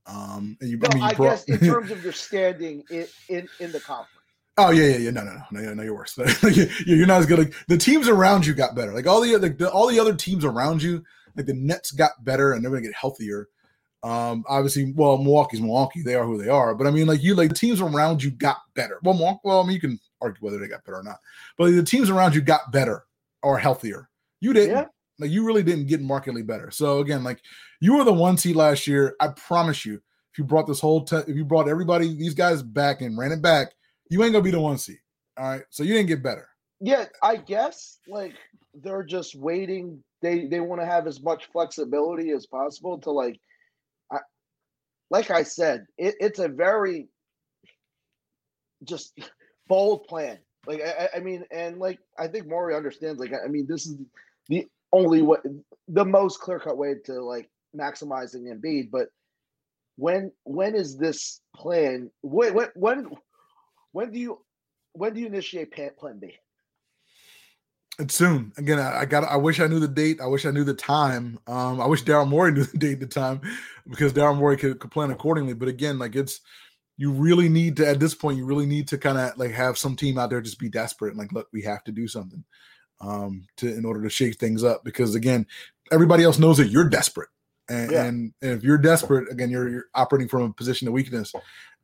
Um, 0.05 0.57
and 0.59 0.69
you, 0.69 0.77
no, 0.77 0.89
I, 0.89 0.93
mean, 0.95 1.03
you 1.03 1.09
I 1.09 1.13
brought... 1.13 1.29
guess 1.29 1.43
in 1.45 1.59
terms 1.71 1.91
of 1.91 2.03
your 2.03 2.13
standing 2.13 2.83
in 2.89 3.07
in, 3.29 3.47
in 3.59 3.71
the 3.71 3.79
conference. 3.79 4.18
Oh 4.59 4.71
yeah, 4.71 4.87
yeah, 4.87 4.97
yeah. 4.97 5.11
No, 5.11 5.23
no, 5.23 5.41
no, 5.51 5.61
no, 5.61 5.73
no. 5.73 5.83
You're 5.83 5.95
worse. 5.95 6.17
you're 6.85 7.07
not 7.07 7.21
as 7.21 7.25
good. 7.25 7.39
Like 7.39 7.53
the 7.67 7.77
teams 7.77 8.09
around 8.09 8.45
you 8.45 8.53
got 8.53 8.75
better. 8.75 8.93
Like 8.93 9.07
all 9.07 9.21
the, 9.21 9.37
like 9.37 9.57
the 9.57 9.71
all 9.71 9.87
the 9.87 9.99
other 9.99 10.13
teams 10.13 10.43
around 10.43 10.83
you, 10.83 11.03
like 11.35 11.45
the 11.45 11.53
Nets 11.53 11.91
got 11.91 12.23
better 12.25 12.53
and 12.53 12.63
they're 12.63 12.71
gonna 12.71 12.81
get 12.81 12.93
healthier. 12.93 13.47
Um, 14.03 14.43
obviously, 14.47 14.93
well, 14.95 15.17
Milwaukee's 15.17 15.61
Milwaukee. 15.61 16.01
They 16.01 16.15
are 16.15 16.25
who 16.25 16.41
they 16.41 16.49
are. 16.49 16.75
But 16.75 16.87
I 16.87 16.91
mean, 16.91 17.07
like 17.07 17.23
you, 17.23 17.35
like 17.35 17.49
the 17.49 17.55
teams 17.55 17.81
around 17.81 18.21
you 18.21 18.31
got 18.31 18.57
better. 18.73 18.99
Well, 19.03 19.13
Milwaukee, 19.13 19.39
well, 19.43 19.61
I 19.61 19.63
mean, 19.63 19.75
you 19.75 19.81
can 19.81 19.99
argue 20.21 20.41
whether 20.41 20.57
they 20.57 20.67
got 20.67 20.83
better 20.83 20.97
or 20.97 21.03
not. 21.03 21.19
But 21.57 21.71
the 21.71 21.83
teams 21.83 22.09
around 22.09 22.35
you 22.35 22.41
got 22.41 22.71
better 22.71 23.05
or 23.41 23.57
healthier. 23.57 24.09
You 24.41 24.53
didn't. 24.53 24.75
Yeah. 24.75 24.85
Like 25.19 25.31
you 25.31 25.45
really 25.45 25.63
didn't 25.63 25.87
get 25.87 26.01
markedly 26.01 26.43
better. 26.43 26.71
So 26.71 26.99
again, 26.99 27.23
like 27.23 27.41
you 27.79 27.95
were 27.95 28.03
the 28.03 28.13
one 28.13 28.37
seed 28.37 28.55
last 28.55 28.87
year. 28.87 29.15
I 29.19 29.29
promise 29.29 29.85
you, 29.85 29.95
if 30.31 30.37
you 30.37 30.43
brought 30.43 30.67
this 30.67 30.79
whole, 30.79 31.03
te- 31.03 31.17
if 31.27 31.35
you 31.35 31.43
brought 31.43 31.67
everybody, 31.67 32.15
these 32.15 32.33
guys 32.33 32.61
back 32.61 33.01
and 33.01 33.17
ran 33.17 33.31
it 33.31 33.41
back, 33.41 33.73
you 34.09 34.23
ain't 34.23 34.33
gonna 34.33 34.43
be 34.43 34.51
the 34.51 34.59
one 34.59 34.77
seed. 34.77 34.99
All 35.37 35.45
right. 35.49 35.63
So 35.69 35.83
you 35.83 35.93
didn't 35.93 36.09
get 36.09 36.23
better. 36.23 36.47
Yeah, 36.81 37.05
I 37.21 37.37
guess 37.37 37.99
like 38.07 38.33
they're 38.73 39.03
just 39.03 39.35
waiting. 39.35 40.03
They 40.21 40.47
they 40.47 40.59
want 40.59 40.81
to 40.81 40.85
have 40.85 41.07
as 41.07 41.21
much 41.21 41.49
flexibility 41.51 42.31
as 42.31 42.45
possible 42.45 42.97
to 42.99 43.11
like 43.11 43.39
I 44.11 44.19
like 45.09 45.31
I 45.31 45.43
said, 45.43 45.85
it, 45.97 46.15
it's 46.19 46.39
a 46.39 46.47
very 46.47 47.07
just 48.83 49.17
bold 49.67 50.05
plan. 50.07 50.39
Like 50.67 50.81
I, 50.81 51.17
I 51.17 51.19
mean, 51.19 51.43
and 51.51 51.79
like 51.79 51.99
I 52.17 52.27
think 52.27 52.47
Morey 52.47 52.75
understands. 52.75 53.19
Like 53.19 53.33
I 53.33 53.47
mean, 53.47 53.65
this 53.67 53.85
is 53.85 53.97
the 54.47 54.67
only 54.91 55.21
way, 55.21 55.37
the 55.87 56.05
most 56.05 56.39
clear 56.39 56.59
cut 56.59 56.77
way 56.77 56.95
to 57.05 57.21
like 57.21 57.49
maximizing 57.77 58.51
Embiid, 58.51 58.89
but 58.91 59.07
when 59.97 60.31
when 60.43 60.75
is 60.75 60.97
this 60.97 61.41
plan? 61.55 62.09
When 62.21 62.53
when 62.55 62.69
when 62.75 63.09
when 63.91 64.11
do 64.11 64.19
you 64.19 64.39
when 64.93 65.13
do 65.13 65.21
you 65.21 65.27
initiate 65.27 65.71
plan 65.71 66.19
B? 66.19 66.37
It's 67.99 68.15
soon. 68.15 68.53
Again, 68.57 68.79
I, 68.79 69.01
I 69.01 69.05
got. 69.05 69.25
I 69.25 69.35
wish 69.35 69.59
I 69.59 69.67
knew 69.67 69.79
the 69.79 69.87
date. 69.87 70.21
I 70.21 70.27
wish 70.27 70.45
I 70.45 70.51
knew 70.51 70.63
the 70.63 70.73
time. 70.73 71.37
Um, 71.47 71.81
I 71.81 71.85
wish 71.85 72.03
Daryl 72.03 72.27
Morey 72.27 72.51
knew 72.53 72.63
the 72.63 72.77
date, 72.77 73.01
the 73.01 73.07
time, 73.07 73.41
because 73.89 74.13
Daryl 74.13 74.37
Morey 74.37 74.55
could, 74.55 74.79
could 74.79 74.91
plan 74.91 75.11
accordingly. 75.11 75.53
But 75.53 75.67
again, 75.67 75.99
like 75.99 76.15
it's 76.15 76.39
you 76.95 77.11
really 77.11 77.49
need 77.49 77.75
to 77.77 77.87
at 77.87 77.99
this 77.99 78.15
point. 78.15 78.37
You 78.37 78.45
really 78.45 78.65
need 78.65 78.87
to 78.89 78.97
kind 78.97 79.17
of 79.17 79.37
like 79.37 79.51
have 79.51 79.77
some 79.77 79.97
team 79.97 80.17
out 80.17 80.29
there 80.29 80.41
just 80.41 80.59
be 80.59 80.69
desperate 80.69 81.09
and 81.09 81.17
like, 81.17 81.33
look, 81.33 81.49
we 81.51 81.61
have 81.63 81.83
to 81.85 81.91
do 81.91 82.07
something 82.07 82.43
um, 83.01 83.45
to 83.57 83.67
in 83.67 83.83
order 83.83 84.01
to 84.01 84.09
shake 84.09 84.37
things 84.37 84.63
up. 84.63 84.85
Because 84.85 85.13
again, 85.15 85.45
everybody 85.91 86.23
else 86.23 86.39
knows 86.39 86.57
that 86.57 86.69
you're 86.69 86.87
desperate, 86.87 87.29
and, 87.67 87.91
yeah. 87.91 88.05
and, 88.05 88.33
and 88.41 88.51
if 88.51 88.63
you're 88.63 88.77
desperate, 88.77 89.29
again, 89.29 89.49
you're, 89.49 89.67
you're 89.67 89.85
operating 89.93 90.29
from 90.29 90.43
a 90.43 90.53
position 90.53 90.87
of 90.87 90.93
weakness, 90.93 91.33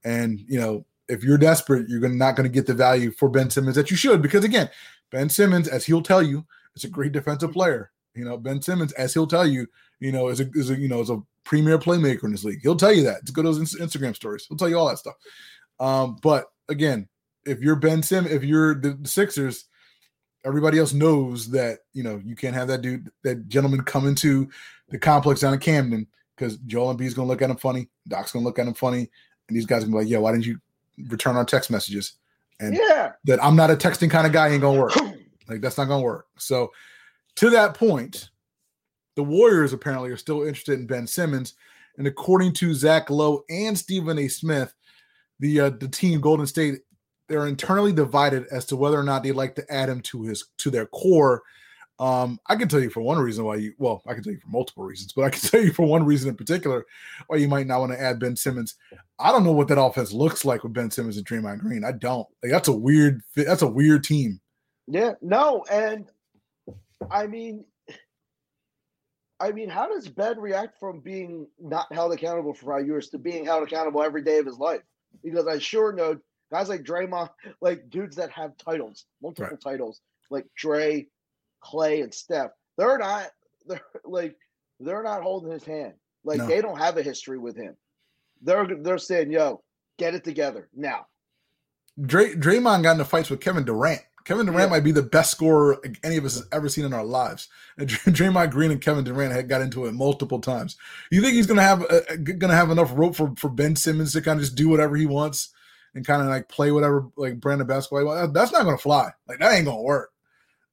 and 0.05 0.39
you 0.47 0.59
know 0.59 0.85
if 1.07 1.23
you're 1.23 1.37
desperate, 1.37 1.87
you're 1.87 2.07
not 2.09 2.35
going 2.35 2.47
to 2.49 2.53
get 2.53 2.65
the 2.65 2.73
value 2.73 3.11
for 3.11 3.29
Ben 3.29 3.49
Simmons 3.49 3.75
that 3.75 3.91
you 3.91 3.97
should. 3.97 4.21
Because 4.21 4.43
again, 4.43 4.69
Ben 5.11 5.29
Simmons, 5.29 5.67
as 5.67 5.85
he'll 5.85 6.01
tell 6.01 6.23
you, 6.23 6.45
is 6.75 6.83
a 6.83 6.89
great 6.89 7.11
defensive 7.11 7.53
player. 7.53 7.91
You 8.15 8.25
know, 8.25 8.37
Ben 8.37 8.61
Simmons, 8.61 8.91
as 8.93 9.13
he'll 9.13 9.27
tell 9.27 9.45
you, 9.45 9.67
you 9.99 10.11
know, 10.11 10.29
is 10.29 10.39
a, 10.39 10.49
is 10.53 10.69
a 10.69 10.79
you 10.79 10.87
know 10.87 11.01
is 11.01 11.09
a 11.09 11.21
premier 11.43 11.77
playmaker 11.77 12.23
in 12.23 12.31
this 12.31 12.43
league. 12.43 12.59
He'll 12.61 12.75
tell 12.75 12.93
you 12.93 13.03
that. 13.03 13.21
It's 13.21 13.31
good 13.31 13.45
those 13.45 13.75
Instagram 13.75 14.15
stories. 14.15 14.45
He'll 14.47 14.57
tell 14.57 14.69
you 14.69 14.77
all 14.77 14.89
that 14.89 14.99
stuff. 14.99 15.15
Um, 15.79 16.17
but 16.21 16.45
again, 16.69 17.07
if 17.45 17.61
you're 17.61 17.75
Ben 17.75 18.01
Simmons, 18.01 18.33
if 18.33 18.43
you're 18.43 18.75
the 18.75 18.97
Sixers, 19.03 19.65
everybody 20.45 20.79
else 20.79 20.93
knows 20.93 21.49
that 21.51 21.79
you 21.93 22.03
know 22.03 22.21
you 22.23 22.35
can't 22.35 22.55
have 22.55 22.67
that 22.69 22.81
dude, 22.81 23.09
that 23.23 23.47
gentleman 23.47 23.81
come 23.83 24.07
into 24.07 24.49
the 24.89 24.97
complex 24.97 25.41
down 25.41 25.53
in 25.53 25.59
Camden 25.59 26.07
because 26.35 26.57
Joel 26.57 26.95
Embiid's 26.95 27.13
gonna 27.13 27.27
look 27.27 27.41
at 27.41 27.49
him 27.49 27.57
funny, 27.57 27.89
Doc's 28.07 28.31
gonna 28.31 28.45
look 28.45 28.59
at 28.59 28.67
him 28.67 28.73
funny, 28.73 29.09
and 29.47 29.57
these 29.57 29.65
guys 29.65 29.83
gonna 29.83 29.95
be 29.95 30.03
like, 30.03 30.09
"Yeah, 30.09 30.19
why 30.19 30.31
didn't 30.31 30.45
you 30.45 30.59
return 31.09 31.35
our 31.35 31.45
text 31.45 31.71
messages?" 31.71 32.13
And 32.59 32.75
yeah. 32.75 33.13
that 33.25 33.43
I'm 33.43 33.55
not 33.55 33.71
a 33.71 33.75
texting 33.75 34.09
kind 34.09 34.25
of 34.25 34.33
guy 34.33 34.49
ain't 34.49 34.61
gonna 34.61 34.79
work. 34.79 34.95
like 35.47 35.61
that's 35.61 35.77
not 35.77 35.87
gonna 35.87 36.03
work. 36.03 36.27
So 36.37 36.71
to 37.35 37.49
that 37.51 37.73
point, 37.73 38.29
the 39.15 39.23
Warriors 39.23 39.73
apparently 39.73 40.09
are 40.09 40.17
still 40.17 40.43
interested 40.43 40.79
in 40.79 40.87
Ben 40.87 41.07
Simmons. 41.07 41.55
And 41.97 42.07
according 42.07 42.53
to 42.53 42.73
Zach 42.73 43.09
Lowe 43.09 43.43
and 43.49 43.77
Stephen 43.77 44.19
A. 44.19 44.27
Smith, 44.27 44.73
the 45.39 45.61
uh, 45.61 45.69
the 45.69 45.87
team 45.87 46.21
Golden 46.21 46.45
State 46.45 46.79
they're 47.27 47.47
internally 47.47 47.91
divided 47.91 48.45
as 48.51 48.65
to 48.65 48.75
whether 48.75 48.99
or 48.99 49.03
not 49.03 49.23
they'd 49.23 49.31
like 49.31 49.55
to 49.55 49.73
add 49.73 49.89
him 49.89 50.01
to 50.01 50.23
his 50.23 50.45
to 50.57 50.69
their 50.69 50.85
core. 50.87 51.41
Um, 51.97 52.39
I 52.47 52.55
can 52.55 52.67
tell 52.67 52.81
you 52.81 52.89
for 52.89 53.01
one 53.01 53.17
reason 53.17 53.45
why 53.45 53.55
you 53.55 53.73
well, 53.77 54.01
I 54.05 54.13
can 54.13 54.23
tell 54.23 54.33
you 54.33 54.39
for 54.39 54.49
multiple 54.49 54.83
reasons, 54.83 55.13
but 55.13 55.23
I 55.23 55.29
can 55.29 55.41
tell 55.49 55.61
you 55.61 55.71
for 55.71 55.85
one 55.85 56.05
reason 56.05 56.29
in 56.29 56.35
particular 56.35 56.85
why 57.27 57.37
you 57.37 57.47
might 57.47 57.67
not 57.67 57.79
want 57.79 57.93
to 57.93 58.01
add 58.01 58.19
Ben 58.19 58.35
Simmons. 58.35 58.75
I 59.17 59.31
don't 59.31 59.43
know 59.43 59.53
what 59.53 59.69
that 59.69 59.81
offense 59.81 60.11
looks 60.11 60.43
like 60.43 60.63
with 60.63 60.73
Ben 60.73 60.91
Simmons 60.91 61.17
and 61.17 61.25
Draymond 61.25 61.59
Green. 61.59 61.85
I 61.85 61.93
don't. 61.93 62.27
Like 62.43 62.51
that's 62.51 62.67
a 62.67 62.73
weird 62.73 63.21
that's 63.35 63.61
a 63.61 63.67
weird 63.67 64.03
team. 64.03 64.41
Yeah, 64.87 65.13
no, 65.21 65.63
and 65.71 66.09
I 67.09 67.27
mean 67.27 67.65
I 69.39 69.51
mean, 69.51 69.69
how 69.69 69.87
does 69.87 70.07
Ben 70.07 70.39
react 70.39 70.79
from 70.79 71.01
being 71.01 71.47
not 71.59 71.91
held 71.91 72.13
accountable 72.13 72.53
for 72.53 72.77
five 72.77 72.87
years 72.87 73.09
to 73.09 73.17
being 73.17 73.45
held 73.45 73.63
accountable 73.63 74.01
every 74.01 74.21
day 74.21 74.37
of 74.37 74.45
his 74.45 74.57
life? 74.57 74.81
Because 75.23 75.47
I 75.47 75.59
sure 75.59 75.91
know 75.91 76.17
guys 76.51 76.69
like 76.69 76.83
Draymond, 76.83 77.29
like 77.61 77.89
dudes 77.89 78.15
that 78.15 78.31
have 78.31 78.57
titles, 78.57 79.05
multiple 79.21 79.51
right. 79.51 79.61
titles, 79.61 80.01
like 80.29 80.45
Dre, 80.55 81.07
Clay, 81.65 82.01
and 82.01 82.13
Steph, 82.13 82.51
they're 82.77 82.97
not 82.97 83.29
they're 83.65 83.81
like 84.05 84.35
they're 84.79 85.03
not 85.03 85.23
holding 85.23 85.51
his 85.51 85.65
hand. 85.65 85.93
Like 86.23 86.39
no. 86.39 86.47
they 86.47 86.61
don't 86.61 86.77
have 86.77 86.97
a 86.97 87.03
history 87.03 87.37
with 87.37 87.55
him. 87.55 87.75
They're 88.41 88.67
they're 88.81 88.97
saying, 88.97 89.31
"Yo, 89.31 89.63
get 89.97 90.15
it 90.15 90.23
together 90.23 90.69
now." 90.75 91.07
Dray, 92.01 92.35
Draymond 92.35 92.83
got 92.83 92.93
into 92.93 93.05
fights 93.05 93.29
with 93.29 93.39
Kevin 93.39 93.63
Durant. 93.63 94.01
Kevin 94.25 94.47
Durant 94.47 94.69
yeah. 94.69 94.77
might 94.77 94.83
be 94.83 94.91
the 94.91 95.03
best 95.03 95.31
scorer 95.31 95.79
any 96.03 96.17
of 96.17 96.25
us 96.25 96.35
has 96.35 96.47
ever 96.51 96.67
seen 96.67 96.83
in 96.83 96.93
our 96.93 97.05
lives. 97.05 97.47
And 97.77 97.87
Draymond 97.89 98.51
Green 98.51 98.71
and 98.71 98.81
Kevin 98.81 99.03
Durant 99.03 99.33
had 99.33 99.47
got 99.47 99.61
into 99.61 99.85
it 99.85 99.93
multiple 99.93 100.41
times. 100.41 100.77
You 101.11 101.21
think 101.21 101.33
he's 101.33 101.47
gonna 101.47 101.61
have 101.61 101.83
uh, 101.89 102.15
gonna 102.37 102.55
have 102.55 102.71
enough 102.71 102.91
rope 102.93 103.15
for, 103.15 103.33
for 103.37 103.49
Ben 103.49 103.75
Simmons 103.75 104.13
to 104.13 104.21
kind 104.21 104.39
of 104.39 104.43
just 104.43 104.55
do 104.55 104.67
whatever 104.67 104.95
he 104.95 105.05
wants 105.05 105.49
and 105.93 106.05
kind 106.05 106.21
of 106.21 106.27
like 106.27 106.49
play 106.49 106.71
whatever 106.71 107.07
like 107.15 107.39
brand 107.39 107.61
of 107.61 107.67
basketball? 107.67 108.27
That's 108.31 108.51
not 108.51 108.65
gonna 108.65 108.77
fly. 108.77 109.11
Like 109.27 109.39
that 109.39 109.53
ain't 109.53 109.65
gonna 109.65 109.81
work. 109.81 110.11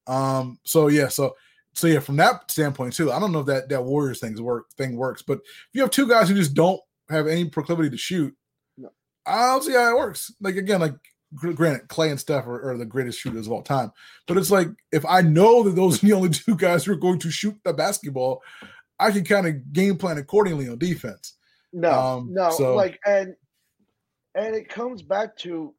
Um. 0.07 0.59
So 0.65 0.89
yeah. 0.89 1.09
So 1.09 1.35
so 1.75 1.87
yeah. 1.87 2.01
From 2.01 2.17
that 2.17 2.51
standpoint 2.51 2.95
too, 2.95 3.13
I 3.13 3.19
don't 3.19 3.33
know 3.33 3.41
if 3.41 3.47
that 3.47 3.69
that 3.69 3.85
Warriors 3.85 4.21
things 4.21 4.41
work 4.41 4.71
thing 4.77 4.97
works. 4.97 5.23
But 5.23 5.39
if 5.39 5.71
you 5.73 5.83
have 5.83 5.91
two 5.91 6.09
guys 6.09 6.29
who 6.29 6.35
just 6.35 6.55
don't 6.55 6.81
have 7.09 7.27
any 7.27 7.47
proclivity 7.47 7.91
to 7.91 7.97
shoot, 7.97 8.35
no. 8.77 8.91
I 9.27 9.47
don't 9.47 9.65
see 9.65 9.73
how 9.73 9.91
it 9.91 9.99
works. 9.99 10.33
Like 10.41 10.57
again, 10.57 10.81
like 10.81 10.95
granted, 11.35 11.89
Clay 11.89 12.11
and 12.11 12.21
Steph 12.21 12.47
are, 12.47 12.73
are, 12.73 12.79
the 12.79 12.85
greatest 12.85 13.19
shooters 13.19 13.47
of 13.47 13.53
all 13.53 13.63
time. 13.63 13.91
But 14.27 14.37
it's 14.37 14.51
like 14.51 14.69
if 14.91 15.05
I 15.07 15.23
know 15.23 15.63
that 15.63 15.77
those 15.77 16.03
are 16.03 16.07
the 16.07 16.13
only 16.17 16.29
two 16.31 16.57
guys 16.57 16.85
who 16.85 16.93
are 16.93 16.97
going 16.97 17.19
to 17.21 17.31
shoot 17.31 17.57
the 17.65 17.73
basketball, 17.73 18.43
I 18.99 19.11
can 19.11 19.25
kind 19.25 19.47
of 19.47 19.73
game 19.73 19.97
plan 19.97 20.19
accordingly 20.19 20.69
on 20.69 20.79
defense. 20.79 21.35
No, 21.73 21.91
um, 21.91 22.29
no, 22.33 22.51
so. 22.51 22.75
like 22.75 22.99
and 23.07 23.35
and 24.35 24.55
it 24.55 24.69
comes 24.69 25.03
back 25.03 25.37
to 25.39 25.75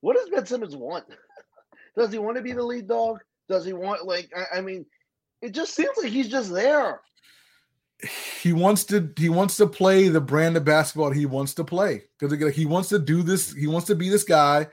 what 0.00 0.16
does 0.16 0.28
Ben 0.30 0.46
Simmons 0.46 0.76
want? 0.76 1.04
Does 2.00 2.12
he 2.12 2.18
want 2.18 2.38
to 2.38 2.42
be 2.42 2.52
the 2.52 2.62
lead 2.62 2.88
dog? 2.88 3.18
Does 3.46 3.66
he 3.66 3.74
want 3.74 4.06
like 4.06 4.30
I, 4.34 4.58
I 4.58 4.60
mean, 4.62 4.86
it 5.42 5.50
just 5.50 5.74
seems 5.74 5.90
like 6.02 6.10
he's 6.10 6.28
just 6.28 6.50
there. 6.50 7.02
He 8.40 8.54
wants 8.54 8.84
to 8.84 9.12
he 9.18 9.28
wants 9.28 9.58
to 9.58 9.66
play 9.66 10.08
the 10.08 10.18
brand 10.18 10.56
of 10.56 10.64
basketball 10.64 11.10
he 11.10 11.26
wants 11.26 11.52
to 11.54 11.64
play. 11.64 12.04
Because 12.18 12.54
he 12.54 12.64
wants 12.64 12.88
to 12.88 12.98
do 12.98 13.22
this 13.22 13.52
he 13.52 13.66
wants 13.66 13.86
to 13.88 13.94
be 13.94 14.08
this 14.08 14.24
guy 14.24 14.66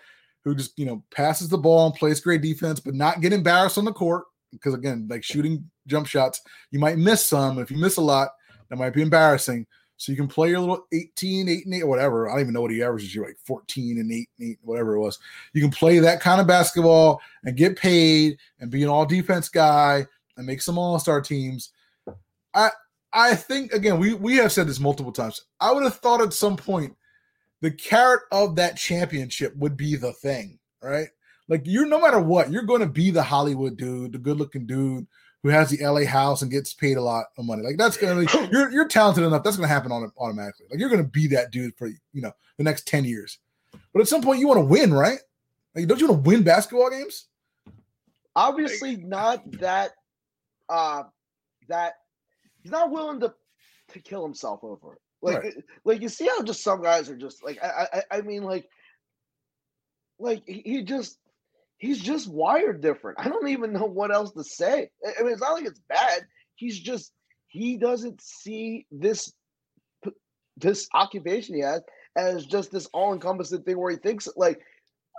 who 0.46 0.56
just 0.56 0.80
you 0.80 0.86
know 0.86 1.04
passes 1.12 1.50
the 1.50 1.58
ball 1.58 1.88
and 1.88 1.96
plays 1.96 2.22
great 2.22 2.42
defense 2.42 2.80
but 2.80 2.94
not 2.94 3.20
get 3.20 3.34
embarrassed 3.34 3.78
on 3.78 3.84
the 3.84 3.92
court. 3.92 4.24
Because 4.54 4.74
again 4.74 5.06
like 5.10 5.26
shooting 5.26 5.70
jump 5.86 6.08
shots 6.08 6.40
you 6.72 6.80
might 6.80 6.98
miss 6.98 7.28
some. 7.28 7.60
If 7.60 7.70
you 7.70 7.78
miss 7.78 7.98
a 7.98 8.02
lot 8.02 8.30
that 8.70 8.78
might 8.78 8.94
be 8.94 9.02
embarrassing 9.02 9.68
so 9.98 10.12
you 10.12 10.18
can 10.18 10.28
play 10.28 10.50
your 10.50 10.60
little 10.60 10.86
18 10.94 11.50
8 11.50 11.66
and 11.66 11.76
8 11.76 11.84
or 11.84 11.88
whatever 11.88 12.30
i 12.30 12.34
don't 12.34 12.42
even 12.42 12.54
know 12.54 12.62
what 12.62 12.72
he 12.72 12.82
averages 12.84 13.14
you 13.14 13.24
like 13.24 13.38
14 13.44 14.00
and 14.00 14.12
8 14.12 14.30
and 14.40 14.50
8 14.52 14.60
whatever 14.64 14.96
it 14.96 15.00
was 15.00 15.20
you 15.54 15.62
can 15.62 15.72
play 15.72 16.00
that 16.00 16.22
kind 16.22 16.40
of 16.40 16.48
basketball 16.48 17.22
and 17.44 17.58
get 17.58 17.78
paid 17.78 18.38
and 18.60 18.72
be 18.72 18.84
an 18.84 18.90
all 18.90 19.06
defense 19.06 19.50
guy 19.50 20.06
and 20.38 20.46
make 20.46 20.62
some 20.62 20.78
all-star 20.78 21.22
teams 21.22 21.72
I 22.54 22.72
I 23.14 23.36
think 23.36 23.72
again, 23.72 24.00
we 24.00 24.14
we 24.14 24.36
have 24.38 24.52
said 24.52 24.68
this 24.68 24.80
multiple 24.80 25.12
times. 25.12 25.46
I 25.60 25.72
would 25.72 25.84
have 25.84 25.96
thought 25.96 26.22
at 26.22 26.34
some 26.34 26.58
point 26.58 26.96
the 27.62 27.72
carrot 27.72 28.24
of 28.32 28.56
that 28.56 28.78
championship 28.78 29.56
would 29.56 29.78
be 29.78 29.96
the 29.96 30.14
thing, 30.14 30.60
right? 30.82 31.08
Like 31.48 31.62
you're 31.66 31.86
no 31.86 32.00
matter 32.02 32.20
what, 32.20 32.52
you're 32.52 32.64
going 32.64 32.82
to 32.82 32.88
be 32.88 33.12
the 33.12 33.24
Hollywood 33.24 33.78
dude, 33.78 34.12
the 34.12 34.18
good-looking 34.18 34.66
dude 34.66 35.08
who 35.44 35.50
has 35.50 35.70
the 35.70 35.86
LA 35.86 36.06
house 36.06 36.42
and 36.42 36.52
gets 36.52 36.74
paid 36.74 36.98
a 36.98 37.02
lot 37.02 37.28
of 37.38 37.46
money. 37.46 37.64
Like 37.64 37.78
that's 37.78 37.98
gonna 37.98 38.26
be 38.26 38.28
you're 38.52 38.72
you're 38.72 38.88
talented 38.88 39.24
enough. 39.24 39.44
That's 39.44 39.56
gonna 39.56 39.68
happen 39.68 39.92
on 39.92 40.12
automatically. 40.18 40.68
Like 40.70 40.80
you're 40.80 40.90
gonna 40.90 41.04
be 41.04 41.28
that 41.28 41.52
dude 41.52 41.76
for 41.78 41.88
you 41.88 42.22
know 42.22 42.34
the 42.58 42.64
next 42.64 42.88
10 42.88 43.06
years. 43.06 43.40
But 43.94 44.02
at 44.02 44.08
some 44.08 44.22
point 44.22 44.40
you 44.40 44.48
want 44.48 44.60
to 44.60 44.66
win, 44.66 44.94
right? 44.94 45.20
Like 45.76 45.88
don't 45.88 46.00
you 46.00 46.08
want 46.08 46.24
to 46.24 46.30
win 46.30 46.44
basketball 46.44 46.90
games? 46.90 47.28
Obviously 48.36 48.98
not 48.98 49.50
that 49.54 49.92
uh 50.70 51.04
that 51.68 51.94
he's 52.62 52.72
not 52.72 52.92
willing 52.92 53.20
to 53.22 53.34
to 53.90 54.00
kill 54.00 54.24
himself 54.24 54.64
over 54.64 54.94
it. 54.94 55.02
Like, 55.22 55.44
right. 55.44 55.54
like 55.84 56.02
you 56.02 56.10
see 56.10 56.28
how 56.28 56.44
just 56.44 56.64
some 56.64 56.82
guys 56.82 57.10
are 57.10 57.16
just 57.16 57.44
like 57.44 57.58
I, 57.64 57.88
I, 57.94 58.18
I 58.18 58.22
mean, 58.22 58.44
like, 58.44 58.70
like 60.20 60.44
he 60.46 60.84
just 60.84 61.18
he's 61.78 62.00
just 62.00 62.28
wired 62.28 62.82
different. 62.82 63.20
I 63.20 63.30
don't 63.30 63.48
even 63.50 63.74
know 63.74 63.86
what 63.86 64.14
else 64.14 64.32
to 64.34 64.44
say. 64.44 64.90
I 65.06 65.24
mean, 65.24 65.32
it's 65.32 65.42
not 65.42 65.54
like 65.54 65.66
it's 65.66 65.82
bad. 65.88 66.26
He's 66.56 66.80
just 66.80 67.12
he 67.48 67.78
doesn't 67.78 68.22
see 68.22 68.86
this 68.92 69.34
this 70.58 70.88
occupation 70.94 71.56
he 71.56 71.62
has 71.62 71.82
as 72.16 72.46
just 72.46 72.72
this 72.72 72.88
all 72.94 73.14
encompassing 73.14 73.62
thing 73.62 73.78
where 73.78 73.92
he 73.92 73.98
thinks 73.98 74.28
like 74.36 74.60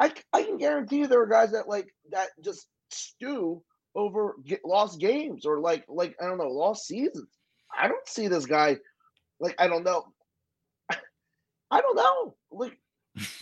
I 0.00 0.12
I 0.32 0.42
can 0.42 0.58
guarantee 0.58 0.98
you 0.98 1.06
there 1.06 1.22
are 1.22 1.26
guys 1.26 1.52
that 1.52 1.68
like 1.68 1.88
that 2.10 2.28
just 2.44 2.66
stew 2.90 3.62
over 3.94 4.36
get, 4.44 4.64
lost 4.64 5.00
games 5.00 5.46
or 5.46 5.60
like 5.60 5.84
like 5.88 6.16
I 6.20 6.26
don't 6.26 6.38
know 6.38 6.48
lost 6.48 6.86
seasons. 6.86 7.28
I 7.76 7.88
don't 7.88 8.06
see 8.08 8.28
this 8.28 8.46
guy 8.46 8.78
like 9.40 9.54
I 9.58 9.68
don't 9.68 9.84
know. 9.84 10.04
I 11.70 11.80
don't 11.80 11.96
know. 11.96 12.36
Like 12.50 12.78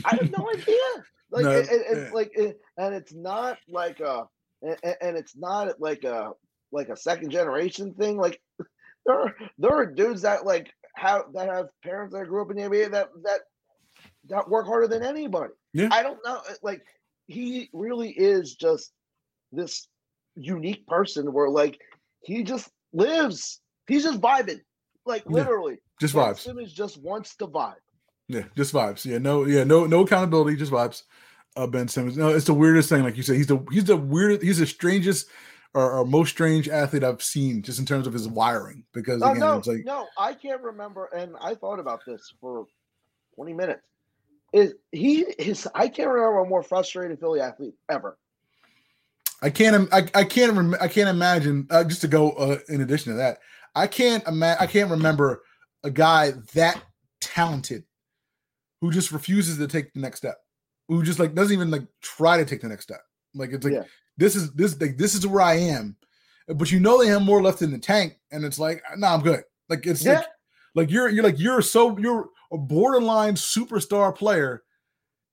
I 0.04 0.16
have 0.16 0.30
no 0.30 0.50
idea. 0.54 1.04
Like 1.30 1.44
no, 1.44 1.50
it, 1.50 1.66
it, 1.70 1.82
it's 1.88 2.14
like 2.14 2.30
it, 2.34 2.58
and 2.78 2.94
it's 2.94 3.14
not 3.14 3.58
like 3.68 4.00
a 4.00 4.24
and, 4.62 4.76
and 5.00 5.16
it's 5.16 5.36
not 5.36 5.80
like 5.80 6.04
a 6.04 6.32
like 6.72 6.88
a 6.88 6.96
second 6.96 7.30
generation 7.30 7.94
thing. 7.94 8.16
Like 8.16 8.40
there 9.06 9.20
are 9.20 9.34
there 9.58 9.72
are 9.72 9.86
dudes 9.86 10.22
that 10.22 10.44
like 10.44 10.72
have 10.94 11.22
that 11.34 11.48
have 11.48 11.66
parents 11.82 12.14
that 12.14 12.26
grew 12.26 12.42
up 12.42 12.50
in 12.50 12.56
the 12.56 12.62
NBA 12.62 12.92
that 12.92 13.08
that 13.24 13.40
that 14.28 14.48
work 14.48 14.66
harder 14.66 14.88
than 14.88 15.02
anybody. 15.02 15.52
Yeah. 15.72 15.88
I 15.90 16.02
don't 16.02 16.18
know. 16.24 16.40
Eh, 16.48 16.54
like 16.62 16.82
he 17.26 17.68
really 17.72 18.10
is 18.10 18.54
just 18.54 18.92
this 19.52 19.88
unique 20.36 20.86
person 20.86 21.32
where 21.32 21.48
like 21.48 21.80
he 22.22 22.42
just 22.42 22.70
lives 22.92 23.60
He's 23.86 24.02
just 24.02 24.20
vibing. 24.20 24.60
Like 25.04 25.24
Yeah. 25.24 25.32
literally, 25.32 25.78
Just 26.00 26.14
Ben 26.14 26.24
vibes. 26.24 26.38
Simmons 26.40 26.72
just 26.72 27.00
wants 27.00 27.36
to 27.36 27.46
vibe. 27.46 27.76
Yeah, 28.28 28.44
just 28.56 28.74
vibes. 28.74 29.04
Yeah, 29.04 29.18
no, 29.18 29.44
yeah, 29.44 29.64
no, 29.64 29.86
no 29.86 30.00
accountability, 30.00 30.56
just 30.56 30.72
vibes. 30.72 31.02
Uh, 31.56 31.66
ben 31.66 31.88
Simmons. 31.88 32.16
No, 32.16 32.28
it's 32.28 32.44
the 32.44 32.54
weirdest 32.54 32.88
thing. 32.88 33.02
Like 33.02 33.16
you 33.16 33.22
said, 33.22 33.36
he's 33.36 33.46
the 33.46 33.64
he's 33.70 33.84
the 33.84 33.96
weirdest, 33.96 34.42
he's 34.42 34.58
the 34.58 34.66
strangest 34.66 35.28
or, 35.74 35.92
or 35.92 36.04
most 36.04 36.30
strange 36.30 36.68
athlete 36.68 37.04
I've 37.04 37.22
seen, 37.22 37.62
just 37.62 37.78
in 37.78 37.86
terms 37.86 38.06
of 38.06 38.12
his 38.12 38.28
wiring. 38.28 38.84
Because 38.92 39.20
No, 39.20 39.30
again, 39.30 39.40
no, 39.40 39.58
it's 39.58 39.68
like 39.68 39.84
no, 39.84 40.06
I 40.18 40.34
can't 40.34 40.60
remember, 40.60 41.06
and 41.16 41.34
I 41.40 41.54
thought 41.54 41.78
about 41.78 42.00
this 42.06 42.34
for 42.40 42.66
20 43.36 43.54
minutes. 43.54 43.82
Is 44.52 44.74
he 44.92 45.26
his 45.38 45.68
I 45.74 45.88
can't 45.88 46.08
remember 46.08 46.40
a 46.40 46.48
more 46.48 46.62
frustrated 46.62 47.18
Philly 47.20 47.40
athlete 47.40 47.74
ever. 47.90 48.18
I 49.42 49.50
can't, 49.50 49.92
I, 49.92 50.08
I 50.14 50.24
can't, 50.24 50.52
rem- 50.52 50.76
I 50.80 50.88
can't 50.88 51.10
imagine. 51.10 51.66
Uh, 51.70 51.84
just 51.84 52.00
to 52.00 52.08
go 52.08 52.30
uh, 52.32 52.58
in 52.68 52.80
addition 52.80 53.12
to 53.12 53.18
that, 53.18 53.38
I 53.74 53.86
can't 53.86 54.26
imagine. 54.26 54.62
I 54.62 54.66
can't 54.66 54.90
remember 54.90 55.42
a 55.84 55.90
guy 55.90 56.32
that 56.54 56.82
talented 57.20 57.84
who 58.80 58.90
just 58.90 59.12
refuses 59.12 59.58
to 59.58 59.66
take 59.66 59.92
the 59.92 60.00
next 60.00 60.18
step, 60.18 60.36
who 60.88 61.02
just 61.02 61.18
like 61.18 61.34
doesn't 61.34 61.54
even 61.54 61.70
like 61.70 61.86
try 62.02 62.36
to 62.36 62.44
take 62.44 62.60
the 62.60 62.68
next 62.68 62.84
step. 62.84 63.00
Like 63.34 63.50
it's 63.52 63.64
like 63.64 63.74
Yeah. 63.74 63.84
this 64.16 64.36
is 64.36 64.52
this 64.52 64.80
like 64.80 64.96
this 64.96 65.14
is 65.14 65.26
where 65.26 65.42
I 65.42 65.54
am, 65.54 65.96
but 66.48 66.70
you 66.70 66.80
know 66.80 66.98
they 66.98 67.08
have 67.08 67.22
more 67.22 67.42
left 67.42 67.62
in 67.62 67.70
the 67.72 67.78
tank, 67.78 68.18
and 68.32 68.44
it's 68.44 68.58
like 68.58 68.82
uh, 68.90 68.96
no, 68.96 69.08
I'm 69.08 69.22
good. 69.22 69.42
Like 69.68 69.86
it's 69.86 70.04
Yeah. 70.04 70.14
like 70.18 70.26
like 70.74 70.90
you're 70.90 71.08
you're 71.08 71.24
like 71.24 71.38
you're 71.38 71.62
so 71.62 71.98
you're 71.98 72.28
a 72.52 72.58
borderline 72.58 73.34
superstar 73.34 74.14
player. 74.14 74.62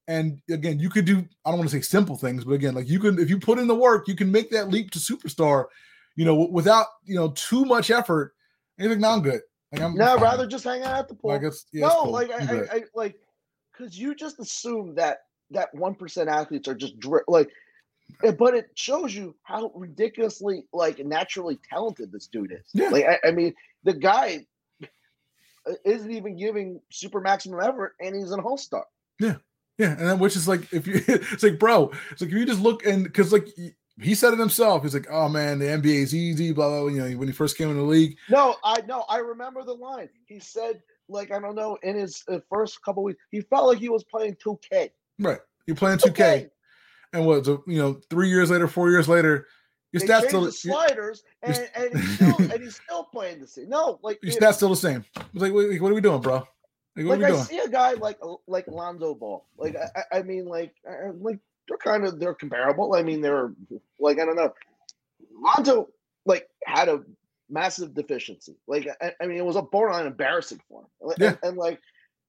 And 0.07 0.41
again, 0.49 0.79
you 0.79 0.89
could 0.89 1.05
do, 1.05 1.19
I 1.45 1.49
don't 1.49 1.59
want 1.59 1.69
to 1.69 1.75
say 1.77 1.81
simple 1.81 2.17
things, 2.17 2.43
but 2.43 2.51
again, 2.51 2.75
like 2.75 2.89
you 2.89 2.99
can, 2.99 3.17
if 3.19 3.29
you 3.29 3.39
put 3.39 3.57
in 3.57 3.67
the 3.67 3.75
work, 3.75 4.05
you 4.09 4.15
can 4.17 4.29
make 4.29 4.49
that 4.51 4.67
leap 4.67 4.91
to 4.91 4.99
superstar, 4.99 5.67
you 6.17 6.25
know, 6.25 6.35
without, 6.35 6.87
you 7.05 7.15
know, 7.15 7.29
too 7.37 7.63
much 7.63 7.89
effort. 7.89 8.33
And 8.77 8.83
you're 8.83 8.93
like, 8.95 8.99
no, 8.99 9.09
I'm 9.11 9.21
good. 9.21 9.39
Like, 9.71 9.81
I'm 9.81 9.95
No, 9.95 10.15
fine. 10.15 10.23
rather 10.23 10.45
just 10.45 10.65
hang 10.65 10.81
out 10.83 10.97
at 10.97 11.07
the 11.07 11.15
pool. 11.15 11.31
like, 11.31 11.43
it's, 11.43 11.67
yeah, 11.71 11.85
it's 11.85 11.95
no, 11.95 12.01
cool. 12.01 12.11
like 12.11 12.31
I, 12.31 12.35
I, 12.35 12.75
I 12.75 12.83
like 12.93 13.17
because 13.75 13.97
you 13.97 14.15
just 14.15 14.39
assume 14.39 14.95
that 14.95 15.19
that 15.51 15.73
one 15.73 15.95
percent 15.95 16.29
athletes 16.29 16.67
are 16.67 16.75
just 16.75 16.97
dri- 16.99 17.21
like, 17.27 17.49
eh, 18.23 18.31
but 18.31 18.53
it 18.53 18.67
shows 18.75 19.13
you 19.13 19.35
how 19.43 19.71
ridiculously 19.75 20.65
like 20.73 20.99
naturally 21.05 21.59
talented 21.69 22.11
this 22.11 22.27
dude 22.27 22.51
is. 22.51 22.67
Yeah. 22.73 22.89
Like 22.89 23.05
I, 23.05 23.27
I 23.27 23.31
mean, 23.31 23.53
the 23.83 23.93
guy 23.93 24.45
isn't 25.85 26.11
even 26.11 26.37
giving 26.37 26.81
super 26.91 27.21
maximum 27.21 27.59
effort, 27.61 27.95
and 27.99 28.15
he's 28.15 28.31
an 28.31 28.39
all 28.39 28.57
star. 28.57 28.85
Yeah, 29.19 29.35
yeah, 29.77 29.91
and 29.91 30.07
then, 30.07 30.19
which 30.19 30.35
is 30.35 30.47
like 30.47 30.71
if 30.73 30.87
you 30.87 30.95
it's 31.07 31.43
like 31.43 31.59
bro, 31.59 31.91
it's 32.11 32.21
like 32.21 32.29
if 32.31 32.35
you 32.35 32.45
just 32.45 32.61
look 32.61 32.85
and 32.85 33.03
because 33.03 33.31
like 33.31 33.47
he- 34.01 34.15
said 34.15 34.33
it 34.33 34.39
himself, 34.39 34.83
he's 34.83 34.93
like, 34.95 35.07
oh 35.11 35.29
man, 35.29 35.59
the 35.59 35.65
NBA 35.65 36.01
is 36.03 36.15
easy, 36.15 36.51
blah 36.51 36.67
blah. 36.67 36.79
blah, 36.81 36.89
You 36.89 37.09
know, 37.09 37.17
when 37.17 37.27
he 37.27 37.33
first 37.33 37.57
came 37.57 37.69
in 37.69 37.77
the 37.77 37.83
league, 37.83 38.17
No, 38.29 38.55
I 38.63 38.81
know. 38.81 39.05
I 39.07 39.17
remember 39.19 39.63
the 39.63 39.73
line. 39.73 40.09
He 40.25 40.39
said, 40.39 40.81
like 41.09 41.31
I 41.31 41.39
don't 41.39 41.55
know, 41.55 41.77
in 41.83 41.95
his 41.95 42.23
uh, 42.29 42.39
first 42.49 42.81
couple 42.83 43.03
weeks, 43.03 43.19
he 43.31 43.41
felt 43.41 43.67
like 43.67 43.79
he 43.79 43.89
was 43.89 44.03
playing 44.03 44.35
2K. 44.35 44.89
right? 45.19 45.39
You're 45.67 45.75
playing 45.75 45.99
2K, 45.99 46.49
and 47.13 47.25
what? 47.25 47.45
So, 47.45 47.63
you 47.67 47.77
know, 47.77 47.99
three 48.09 48.29
years 48.29 48.49
later, 48.51 48.67
four 48.67 48.89
years 48.89 49.07
later, 49.07 49.47
your 49.91 50.01
They 50.01 50.07
stats 50.07 50.27
still 50.27 50.41
the 50.41 50.51
sliders, 50.51 51.23
and, 51.43 51.69
and 51.75 51.97
he's 51.97 52.15
still 52.15 52.35
and 52.37 52.61
he's 52.63 52.75
still 52.75 53.03
playing 53.05 53.39
the 53.39 53.47
same. 53.47 53.69
No, 53.69 53.99
like 54.01 54.19
your 54.23 54.33
stats 54.33 54.55
still 54.55 54.69
the 54.69 54.75
same. 54.75 55.05
It's 55.15 55.41
like, 55.41 55.53
wait, 55.53 55.81
what 55.81 55.91
are 55.91 55.95
we 55.95 56.01
doing, 56.01 56.19
bro? 56.21 56.43
Like, 56.95 57.05
what 57.05 57.05
like 57.05 57.15
are 57.17 57.19
we 57.19 57.25
I 57.25 57.29
doing? 57.29 57.43
see 57.43 57.59
a 57.59 57.69
guy 57.69 57.93
like 57.93 58.17
like 58.47 58.67
Lonzo 58.67 59.13
Ball. 59.15 59.45
Like 59.57 59.75
I, 59.75 60.01
I 60.15 60.19
I 60.19 60.23
mean, 60.23 60.45
like 60.45 60.73
uh, 60.89 61.11
like 61.19 61.39
they're 61.67 61.77
kind 61.77 62.05
of 62.05 62.19
they're 62.19 62.33
comparable. 62.33 62.95
I 62.95 63.03
mean, 63.03 63.21
they're 63.21 63.53
like 63.99 64.19
I 64.19 64.25
don't 64.25 64.35
know. 64.35 64.53
Lonzo 65.39 65.89
like 66.25 66.49
had 66.65 66.89
a 66.89 67.03
massive 67.49 67.93
deficiency. 67.93 68.55
Like 68.67 68.87
I, 69.01 69.13
I 69.21 69.25
mean, 69.27 69.37
it 69.37 69.45
was 69.45 69.55
a 69.55 69.61
borderline 69.61 70.05
embarrassing 70.07 70.61
for 70.69 70.81
him. 70.81 71.13
Yeah. 71.17 71.27
And, 71.29 71.37
and 71.43 71.57
like, 71.57 71.79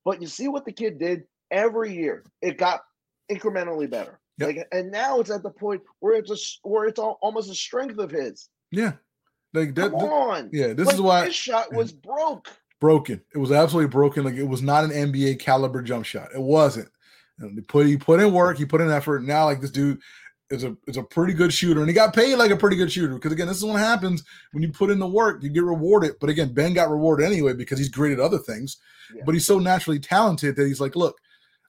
but 0.04 0.20
you 0.20 0.26
see 0.28 0.48
what 0.48 0.64
the 0.64 0.72
kid 0.72 0.98
did 0.98 1.24
every 1.50 1.94
year. 1.94 2.24
It 2.42 2.58
got 2.58 2.80
incrementally 3.30 3.88
better. 3.90 4.20
Yep. 4.38 4.48
Like, 4.48 4.68
and 4.72 4.90
now 4.90 5.20
it's 5.20 5.30
at 5.30 5.42
the 5.42 5.50
point 5.50 5.82
where 6.00 6.14
it's 6.14 6.28
just 6.28 6.58
where 6.62 6.86
it's 6.86 6.98
al- 6.98 7.18
almost 7.22 7.50
a 7.50 7.54
strength 7.54 7.98
of 7.98 8.10
his. 8.10 8.48
Yeah, 8.70 8.94
like 9.52 9.74
that. 9.76 9.90
Come 9.92 10.00
th- 10.00 10.10
on. 10.10 10.50
yeah, 10.52 10.72
this 10.72 10.86
Like, 10.86 10.94
is 10.96 11.00
why 11.00 11.24
his 11.26 11.34
shot 11.36 11.72
was 11.72 11.92
broke. 11.92 12.48
broken. 12.80 13.22
It 13.34 13.38
was 13.38 13.52
absolutely 13.52 13.90
broken. 13.90 14.24
Like 14.24 14.34
it 14.34 14.42
was 14.48 14.60
not 14.62 14.84
an 14.84 14.90
NBA 14.90 15.38
caliber 15.38 15.82
jump 15.82 16.04
shot. 16.04 16.28
It 16.34 16.40
wasn't. 16.42 16.88
And 17.38 17.56
they 17.56 17.62
put 17.62 17.86
he 17.86 17.96
put 17.96 18.20
in 18.20 18.32
work, 18.32 18.58
he 18.58 18.64
put 18.64 18.80
in 18.80 18.90
effort. 18.90 19.22
Now 19.22 19.44
like 19.46 19.60
this 19.60 19.70
dude 19.70 20.00
is 20.54 20.64
a 20.64 20.76
is 20.86 20.96
a 20.96 21.02
pretty 21.02 21.34
good 21.34 21.52
shooter, 21.52 21.80
and 21.80 21.88
he 21.88 21.94
got 21.94 22.14
paid 22.14 22.36
like 22.36 22.50
a 22.50 22.56
pretty 22.56 22.76
good 22.76 22.90
shooter. 22.90 23.14
Because 23.14 23.32
again, 23.32 23.48
this 23.48 23.58
is 23.58 23.64
what 23.64 23.78
happens 23.78 24.24
when 24.52 24.62
you 24.62 24.70
put 24.72 24.90
in 24.90 24.98
the 24.98 25.06
work, 25.06 25.42
you 25.42 25.50
get 25.50 25.64
rewarded. 25.64 26.12
But 26.20 26.30
again, 26.30 26.52
Ben 26.52 26.72
got 26.72 26.90
rewarded 26.90 27.26
anyway 27.26 27.52
because 27.52 27.78
he's 27.78 27.88
great 27.88 28.12
at 28.12 28.20
other 28.20 28.38
things. 28.38 28.78
Yeah. 29.14 29.22
But 29.26 29.34
he's 29.34 29.46
so 29.46 29.58
naturally 29.58 29.98
talented 29.98 30.56
that 30.56 30.66
he's 30.66 30.80
like, 30.80 30.96
look, 30.96 31.16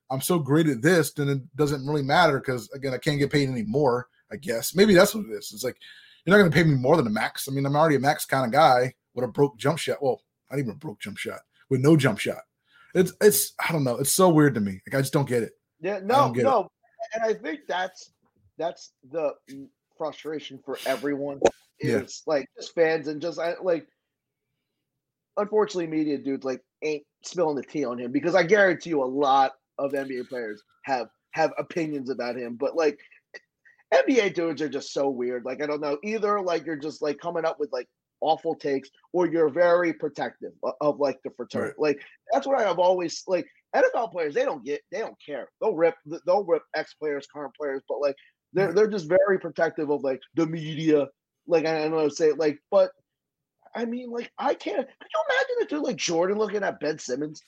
I'm 0.10 0.22
so 0.22 0.40
great 0.40 0.68
at 0.68 0.82
this, 0.82 1.12
then 1.12 1.30
it 1.30 1.56
doesn't 1.56 1.86
really 1.86 2.04
matter 2.04 2.40
because 2.40 2.70
again, 2.72 2.94
I 2.94 2.98
can't 2.98 3.20
get 3.20 3.32
paid 3.32 3.50
anymore. 3.50 4.08
I 4.32 4.38
guess 4.38 4.76
maybe 4.76 4.94
that's 4.94 5.14
what 5.14 5.26
it 5.26 5.32
is. 5.32 5.52
It's 5.54 5.64
like 5.64 5.78
you're 6.26 6.36
not 6.36 6.42
going 6.42 6.52
to 6.52 6.56
pay 6.56 6.64
me 6.64 6.76
more 6.76 6.98
than 6.98 7.08
a 7.08 7.12
max. 7.12 7.48
I 7.48 7.52
mean, 7.52 7.66
I'm 7.66 7.76
already 7.76 7.96
a 7.96 8.00
max 8.00 8.26
kind 8.26 8.46
of 8.46 8.52
guy 8.52 8.94
with 9.14 9.26
a 9.26 9.28
broke 9.28 9.58
jump 9.58 9.78
shot. 9.78 10.02
Well, 10.02 10.22
not 10.50 10.60
even 10.60 10.72
a 10.72 10.76
broke 10.76 11.00
jump 11.00 11.18
shot 11.18 11.40
with 11.70 11.82
no 11.82 11.96
jump 11.98 12.20
shot. 12.20 12.42
It's 12.94 13.14
it's 13.22 13.54
I 13.68 13.72
don't 13.72 13.84
know. 13.84 13.98
It's 13.98 14.12
so 14.12 14.30
weird 14.30 14.56
to 14.56 14.62
me. 14.62 14.82
Like 14.88 14.96
I 14.96 15.02
just 15.02 15.14
don't 15.14 15.28
get 15.28 15.44
it. 15.44 15.54
Yeah, 15.82 16.00
don't 16.00 16.08
no, 16.08 16.34
it. 16.34 16.44
no, 16.44 16.72
and 17.14 17.24
I 17.24 17.34
think 17.34 17.62
that's 17.68 18.12
that's 18.58 18.92
the 19.12 19.34
frustration 19.98 20.60
for 20.64 20.78
everyone. 20.86 21.40
Yeah. 21.82 21.98
Is 21.98 22.24
like 22.26 22.48
just 22.58 22.74
fans 22.74 23.08
and 23.08 23.22
just 23.22 23.40
I, 23.40 23.56
like, 23.62 23.86
unfortunately, 25.38 25.88
media 25.88 26.18
dudes 26.18 26.46
like 26.46 26.62
ain't 26.84 27.04
spilling 27.24 27.58
the 27.58 27.64
tea 27.64 27.86
on 27.86 28.00
him 28.00 28.12
because 28.12 28.36
I 28.36 28.44
guarantee 28.44 28.92
you 28.92 29.04
a 29.04 29.06
lot 29.06 29.54
of 29.78 29.92
NBA 29.92 30.30
players 30.30 30.64
have 30.84 31.08
have 31.32 31.52
opinions 31.58 32.10
about 32.10 32.38
him, 32.38 32.56
but 32.56 32.76
like 32.76 32.98
NBA 33.94 34.34
dudes 34.34 34.62
are 34.62 34.70
just 34.70 34.94
so 34.94 35.10
weird. 35.10 35.44
Like 35.44 35.62
I 35.62 35.68
don't 35.68 35.82
know, 35.82 35.98
either 36.04 36.42
like 36.42 36.66
you're 36.66 36.78
just 36.78 37.02
like 37.02 37.20
coming 37.20 37.46
up 37.46 37.60
with 37.60 37.72
like 37.74 37.88
awful 38.22 38.56
takes 38.56 38.90
or 39.12 39.28
you're 39.28 39.50
very 39.50 39.94
protective 39.94 40.54
of, 40.64 40.74
of 40.82 41.00
like 41.00 41.20
the 41.24 41.32
fraternity. 41.32 41.76
Like 41.78 42.02
that's 42.32 42.48
what 42.48 42.60
I 42.60 42.64
have 42.64 42.80
always 42.80 43.24
like 43.28 43.46
NFL 43.76 44.12
players, 44.12 44.34
they 44.34 44.46
don't 44.46 44.64
get, 44.64 44.82
they 44.92 45.00
don't 45.00 45.18
care. 45.24 45.50
They'll 45.60 45.76
rip, 45.76 45.96
they'll 46.26 46.46
rip 46.46 46.64
ex 46.76 46.94
players, 46.94 47.28
current 47.32 47.54
players, 47.56 47.84
but 47.90 48.00
like 48.00 48.16
they're 48.56 48.74
they're 48.74 48.88
just 48.88 49.08
very 49.08 49.40
protective 49.40 49.92
of 49.92 50.04
like 50.04 50.22
the 50.34 50.48
media. 50.48 51.08
Like 51.46 51.66
I 51.66 51.80
don't 51.80 51.92
know, 51.92 52.10
to 52.10 52.16
say 52.16 52.30
it 52.30 52.40
like, 52.40 52.60
but 52.72 52.92
I 53.76 53.86
mean, 53.86 54.10
like 54.10 54.32
I 54.40 54.56
can't. 54.56 54.88
Could 54.88 55.10
you 55.14 55.24
imagine 55.30 55.56
a 55.62 55.66
dude 55.68 55.84
like 55.84 55.98
Jordan 55.98 56.38
looking 56.38 56.64
at 56.64 56.80
Ben 56.80 56.98
Simmons? 56.98 57.44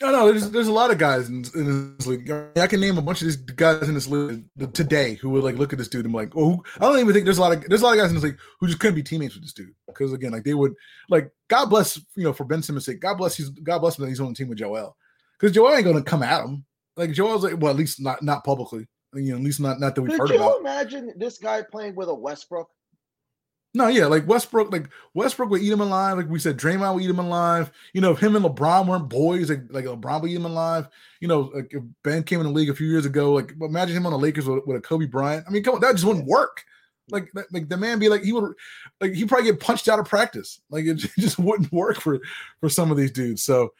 No, 0.00 0.10
no, 0.10 0.26
there's 0.26 0.50
there's 0.50 0.68
a 0.68 0.72
lot 0.72 0.90
of 0.90 0.98
guys 0.98 1.28
in, 1.28 1.44
in 1.54 1.96
this 1.96 2.06
league. 2.06 2.30
I 2.30 2.66
can 2.66 2.80
name 2.80 2.98
a 2.98 3.02
bunch 3.02 3.20
of 3.20 3.26
these 3.26 3.36
guys 3.36 3.88
in 3.88 3.94
this 3.94 4.08
league 4.08 4.44
today 4.72 5.14
who 5.14 5.30
would 5.30 5.44
like 5.44 5.56
look 5.56 5.72
at 5.72 5.78
this 5.78 5.88
dude 5.88 6.04
and 6.04 6.12
be 6.12 6.18
like, 6.18 6.32
oh, 6.36 6.62
I 6.76 6.80
don't 6.80 6.98
even 6.98 7.12
think 7.12 7.24
there's 7.24 7.38
a 7.38 7.40
lot 7.40 7.52
of 7.52 7.68
there's 7.68 7.82
a 7.82 7.84
lot 7.84 7.92
of 7.92 7.98
guys 7.98 8.08
in 8.08 8.14
this 8.14 8.24
league 8.24 8.38
who 8.58 8.66
just 8.66 8.80
couldn't 8.80 8.96
be 8.96 9.02
teammates 9.02 9.34
with 9.34 9.44
this 9.44 9.52
dude 9.52 9.74
because 9.86 10.12
again, 10.12 10.32
like 10.32 10.44
they 10.44 10.54
would 10.54 10.74
like 11.08 11.30
God 11.48 11.66
bless 11.66 12.00
you 12.16 12.24
know 12.24 12.32
for 12.32 12.44
Ben 12.44 12.62
Simmons' 12.62 12.86
sake, 12.86 13.00
God 13.00 13.18
bless 13.18 13.36
he's 13.36 13.50
God 13.50 13.80
bless 13.80 13.98
him 13.98 14.04
that 14.04 14.08
he's 14.08 14.20
on 14.20 14.28
the 14.28 14.34
team 14.34 14.48
with 14.48 14.58
Joel 14.58 14.96
because 15.38 15.54
Joel 15.54 15.74
ain't 15.74 15.84
gonna 15.84 16.02
come 16.02 16.22
at 16.22 16.44
him. 16.44 16.64
Like 16.96 17.12
Joel's 17.12 17.44
like, 17.44 17.60
well, 17.60 17.70
at 17.70 17.76
least 17.76 18.00
not 18.00 18.22
not 18.22 18.44
publicly, 18.44 18.88
you 19.16 19.32
know, 19.32 19.38
at 19.38 19.44
least 19.44 19.60
not 19.60 19.80
not 19.80 19.94
that 19.94 20.02
we've 20.02 20.10
Could 20.12 20.20
heard 20.20 20.30
you 20.30 20.36
about. 20.36 20.60
imagine 20.60 21.12
this 21.16 21.38
guy 21.38 21.62
playing 21.62 21.94
with 21.94 22.08
a 22.08 22.14
Westbrook? 22.14 22.68
No, 23.76 23.88
yeah, 23.88 24.06
like 24.06 24.28
Westbrook, 24.28 24.70
like 24.70 24.88
Westbrook 25.14 25.50
would 25.50 25.60
eat 25.60 25.72
him 25.72 25.80
alive. 25.80 26.16
Like 26.16 26.28
we 26.28 26.38
said, 26.38 26.56
Draymond 26.56 26.94
would 26.94 27.02
eat 27.02 27.10
him 27.10 27.18
alive. 27.18 27.72
You 27.92 28.00
know, 28.00 28.12
if 28.12 28.20
him 28.20 28.36
and 28.36 28.44
LeBron 28.44 28.86
weren't 28.86 29.08
boys, 29.08 29.50
like, 29.50 29.62
like 29.70 29.84
LeBron 29.84 30.22
would 30.22 30.30
eat 30.30 30.36
him 30.36 30.44
alive. 30.44 30.86
You 31.20 31.26
know, 31.26 31.50
like 31.52 31.68
if 31.72 31.82
Ben 32.04 32.22
came 32.22 32.38
in 32.40 32.46
the 32.46 32.52
league 32.52 32.70
a 32.70 32.74
few 32.74 32.86
years 32.86 33.04
ago, 33.04 33.32
like 33.32 33.52
imagine 33.60 33.96
him 33.96 34.06
on 34.06 34.12
the 34.12 34.18
Lakers 34.18 34.46
with, 34.46 34.64
with 34.64 34.76
a 34.76 34.80
Kobe 34.80 35.06
Bryant. 35.06 35.44
I 35.48 35.50
mean, 35.50 35.64
come 35.64 35.74
on, 35.74 35.80
that 35.80 35.92
just 35.92 36.04
wouldn't 36.04 36.26
work. 36.26 36.62
Like, 37.10 37.30
that- 37.34 37.52
like 37.52 37.68
the 37.68 37.76
man 37.76 37.98
be 37.98 38.08
like 38.08 38.22
he 38.22 38.32
would, 38.32 38.54
like 39.00 39.12
he 39.12 39.24
probably 39.24 39.50
get 39.50 39.58
punched 39.58 39.88
out 39.88 39.98
of 39.98 40.06
practice. 40.06 40.60
Like 40.70 40.84
it 40.84 40.94
just 41.18 41.40
wouldn't 41.40 41.72
work 41.72 42.00
for 42.00 42.20
for 42.60 42.68
some 42.68 42.92
of 42.92 42.96
these 42.96 43.10
dudes. 43.10 43.42
So, 43.42 43.70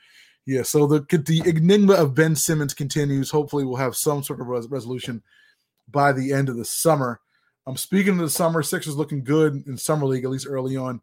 yeah. 0.46 0.62
So 0.62 0.86
the 0.86 1.00
the 1.26 1.42
enigma 1.48 1.94
of 1.94 2.14
Ben 2.14 2.36
Simmons 2.36 2.74
continues. 2.74 3.30
Hopefully, 3.30 3.64
we'll 3.64 3.76
have 3.76 3.96
some 3.96 4.22
sort 4.22 4.40
of 4.40 4.48
res- 4.48 4.68
resolution 4.68 5.22
by 5.88 6.12
the 6.12 6.32
end 6.32 6.48
of 6.48 6.56
the 6.56 6.64
summer. 6.64 7.20
I'm 7.66 7.76
speaking 7.76 8.14
of 8.14 8.18
the 8.18 8.30
summer. 8.30 8.62
Sixers 8.62 8.96
looking 8.96 9.24
good 9.24 9.64
in 9.66 9.76
summer 9.76 10.06
league, 10.06 10.24
at 10.24 10.30
least 10.30 10.46
early 10.48 10.76
on. 10.76 11.00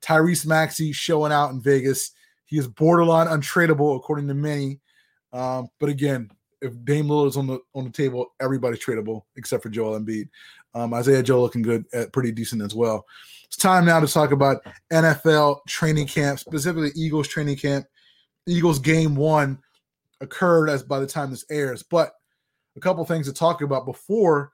Tyrese 0.00 0.46
Maxey 0.46 0.92
showing 0.92 1.32
out 1.32 1.50
in 1.50 1.60
Vegas. 1.60 2.12
He 2.46 2.58
is 2.58 2.66
borderline 2.66 3.28
untradeable, 3.28 3.96
according 3.96 4.26
to 4.28 4.34
many. 4.34 4.80
Um, 5.32 5.68
but 5.78 5.88
again, 5.88 6.30
if 6.60 6.72
Dame 6.84 7.06
Lillard 7.06 7.28
is 7.28 7.36
on 7.36 7.46
the 7.46 7.60
on 7.74 7.84
the 7.84 7.90
table, 7.90 8.32
everybody's 8.40 8.84
tradable 8.84 9.22
except 9.36 9.62
for 9.62 9.68
Joel 9.68 9.98
Embiid. 9.98 10.28
Um, 10.74 10.94
Isaiah 10.94 11.22
Joe 11.22 11.40
looking 11.40 11.62
good, 11.62 11.84
at 11.92 12.12
pretty 12.12 12.32
decent 12.32 12.62
as 12.62 12.74
well. 12.74 13.06
It's 13.44 13.56
time 13.56 13.84
now 13.84 13.98
to 13.98 14.06
talk 14.06 14.30
about 14.30 14.64
NFL 14.92 15.66
training 15.66 16.06
camp, 16.06 16.38
specifically 16.38 16.90
Eagles 16.94 17.26
training 17.26 17.56
camp. 17.56 17.86
Eagles 18.46 18.78
game 18.78 19.14
one 19.14 19.58
occurred 20.20 20.68
as 20.68 20.82
by 20.82 21.00
the 21.00 21.06
time 21.06 21.30
this 21.30 21.44
airs, 21.50 21.82
but 21.82 22.12
a 22.76 22.80
couple 22.80 23.04
things 23.04 23.26
to 23.26 23.32
talk 23.32 23.62
about 23.62 23.86
before 23.86 24.52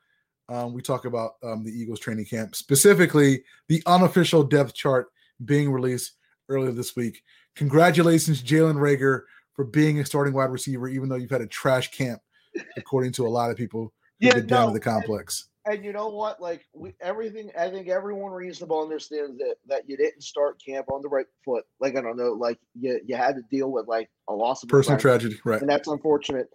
um, 0.49 0.73
we 0.73 0.81
talk 0.81 1.05
about 1.05 1.33
um, 1.43 1.65
the 1.65 1.71
Eagles 1.71 2.01
training 2.01 2.25
camp, 2.25 2.55
specifically 2.55 3.43
the 3.69 3.83
unofficial 3.87 4.45
depth 4.45 4.75
chart 4.75 5.09
being 5.45 5.71
released 5.71 6.13
earlier 6.49 6.73
this 6.73 6.95
week. 6.95 7.23
Congratulations, 7.57 8.43
Jalen 8.43 8.77
Reagor, 8.77 9.23
for 9.55 9.65
being 9.65 9.99
a 9.99 10.05
starting 10.05 10.35
wide 10.35 10.51
receiver, 10.51 10.89
even 10.89 11.09
though 11.09 11.17
you've 11.17 11.31
had 11.31 11.41
a 11.41 11.47
trash 11.47 11.91
camp, 11.91 12.21
according 12.77 13.13
to 13.13 13.27
a 13.27 13.29
lot 13.29 13.51
of 13.51 13.57
people 13.57 13.93
who've 14.21 14.29
Yeah, 14.29 14.35
been 14.35 14.47
down 14.47 14.63
no, 14.63 14.69
to 14.69 14.75
the 14.75 14.81
complex. 14.81 15.49
And 15.67 15.85
you 15.85 15.93
know 15.93 16.09
what? 16.09 16.41
Like 16.41 16.65
we, 16.73 16.95
everything, 17.01 17.51
I 17.59 17.69
think 17.71 17.89
everyone 17.89 18.31
reasonable 18.31 18.81
understands 18.83 19.37
that 19.39 19.57
that 19.67 19.89
you 19.89 19.97
didn't 19.97 20.23
start 20.23 20.63
camp 20.65 20.87
on 20.93 21.03
the 21.03 21.09
right 21.09 21.27
foot. 21.45 21.65
Like 21.81 21.97
I 21.97 22.03
don't 22.03 22.17
know, 22.17 22.33
like 22.33 22.59
you 22.79 23.01
you 23.05 23.17
had 23.17 23.35
to 23.35 23.43
deal 23.51 23.73
with 23.73 23.89
like 23.89 24.09
a 24.29 24.33
loss 24.33 24.63
of 24.63 24.69
Personal 24.69 24.99
tragedy, 24.99 25.39
right? 25.45 25.61
and 25.61 25.69
that's 25.69 25.89
unfortunate. 25.89 26.49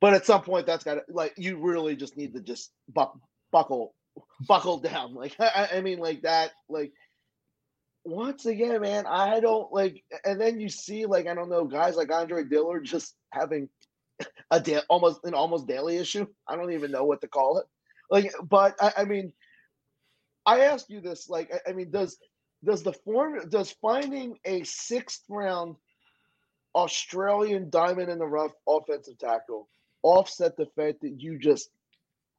But 0.00 0.14
at 0.14 0.24
some 0.24 0.42
point, 0.42 0.64
that's 0.64 0.84
got 0.84 0.94
to 0.94 1.02
like 1.08 1.34
you 1.36 1.58
really 1.58 1.96
just 1.96 2.16
need 2.16 2.32
to 2.34 2.40
just 2.40 2.70
buck, 2.88 3.18
buckle 3.50 3.94
buckle 4.46 4.78
down. 4.78 5.14
Like 5.20 5.34
I, 5.40 5.68
I 5.74 5.80
mean, 5.80 5.98
like 5.98 6.22
that. 6.22 6.52
Like 6.68 6.92
once 8.04 8.46
again, 8.46 8.80
man, 8.80 9.06
I 9.06 9.40
don't 9.40 9.72
like. 9.72 10.04
And 10.24 10.40
then 10.40 10.60
you 10.60 10.68
see 10.68 11.04
like 11.04 11.26
I 11.26 11.34
don't 11.34 11.50
know 11.50 11.64
guys 11.64 11.96
like 11.96 12.12
Andre 12.12 12.44
Dillard 12.44 12.84
just 12.84 13.16
having 13.32 13.68
a 14.52 14.60
da- 14.60 14.82
almost 14.88 15.20
an 15.24 15.34
almost 15.34 15.66
daily 15.66 15.96
issue. 15.96 16.26
I 16.46 16.54
don't 16.54 16.72
even 16.72 16.92
know 16.92 17.04
what 17.04 17.20
to 17.22 17.28
call 17.28 17.58
it. 17.58 17.66
Like, 18.10 18.32
but 18.48 18.74
I, 18.80 18.92
I 18.98 19.04
mean, 19.04 19.32
I 20.46 20.60
ask 20.60 20.88
you 20.88 21.00
this: 21.00 21.28
like, 21.28 21.52
I, 21.52 21.70
I 21.70 21.72
mean, 21.72 21.90
does 21.90 22.18
does 22.64 22.82
the 22.82 22.92
form 22.92 23.48
does 23.48 23.74
finding 23.80 24.36
a 24.44 24.62
sixth 24.64 25.22
round 25.28 25.76
Australian 26.74 27.70
diamond 27.70 28.10
in 28.10 28.18
the 28.18 28.26
rough 28.26 28.52
offensive 28.68 29.18
tackle 29.18 29.68
offset 30.02 30.56
the 30.56 30.66
fact 30.76 31.02
that 31.02 31.20
you 31.20 31.38
just 31.38 31.70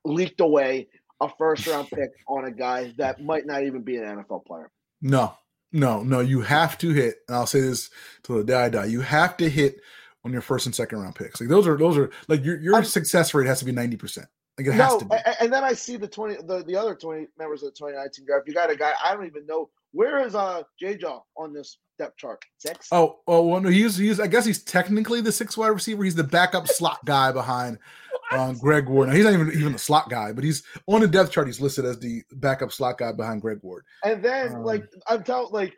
leaked 0.03 0.41
away 0.41 0.87
a 1.21 1.29
first 1.37 1.67
round 1.67 1.87
pick 1.89 2.09
on 2.27 2.45
a 2.45 2.51
guy 2.51 2.93
that 2.97 3.23
might 3.23 3.45
not 3.45 3.63
even 3.63 3.81
be 3.81 3.97
an 3.97 4.03
NFL 4.03 4.45
player? 4.45 4.71
No, 5.01 5.33
no, 5.71 6.03
no. 6.03 6.19
You 6.19 6.41
have 6.41 6.77
to 6.79 6.89
hit, 6.89 7.17
and 7.27 7.37
I'll 7.37 7.45
say 7.45 7.61
this 7.61 7.89
till 8.23 8.37
the 8.37 8.43
day 8.43 8.55
I 8.55 8.69
die. 8.69 8.85
You 8.85 9.01
have 9.01 9.37
to 9.37 9.49
hit 9.49 9.79
on 10.23 10.31
your 10.31 10.41
first 10.41 10.65
and 10.65 10.75
second 10.75 10.99
round 10.99 11.15
picks. 11.15 11.39
Like 11.39 11.49
those 11.49 11.67
are 11.67 11.77
those 11.77 11.97
are 11.97 12.09
like 12.27 12.43
your 12.43 12.59
your 12.59 12.75
I'm- 12.75 12.83
success 12.83 13.33
rate 13.33 13.47
has 13.47 13.59
to 13.59 13.65
be 13.65 13.71
ninety 13.71 13.97
percent. 13.97 14.27
Like 14.57 14.67
it 14.67 14.73
has 14.73 14.91
No, 14.93 14.99
to 14.99 15.05
be. 15.05 15.15
and 15.39 15.51
then 15.51 15.63
I 15.63 15.73
see 15.73 15.97
the 15.97 16.07
twenty 16.07 16.35
the, 16.35 16.63
the 16.63 16.75
other 16.75 16.95
twenty 16.95 17.27
members 17.37 17.63
of 17.63 17.73
the 17.73 17.77
twenty 17.77 17.95
nineteen 17.97 18.25
draft. 18.25 18.47
You 18.47 18.53
got 18.53 18.69
a 18.69 18.75
guy 18.75 18.93
I 19.03 19.13
don't 19.13 19.25
even 19.25 19.45
know 19.45 19.69
where 19.93 20.25
is 20.25 20.35
uh 20.35 20.63
J 20.79 20.97
Jaw 20.97 21.21
on 21.37 21.53
this 21.53 21.77
depth 21.97 22.17
chart. 22.17 22.43
Six. 22.57 22.87
Oh, 22.91 23.19
oh, 23.27 23.45
well, 23.45 23.61
no, 23.61 23.69
he's 23.69 23.97
he's. 23.97 24.19
I 24.19 24.27
guess 24.27 24.45
he's 24.45 24.63
technically 24.63 25.21
the 25.21 25.31
six 25.31 25.57
wide 25.57 25.67
receiver. 25.69 26.03
He's 26.03 26.15
the 26.15 26.23
backup 26.23 26.67
slot 26.67 26.99
guy 27.05 27.31
behind 27.31 27.77
um, 28.31 28.57
Greg 28.57 28.87
Ward. 28.89 29.09
Now, 29.09 29.15
he's 29.15 29.23
not 29.25 29.33
even 29.33 29.51
even 29.51 29.73
the 29.73 29.79
slot 29.79 30.09
guy, 30.09 30.31
but 30.33 30.43
he's 30.43 30.63
on 30.87 31.01
the 31.01 31.07
depth 31.07 31.31
chart. 31.31 31.47
He's 31.47 31.61
listed 31.61 31.85
as 31.85 31.99
the 31.99 32.23
backup 32.33 32.71
slot 32.71 32.97
guy 32.97 33.11
behind 33.13 33.41
Greg 33.41 33.59
Ward. 33.61 33.83
And 34.03 34.23
then, 34.23 34.55
Um, 34.55 34.63
like, 34.63 34.83
I'm 35.07 35.23
telling, 35.23 35.51
like, 35.51 35.75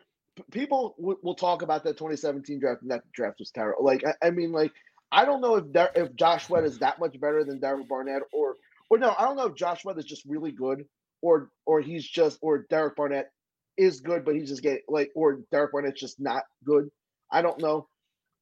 people 0.52 0.94
w- 0.98 1.18
will 1.22 1.34
talk 1.34 1.62
about 1.62 1.84
that 1.84 1.96
2017 1.98 2.60
draft, 2.60 2.82
and 2.82 2.90
that 2.90 3.02
draft 3.12 3.38
was 3.40 3.50
terrible. 3.50 3.84
Like, 3.84 4.04
I, 4.06 4.28
I 4.28 4.30
mean, 4.30 4.52
like, 4.52 4.72
I 5.14 5.24
don't 5.24 5.40
know 5.40 5.56
if 5.56 5.72
Dar- 5.72 5.92
if 5.94 6.14
Josh 6.16 6.46
Sweat 6.46 6.64
is 6.64 6.78
that 6.80 6.98
much 6.98 7.18
better 7.20 7.44
than 7.44 7.60
Derek 7.60 7.88
Barnett, 7.88 8.22
or 8.32 8.56
or 8.90 8.98
no, 8.98 9.14
I 9.16 9.24
don't 9.24 9.36
know 9.36 9.46
if 9.46 9.54
Josh 9.54 9.82
Sweat 9.82 9.96
is 9.98 10.04
just 10.04 10.24
really 10.26 10.50
good, 10.50 10.84
or 11.22 11.50
or 11.66 11.80
he's 11.80 12.04
just 12.04 12.38
or 12.42 12.66
Derek 12.68 12.96
Barnett 12.96 13.30
is 13.76 14.00
good, 14.00 14.24
but 14.24 14.34
he's 14.34 14.48
just 14.48 14.62
getting 14.62 14.82
like, 14.88 15.10
or 15.14 15.40
Derek 15.52 15.72
Barnett's 15.72 16.00
just 16.00 16.20
not 16.20 16.42
good. 16.64 16.90
I 17.30 17.42
don't 17.42 17.60
know, 17.60 17.88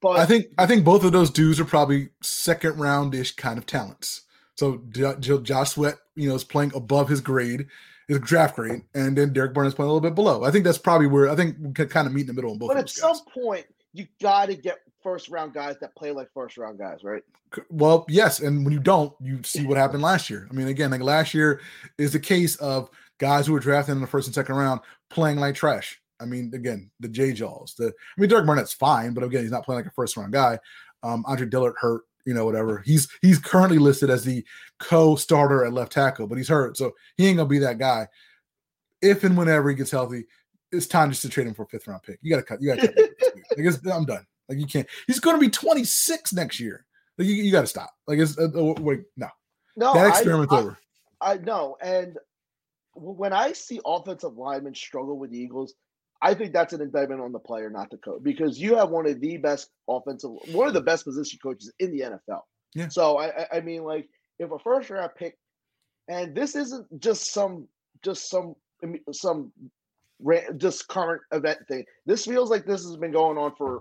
but 0.00 0.18
I 0.18 0.24
think 0.24 0.46
I 0.58 0.66
think 0.66 0.84
both 0.84 1.04
of 1.04 1.12
those 1.12 1.30
dudes 1.30 1.60
are 1.60 1.66
probably 1.66 2.08
second 2.22 2.78
round 2.78 3.14
ish 3.14 3.36
kind 3.36 3.58
of 3.58 3.66
talents. 3.66 4.22
So 4.54 4.82
Jo- 4.90 5.16
Jo- 5.16 5.40
Josh 5.42 5.70
Sweat, 5.70 5.96
you 6.14 6.28
know, 6.28 6.34
is 6.34 6.44
playing 6.44 6.72
above 6.74 7.08
his 7.08 7.20
grade, 7.20 7.66
his 8.08 8.18
draft 8.20 8.56
grade, 8.56 8.82
and 8.94 9.16
then 9.16 9.32
Derek 9.32 9.54
Barnett's 9.54 9.74
playing 9.74 9.90
a 9.90 9.92
little 9.92 10.08
bit 10.08 10.14
below. 10.14 10.44
I 10.44 10.50
think 10.50 10.64
that's 10.64 10.78
probably 10.78 11.06
where 11.06 11.28
I 11.28 11.36
think 11.36 11.56
we 11.60 11.72
could 11.72 11.90
kind 11.90 12.06
of 12.06 12.14
meet 12.14 12.22
in 12.22 12.26
the 12.28 12.32
middle 12.34 12.52
on 12.52 12.58
both 12.58 12.68
but 12.68 12.78
at 12.78 12.90
some 12.90 13.18
point 13.32 13.66
you 13.92 14.06
got 14.20 14.46
to 14.46 14.54
get 14.54 14.78
first 15.02 15.28
round 15.28 15.52
guys 15.52 15.76
that 15.80 15.94
play 15.96 16.10
like 16.10 16.28
first 16.32 16.56
round 16.56 16.78
guys, 16.78 17.04
right? 17.04 17.22
Well, 17.70 18.06
yes, 18.08 18.40
and 18.40 18.64
when 18.64 18.72
you 18.72 18.80
don't, 18.80 19.12
you 19.20 19.42
see 19.42 19.66
what 19.66 19.76
happened 19.76 20.02
last 20.02 20.30
year. 20.30 20.48
I 20.50 20.54
mean, 20.54 20.68
again, 20.68 20.90
like 20.90 21.02
last 21.02 21.34
year 21.34 21.60
is 21.98 22.12
the 22.12 22.20
case 22.20 22.56
of 22.56 22.90
guys 23.18 23.46
who 23.46 23.52
were 23.52 23.60
drafted 23.60 23.94
in 23.94 24.00
the 24.00 24.06
first 24.06 24.26
and 24.26 24.34
second 24.34 24.56
round 24.56 24.80
playing 25.10 25.38
like 25.38 25.54
trash. 25.54 26.00
I 26.20 26.24
mean, 26.24 26.52
again, 26.54 26.90
the 27.00 27.08
J 27.08 27.32
Jaws. 27.32 27.74
The 27.76 27.88
I 27.88 28.20
mean, 28.20 28.30
Derek 28.30 28.46
Barnett's 28.46 28.72
fine, 28.72 29.12
but 29.12 29.24
again, 29.24 29.42
he's 29.42 29.50
not 29.50 29.64
playing 29.64 29.80
like 29.80 29.86
a 29.86 29.94
first 29.94 30.16
round 30.16 30.32
guy. 30.32 30.58
Um, 31.02 31.24
Andre 31.26 31.46
Dillard 31.46 31.74
hurt, 31.78 32.02
you 32.24 32.32
know, 32.32 32.44
whatever. 32.44 32.78
He's 32.78 33.08
he's 33.20 33.38
currently 33.38 33.78
listed 33.78 34.08
as 34.08 34.24
the 34.24 34.44
co-starter 34.78 35.64
at 35.64 35.72
left 35.72 35.92
tackle, 35.92 36.26
but 36.26 36.38
he's 36.38 36.48
hurt, 36.48 36.76
so 36.76 36.92
he 37.16 37.26
ain't 37.26 37.38
gonna 37.38 37.48
be 37.48 37.58
that 37.58 37.78
guy. 37.78 38.06
If 39.02 39.24
and 39.24 39.36
whenever 39.36 39.68
he 39.68 39.74
gets 39.74 39.90
healthy, 39.90 40.24
it's 40.70 40.86
time 40.86 41.10
just 41.10 41.22
to 41.22 41.28
trade 41.28 41.48
him 41.48 41.54
for 41.54 41.64
a 41.64 41.66
fifth 41.68 41.88
round 41.88 42.02
pick. 42.02 42.18
You 42.22 42.30
gotta 42.30 42.44
cut. 42.44 42.62
You 42.62 42.74
gotta 42.74 42.88
cut. 42.88 43.10
like 43.58 43.94
I'm 43.94 44.04
done. 44.04 44.26
Like 44.52 44.60
you 44.60 44.66
can't. 44.66 44.86
He's 45.06 45.18
gonna 45.18 45.38
be 45.38 45.48
26 45.48 46.32
next 46.34 46.60
year. 46.60 46.84
Like 47.16 47.26
you, 47.26 47.34
you 47.34 47.50
got 47.52 47.62
to 47.62 47.66
stop. 47.66 47.90
Like 48.06 48.18
it's 48.18 48.38
uh, 48.38 48.48
uh, 48.54 48.74
wait, 48.80 49.04
no, 49.16 49.28
No, 49.76 49.94
that 49.94 50.08
experiment's 50.08 50.52
I- 50.52 50.58
over. 50.58 50.78
I 51.20 51.36
know, 51.38 51.76
and 51.80 52.18
when 52.94 53.32
I 53.32 53.52
see 53.52 53.80
offensive 53.86 54.36
linemen 54.36 54.74
struggle 54.74 55.16
with 55.18 55.30
the 55.30 55.38
Eagles, 55.38 55.72
I 56.20 56.34
think 56.34 56.52
that's 56.52 56.72
an 56.72 56.80
indictment 56.82 57.20
on 57.20 57.32
the 57.32 57.38
player, 57.38 57.70
not 57.70 57.90
the 57.90 57.96
coach, 57.96 58.22
because 58.22 58.58
you 58.58 58.76
have 58.76 58.90
one 58.90 59.06
of 59.06 59.20
the 59.20 59.36
best 59.38 59.70
offensive, 59.88 60.30
one 60.50 60.66
of 60.68 60.74
the 60.74 60.80
best 60.82 61.04
position 61.04 61.38
coaches 61.42 61.72
in 61.78 61.92
the 61.92 62.00
NFL. 62.00 62.40
Yeah. 62.74 62.88
So 62.88 63.18
I, 63.18 63.46
I- 63.52 63.60
mean, 63.60 63.84
like, 63.84 64.08
if 64.38 64.50
a 64.50 64.58
first 64.58 64.90
round 64.90 65.12
pick, 65.16 65.38
and 66.08 66.34
this 66.34 66.56
isn't 66.56 67.00
just 67.00 67.32
some, 67.32 67.68
just 68.02 68.28
some, 68.28 68.56
some, 69.12 69.52
just 70.56 70.88
current 70.88 71.22
event 71.32 71.60
thing. 71.68 71.84
This 72.06 72.24
feels 72.24 72.50
like 72.50 72.66
this 72.66 72.82
has 72.84 72.96
been 72.96 73.12
going 73.12 73.38
on 73.38 73.54
for 73.56 73.80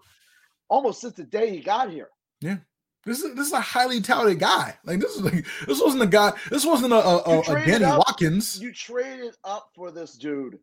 almost 0.71 1.01
since 1.01 1.13
the 1.13 1.23
day 1.23 1.51
he 1.51 1.59
got 1.59 1.91
here. 1.91 2.07
Yeah. 2.39 2.57
This 3.05 3.21
is 3.21 3.35
this 3.35 3.47
is 3.47 3.53
a 3.53 3.61
highly 3.61 3.99
touted 3.99 4.39
guy. 4.39 4.75
Like 4.85 4.99
this 4.99 5.15
is 5.15 5.21
like 5.21 5.45
this 5.67 5.81
wasn't 5.81 6.03
a 6.03 6.07
guy. 6.07 6.33
This 6.49 6.65
wasn't 6.65 6.93
a, 6.93 6.97
a, 6.97 7.39
a, 7.39 7.65
Danny 7.65 7.85
up- 7.85 7.99
Watkins. 7.99 8.59
You 8.61 8.71
traded 8.71 9.35
up 9.43 9.69
for 9.75 9.91
this 9.91 10.13
dude. 10.13 10.57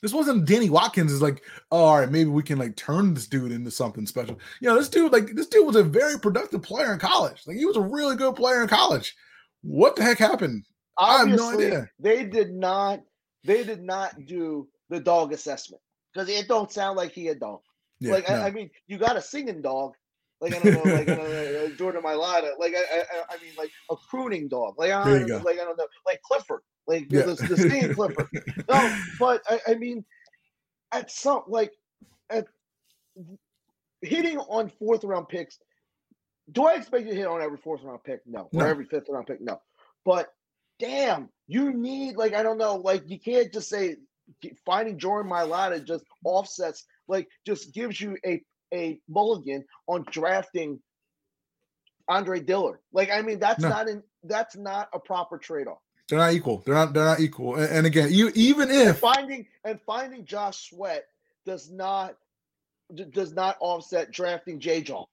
This 0.00 0.14
wasn't 0.14 0.46
Danny 0.46 0.70
Watkins. 0.70 1.12
Is 1.12 1.20
like, 1.20 1.42
oh, 1.70 1.78
all 1.78 1.98
right, 1.98 2.10
maybe 2.10 2.30
we 2.30 2.42
can 2.42 2.58
like 2.58 2.76
turn 2.76 3.14
this 3.14 3.26
dude 3.26 3.52
into 3.52 3.70
something 3.70 4.06
special. 4.06 4.38
You 4.60 4.68
know, 4.68 4.76
this 4.76 4.88
dude 4.88 5.12
like 5.12 5.34
this 5.34 5.48
dude 5.48 5.66
was 5.66 5.76
a 5.76 5.82
very 5.82 6.18
productive 6.18 6.62
player 6.62 6.92
in 6.92 6.98
college. 6.98 7.42
Like 7.46 7.56
he 7.56 7.66
was 7.66 7.76
a 7.76 7.82
really 7.82 8.16
good 8.16 8.36
player 8.36 8.62
in 8.62 8.68
college. 8.68 9.14
What 9.62 9.96
the 9.96 10.04
heck 10.04 10.18
happened? 10.18 10.64
I 10.98 11.18
have 11.18 11.28
no 11.28 11.48
obviously 11.48 11.66
idea. 11.66 11.90
they 11.98 12.24
did 12.24 12.52
not 12.52 13.00
they 13.44 13.64
did 13.64 13.82
not 13.82 14.14
do 14.26 14.68
the 14.88 15.00
dog 15.00 15.32
assessment 15.32 15.82
because 16.14 16.28
it 16.28 16.46
don't 16.46 16.70
sound 16.70 16.96
like 16.96 17.10
he 17.10 17.28
a 17.28 17.34
dog. 17.34 17.60
Yeah, 18.00 18.12
like 18.12 18.28
no. 18.28 18.34
I, 18.34 18.46
I 18.46 18.50
mean, 18.50 18.70
you 18.86 18.98
got 18.98 19.16
a 19.16 19.22
singing 19.22 19.62
dog. 19.62 19.92
Like 20.40 20.54
I 20.54 20.58
don't 20.60 20.84
know, 20.86 20.92
like 20.94 21.08
uh, 21.08 21.12
uh, 21.12 21.68
Jordan 21.76 22.02
Mailata. 22.02 22.52
Like 22.58 22.74
I, 22.74 22.78
I, 22.78 23.00
I- 23.00 23.34
I 23.34 23.42
mean, 23.42 23.52
like 23.58 23.70
a 23.90 23.96
crooning 23.96 24.48
dog. 24.48 24.74
Like 24.78 24.90
I 24.90 25.04
don't, 25.04 25.26
know, 25.26 25.36
like 25.38 25.58
I 25.58 25.64
don't 25.64 25.76
know, 25.76 25.86
like 26.06 26.20
Clifford. 26.22 26.60
Like 26.86 27.06
Yeah. 27.10 27.22
the, 27.22 27.34
the 27.34 27.56
singing 27.56 27.94
Clifford. 27.94 28.26
No, 28.68 28.98
but 29.18 29.42
I, 29.50 29.60
I 29.68 29.74
mean, 29.74 30.04
at 30.92 31.10
some 31.10 31.42
like 31.46 31.72
at 32.30 32.46
hitting 34.02 34.38
on 34.38 34.70
fourth 34.78 35.04
round 35.04 35.28
picks. 35.28 35.58
Do 36.52 36.64
I 36.66 36.74
expect 36.74 37.04
you 37.04 37.10
to 37.12 37.16
hit 37.16 37.26
on 37.26 37.42
every 37.42 37.58
fourth 37.58 37.82
round 37.82 38.02
pick? 38.02 38.20
No. 38.26 38.48
No. 38.52 38.64
Or 38.64 38.66
every 38.68 38.84
fifth 38.86 39.06
round 39.08 39.26
pick? 39.26 39.40
No. 39.40 39.60
But 40.04 40.28
damn, 40.78 41.28
you 41.46 41.72
need 41.72 42.16
like 42.16 42.34
I 42.34 42.42
don't 42.42 42.58
know, 42.58 42.76
like 42.76 43.02
you 43.06 43.18
can't 43.20 43.52
just 43.52 43.68
say 43.68 43.96
finding 44.64 44.98
Jordan 44.98 45.30
Mailata 45.30 45.84
just 45.84 46.04
offsets, 46.24 46.86
like 47.10 47.28
just 47.46 47.74
gives 47.74 48.00
you 48.00 48.16
a 48.24 48.42
a 48.72 49.00
mulligan 49.08 49.64
on 49.86 50.06
drafting 50.10 50.80
Andre 52.08 52.40
Dillard. 52.40 52.78
Like 52.92 53.10
I 53.10 53.22
mean, 53.22 53.38
that's 53.38 53.60
No. 53.62 53.68
not 53.68 53.88
in 53.88 54.02
that's 54.24 54.56
not 54.56 54.88
a 54.94 54.98
proper 54.98 55.38
trade 55.38 55.66
off. 55.66 55.78
they're 56.08 56.18
not 56.18 56.32
equal. 56.32 56.58
They're 56.64 56.74
not. 56.74 56.92
They're 56.92 57.04
not 57.04 57.20
equal. 57.20 57.54
And, 57.56 57.70
and 57.72 57.86
again, 57.86 58.08
you 58.10 58.30
even 58.34 58.70
if 58.70 58.98
finding 58.98 59.46
and 59.64 59.80
finding 59.82 60.24
Josh 60.24 60.70
Sweat 60.70 61.04
does 61.46 61.70
not 61.70 62.16
does 63.12 63.32
not 63.32 63.56
offset 63.60 64.10
drafting 64.10 64.58
J. 64.58 64.82
John. 64.82 65.04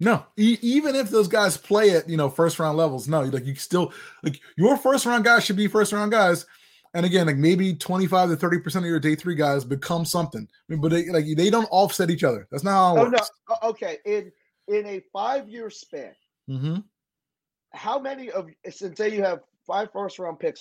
No, 0.00 0.24
e- 0.36 0.58
even 0.62 0.96
if 0.96 1.10
those 1.10 1.28
guys 1.28 1.56
play 1.56 1.90
at 1.90 2.08
you 2.08 2.16
know 2.16 2.28
first 2.30 2.58
round 2.58 2.76
levels, 2.78 3.06
no, 3.06 3.20
like 3.22 3.44
you 3.46 3.54
still 3.54 3.92
like 4.22 4.40
your 4.56 4.76
first 4.76 5.06
round 5.06 5.24
guys 5.24 5.44
should 5.44 5.56
be 5.56 5.68
first 5.68 5.92
round 5.92 6.10
guys, 6.10 6.46
and 6.94 7.06
again, 7.06 7.26
like 7.26 7.36
maybe 7.36 7.74
twenty 7.74 8.06
five 8.06 8.28
to 8.30 8.36
thirty 8.36 8.58
percent 8.58 8.84
of 8.84 8.88
your 8.90 9.00
day 9.00 9.14
three 9.14 9.34
guys 9.34 9.64
become 9.64 10.04
something, 10.04 10.46
I 10.50 10.72
mean, 10.72 10.80
but 10.80 10.90
they 10.90 11.08
like 11.08 11.24
they 11.36 11.50
don't 11.50 11.68
offset 11.70 12.10
each 12.10 12.24
other. 12.24 12.46
That's 12.50 12.64
not 12.64 12.72
how 12.72 12.96
it 12.96 13.00
Oh 13.00 13.10
works. 13.10 13.30
o- 13.48 13.68
okay. 13.70 13.98
In 14.04 14.32
in 14.68 14.86
a 14.86 15.00
five 15.12 15.48
year 15.48 15.70
span, 15.70 16.12
hmm 16.48 16.76
how 17.72 17.98
many 18.00 18.30
of 18.32 18.48
since 18.70 18.98
say 18.98 19.14
you 19.14 19.22
have 19.22 19.40
five 19.66 19.88
first 19.92 20.18
round 20.18 20.38
picks 20.40 20.60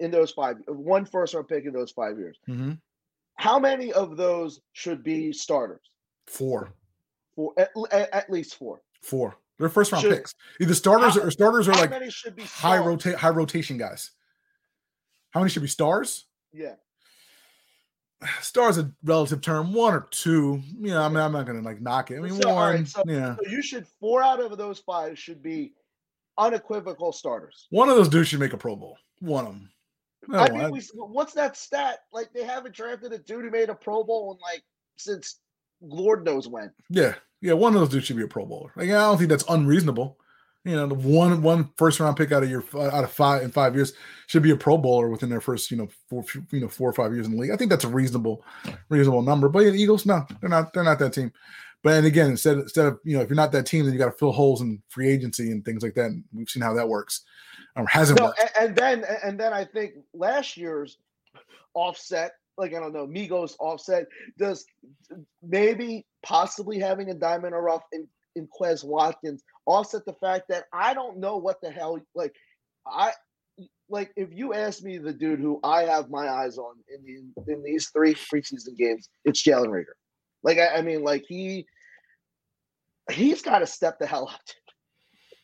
in 0.00 0.10
those 0.10 0.32
five, 0.32 0.56
one 0.66 1.04
first 1.04 1.34
round 1.34 1.46
pick 1.48 1.64
in 1.64 1.72
those 1.72 1.92
five 1.92 2.18
years, 2.18 2.38
hmm 2.46 2.72
how 3.36 3.58
many 3.58 3.92
of 3.92 4.16
those 4.16 4.60
should 4.72 5.04
be 5.04 5.32
starters? 5.32 5.82
Four, 6.26 6.70
four 7.36 7.52
at, 7.56 7.70
at, 7.92 8.12
at 8.12 8.30
least 8.30 8.56
four. 8.56 8.82
four. 9.00 9.36
They're 9.60 9.68
first 9.68 9.92
round 9.92 10.02
Should- 10.02 10.16
picks. 10.16 10.34
Either 10.60 10.74
starters 10.74 11.14
How- 11.14 11.20
or 11.22 11.30
starters 11.30 11.68
are 11.68 11.74
like 11.74 11.90
many 11.90 12.10
should 12.10 12.34
be 12.36 12.42
high 12.42 12.78
rotate 12.78 13.14
high 13.14 13.28
rotation 13.30 13.78
guys. 13.78 14.10
How 15.30 15.40
many 15.40 15.50
should 15.50 15.62
be 15.62 15.68
stars? 15.68 16.26
Yeah, 16.52 16.74
star's 18.40 18.78
a 18.78 18.90
relative 19.04 19.40
term, 19.40 19.72
one 19.72 19.94
or 19.94 20.08
two. 20.10 20.60
You 20.78 20.88
know, 20.90 21.02
I 21.02 21.08
mean, 21.08 21.18
I'm 21.18 21.32
not 21.32 21.46
gonna 21.46 21.60
like 21.62 21.80
knock 21.80 22.10
it. 22.10 22.16
I 22.16 22.20
mean, 22.20 22.40
So, 22.40 22.54
one, 22.54 22.74
right, 22.76 22.88
so- 22.88 23.02
yeah, 23.06 23.36
So 23.36 23.48
you 23.50 23.62
should 23.62 23.86
four 24.00 24.22
out 24.22 24.40
of 24.40 24.56
those 24.58 24.80
five 24.80 25.18
should 25.18 25.42
be 25.42 25.74
unequivocal 26.36 27.12
starters. 27.12 27.66
one 27.70 27.88
of 27.88 27.96
those 27.96 28.08
dudes 28.08 28.28
should 28.28 28.40
make 28.40 28.52
a 28.52 28.56
Pro 28.58 28.76
Bowl. 28.76 28.96
One 29.20 29.46
of 29.46 29.52
them. 29.52 29.70
No, 30.26 30.38
I 30.38 30.50
mean, 30.50 30.60
I- 30.62 30.70
we, 30.70 30.80
what's 30.94 31.32
that 31.34 31.56
stat? 31.56 32.00
Like 32.12 32.32
they 32.32 32.44
haven't 32.44 32.74
drafted 32.74 33.12
a 33.12 33.18
dude 33.18 33.44
who 33.44 33.50
made 33.50 33.68
a 33.70 33.74
Pro 33.74 34.02
Bowl 34.04 34.32
in 34.32 34.38
like 34.40 34.62
since 34.96 35.40
Lord 35.80 36.24
knows 36.24 36.48
when. 36.48 36.72
yeah, 36.90 37.14
yeah, 37.40 37.52
one 37.52 37.74
of 37.74 37.80
those 37.80 37.90
dudes 37.90 38.06
should 38.06 38.16
be 38.16 38.24
a 38.24 38.28
Pro 38.28 38.44
Bowler. 38.46 38.72
Like, 38.74 38.88
I 38.88 38.92
don't 38.94 39.16
think 39.18 39.30
that's 39.30 39.44
unreasonable. 39.48 40.18
You 40.68 40.76
know, 40.76 40.86
the 40.86 40.94
one 40.94 41.40
one 41.40 41.70
first 41.78 41.98
round 41.98 42.18
pick 42.18 42.30
out 42.30 42.42
of 42.42 42.50
your 42.50 42.62
uh, 42.74 42.90
out 42.90 43.02
of 43.02 43.10
five 43.10 43.42
in 43.42 43.50
five 43.50 43.74
years 43.74 43.94
should 44.26 44.42
be 44.42 44.50
a 44.50 44.56
Pro 44.56 44.76
Bowler 44.76 45.08
within 45.08 45.30
their 45.30 45.40
first 45.40 45.70
you 45.70 45.78
know 45.78 45.88
four 46.10 46.22
you 46.50 46.60
know 46.60 46.68
four 46.68 46.90
or 46.90 46.92
five 46.92 47.14
years 47.14 47.26
in 47.26 47.32
the 47.32 47.38
league. 47.38 47.52
I 47.52 47.56
think 47.56 47.70
that's 47.70 47.84
a 47.84 47.88
reasonable 47.88 48.44
reasonable 48.90 49.22
number. 49.22 49.48
But 49.48 49.60
yeah, 49.60 49.70
the 49.70 49.80
Eagles, 49.80 50.04
no, 50.04 50.26
they're 50.40 50.50
not 50.50 50.74
they're 50.74 50.84
not 50.84 50.98
that 50.98 51.14
team. 51.14 51.32
But 51.82 51.94
and 51.94 52.06
again, 52.06 52.30
instead 52.30 52.58
instead 52.58 52.84
of 52.84 53.00
you 53.02 53.16
know 53.16 53.22
if 53.22 53.30
you're 53.30 53.36
not 53.36 53.50
that 53.52 53.64
team, 53.64 53.84
then 53.84 53.94
you 53.94 53.98
got 53.98 54.10
to 54.10 54.18
fill 54.18 54.30
holes 54.30 54.60
in 54.60 54.82
free 54.90 55.08
agency 55.08 55.52
and 55.52 55.64
things 55.64 55.82
like 55.82 55.94
that. 55.94 56.06
And 56.06 56.22
we've 56.34 56.50
seen 56.50 56.62
how 56.62 56.74
that 56.74 56.88
works. 56.88 57.22
Or 57.74 57.86
hasn't 57.86 58.20
worked. 58.20 58.38
and, 58.38 58.68
and 58.68 58.76
then 58.76 59.04
and 59.24 59.40
then 59.40 59.54
I 59.54 59.64
think 59.64 59.94
last 60.12 60.58
year's 60.58 60.98
offset, 61.72 62.32
like 62.58 62.74
I 62.74 62.80
don't 62.80 62.92
know, 62.92 63.06
Migos 63.06 63.54
offset, 63.58 64.06
does 64.36 64.66
maybe 65.42 66.04
possibly 66.22 66.78
having 66.78 67.08
a 67.08 67.14
diamond 67.14 67.54
or 67.54 67.62
rough 67.62 67.84
in 67.92 68.06
in 68.36 68.48
Quez 68.48 68.84
Watkins 68.84 69.42
offset 69.68 70.04
the 70.06 70.14
fact 70.14 70.48
that 70.48 70.64
I 70.72 70.94
don't 70.94 71.18
know 71.18 71.36
what 71.36 71.60
the 71.60 71.70
hell 71.70 72.00
like 72.14 72.34
I 72.86 73.12
like 73.90 74.12
if 74.16 74.30
you 74.32 74.54
ask 74.54 74.82
me 74.82 74.98
the 74.98 75.12
dude 75.12 75.40
who 75.40 75.60
I 75.62 75.82
have 75.84 76.08
my 76.10 76.28
eyes 76.28 76.58
on 76.58 76.74
in 76.88 77.04
the 77.04 77.52
in 77.52 77.62
these 77.62 77.90
three 77.90 78.14
preseason 78.14 78.76
games, 78.76 79.08
it's 79.24 79.42
Jalen 79.42 79.68
Reagor. 79.68 79.96
Like 80.42 80.58
I, 80.58 80.76
I 80.78 80.82
mean, 80.82 81.04
like 81.04 81.24
he 81.28 81.66
he's 83.10 83.42
got 83.42 83.60
to 83.60 83.66
step 83.66 83.98
the 83.98 84.06
hell 84.06 84.28
up. 84.32 84.40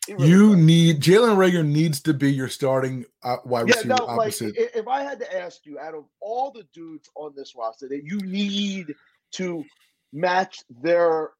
Really 0.08 0.28
You 0.30 0.48
does. 0.50 0.58
need 0.64 1.00
Jalen 1.00 1.36
Reagor 1.36 1.66
needs 1.66 2.00
to 2.02 2.14
be 2.14 2.30
your 2.32 2.48
starting 2.48 3.04
uh, 3.22 3.36
wide 3.44 3.68
Yeah, 3.68 3.76
receiver 3.76 3.88
no, 3.88 4.06
opposite. 4.06 4.54
i- 4.58 4.78
if 4.78 4.86
I 4.88 5.02
had 5.02 5.18
to 5.20 5.36
ask 5.42 5.64
you, 5.64 5.78
out 5.78 5.94
of 5.94 6.04
all 6.20 6.50
the 6.50 6.64
dudes 6.74 7.08
on 7.16 7.32
this 7.36 7.54
roster 7.56 7.88
that 7.88 8.02
you 8.04 8.18
need 8.20 8.94
to 9.32 9.64
match 10.12 10.62
their 10.82 11.30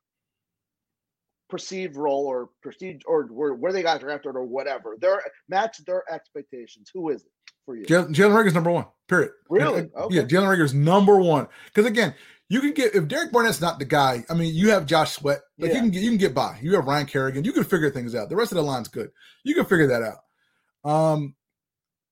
perceived 1.54 1.96
role 1.96 2.26
or 2.26 2.48
perceived 2.62 3.04
or 3.06 3.24
where, 3.26 3.54
where 3.54 3.72
they 3.72 3.82
got 3.82 4.00
drafted 4.00 4.34
or 4.34 4.44
whatever, 4.44 4.96
their 5.00 5.22
match 5.48 5.78
their 5.86 6.02
expectations. 6.12 6.90
Who 6.92 7.10
is 7.10 7.22
it 7.22 7.30
for 7.64 7.76
you? 7.76 7.84
Jalen 7.86 8.34
Reagor's 8.34 8.54
number 8.54 8.72
one. 8.72 8.86
Period. 9.08 9.30
Really? 9.48 9.80
And- 9.82 9.90
Okay. 9.94 10.16
Yeah, 10.16 10.22
Jalen 10.22 10.48
Reagor's 10.48 10.74
number 10.74 11.16
one. 11.20 11.46
Because 11.66 11.86
again, 11.86 12.12
you 12.48 12.60
can 12.60 12.72
get 12.72 12.94
if 12.96 13.06
Derek 13.06 13.30
Barnett's 13.30 13.60
not 13.60 13.78
the 13.78 13.84
guy. 13.84 14.24
I 14.28 14.34
mean, 14.34 14.52
you 14.52 14.70
have 14.70 14.84
Josh 14.84 15.12
Sweat. 15.12 15.42
Like 15.58 15.70
Yeah. 15.70 15.76
you 15.76 15.80
can 15.82 15.90
get 15.90 16.02
you 16.02 16.10
can 16.10 16.18
get 16.18 16.34
by. 16.34 16.58
You 16.60 16.74
have 16.74 16.86
Ryan 16.86 17.06
Kerrigan. 17.06 17.44
You 17.44 17.52
can 17.52 17.62
figure 17.64 17.90
things 17.90 18.14
out. 18.16 18.28
The 18.28 18.36
rest 18.36 18.50
of 18.50 18.56
the 18.56 18.62
line's 18.62 18.88
good. 18.88 19.10
You 19.44 19.54
can 19.54 19.64
figure 19.64 19.86
that 19.86 20.02
out. 20.02 20.90
Um, 20.90 21.36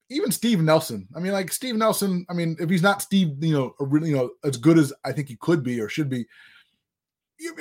even 0.08 0.30
Steve 0.30 0.60
Nelson. 0.60 1.08
I 1.16 1.20
mean, 1.20 1.32
like 1.32 1.50
Steve 1.52 1.74
Nelson. 1.74 2.26
I 2.30 2.34
mean, 2.34 2.56
if 2.60 2.70
he's 2.70 2.82
not 2.82 3.02
Steve, 3.02 3.30
you 3.40 3.54
know, 3.54 3.74
really, 3.80 4.10
you 4.10 4.16
know, 4.16 4.30
as 4.44 4.56
good 4.56 4.78
as 4.78 4.92
I 5.04 5.10
think 5.12 5.28
he 5.28 5.36
could 5.36 5.62
be 5.64 5.80
or 5.80 5.88
should 5.88 6.08
be. 6.08 6.26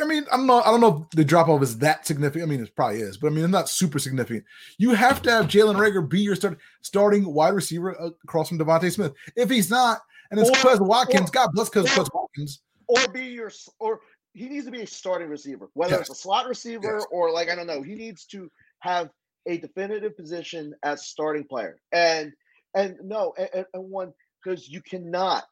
I 0.01 0.05
mean, 0.05 0.25
I'm 0.32 0.45
not. 0.45 0.65
I 0.65 0.71
don't 0.71 0.82
know 0.82 1.05
if 1.09 1.15
the 1.15 1.25
drop 1.25 1.47
off 1.47 1.61
is 1.63 1.77
that 1.79 2.05
significant. 2.05 2.43
I 2.43 2.45
mean, 2.53 2.63
it 2.63 2.75
probably 2.75 2.99
is, 2.99 3.17
but 3.17 3.27
I 3.27 3.29
mean, 3.32 3.43
it's 3.43 3.51
not 3.51 3.69
super 3.69 3.99
significant. 3.99 4.45
You 4.77 4.91
have 4.93 5.21
to 5.23 5.32
have 5.32 5.45
Jalen 5.47 5.75
Reagor 5.75 6.07
be 6.07 6.21
your 6.21 6.36
start, 6.36 6.59
starting 6.82 7.34
wide 7.34 7.53
receiver 7.53 7.99
uh, 7.99 8.09
across 8.23 8.49
from 8.49 8.59
DeVonta 8.59 8.91
Smith. 8.91 9.13
If 9.36 9.49
he's 9.49 9.69
not, 9.69 10.01
and 10.29 10.39
it's 10.39 10.49
Quez 10.51 10.79
Watkins, 10.79 11.29
or- 11.29 11.34
God 11.34 11.49
bless 11.53 11.69
Quez 11.69 11.97
or- 11.97 12.05
Watkins. 12.13 12.61
Or 12.88 13.07
be 13.13 13.25
your 13.27 13.51
or 13.79 14.01
he 14.34 14.49
needs 14.49 14.65
to 14.65 14.71
be 14.71 14.82
a 14.82 14.88
starting 14.88 15.29
receiver, 15.29 15.69
whether 15.73 15.93
Yes. 15.93 16.01
it's 16.01 16.09
a 16.09 16.15
slot 16.15 16.47
receiver 16.47 16.97
Yes. 16.97 17.05
or 17.11 17.32
like 17.32 17.49
I 17.49 17.55
don't 17.55 17.67
know. 17.67 17.82
He 17.82 17.95
needs 17.95 18.25
to 18.27 18.51
have 18.79 19.09
a 19.47 19.57
definitive 19.57 20.15
position 20.17 20.73
as 20.84 21.07
starting 21.07 21.45
player. 21.45 21.79
And 21.91 22.34
and 22.75 22.97
no, 23.03 23.34
and- 23.38 23.65
and 23.73 23.89
one 23.89 24.13
because 24.43 24.67
you 24.69 24.82
cannot 24.82 25.45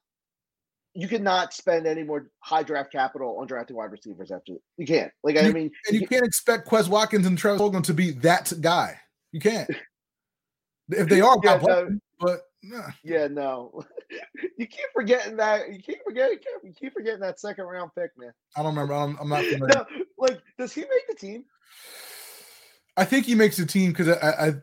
you 0.94 1.08
cannot 1.08 1.54
spend 1.54 1.86
any 1.88 2.04
more 2.04 2.30
high 2.40 2.64
draft 2.64 2.92
capital 2.92 3.38
on 3.40 3.48
drafting 3.48 3.76
wide 3.78 3.92
receivers 3.92 4.32
after 4.32 4.54
you 4.78 4.86
can't. 4.88 5.12
Like 5.24 5.38
I 5.38 5.52
mean, 5.52 5.72
And 5.88 6.00
you 6.00 6.08
can't 6.08 6.26
expect 6.26 6.68
Quez 6.68 6.88
Watkins 6.90 7.28
and 7.28 7.38
Travis 7.38 7.62
Hogan 7.62 7.84
to 7.84 7.94
be 7.94 8.12
that 8.12 8.52
guy. 8.62 9.00
You 9.32 9.40
can't. 9.40 9.70
If 10.90 11.08
they 11.08 11.22
are, 11.22 11.38
Yeah, 11.44 11.60
no. 11.62 12.00
but 12.20 12.42
nah. 12.64 12.88
yeah, 13.04 13.28
no. 13.28 13.84
you 14.58 14.66
keep 14.66 14.86
forgetting 14.94 15.38
that. 15.38 15.72
You 15.72 15.80
keep 15.80 16.00
forgetting. 16.04 16.34
You 16.34 16.40
keep- 16.40 16.64
you 16.64 16.74
keep 16.74 16.94
forgetting 16.94 17.20
that 17.22 17.40
second 17.40 17.66
round 17.66 17.92
pick, 17.96 18.10
man. 18.18 18.32
I 18.58 18.64
don't 18.64 18.74
remember. 18.76 18.96
I'm, 18.96 19.16
I'm 19.22 19.30
not 19.30 19.44
familiar. 19.52 19.76
No, 19.76 19.86
like, 20.18 20.42
does 20.58 20.74
he 20.74 20.82
make 20.82 21.08
the 21.08 21.14
team? 21.16 21.46
I 23.00 23.06
think 23.06 23.26
he 23.26 23.34
makes 23.34 23.56
the 23.56 23.66
team 23.66 23.91
because 23.91 24.10
I, 24.10 24.30
I, 24.30 24.54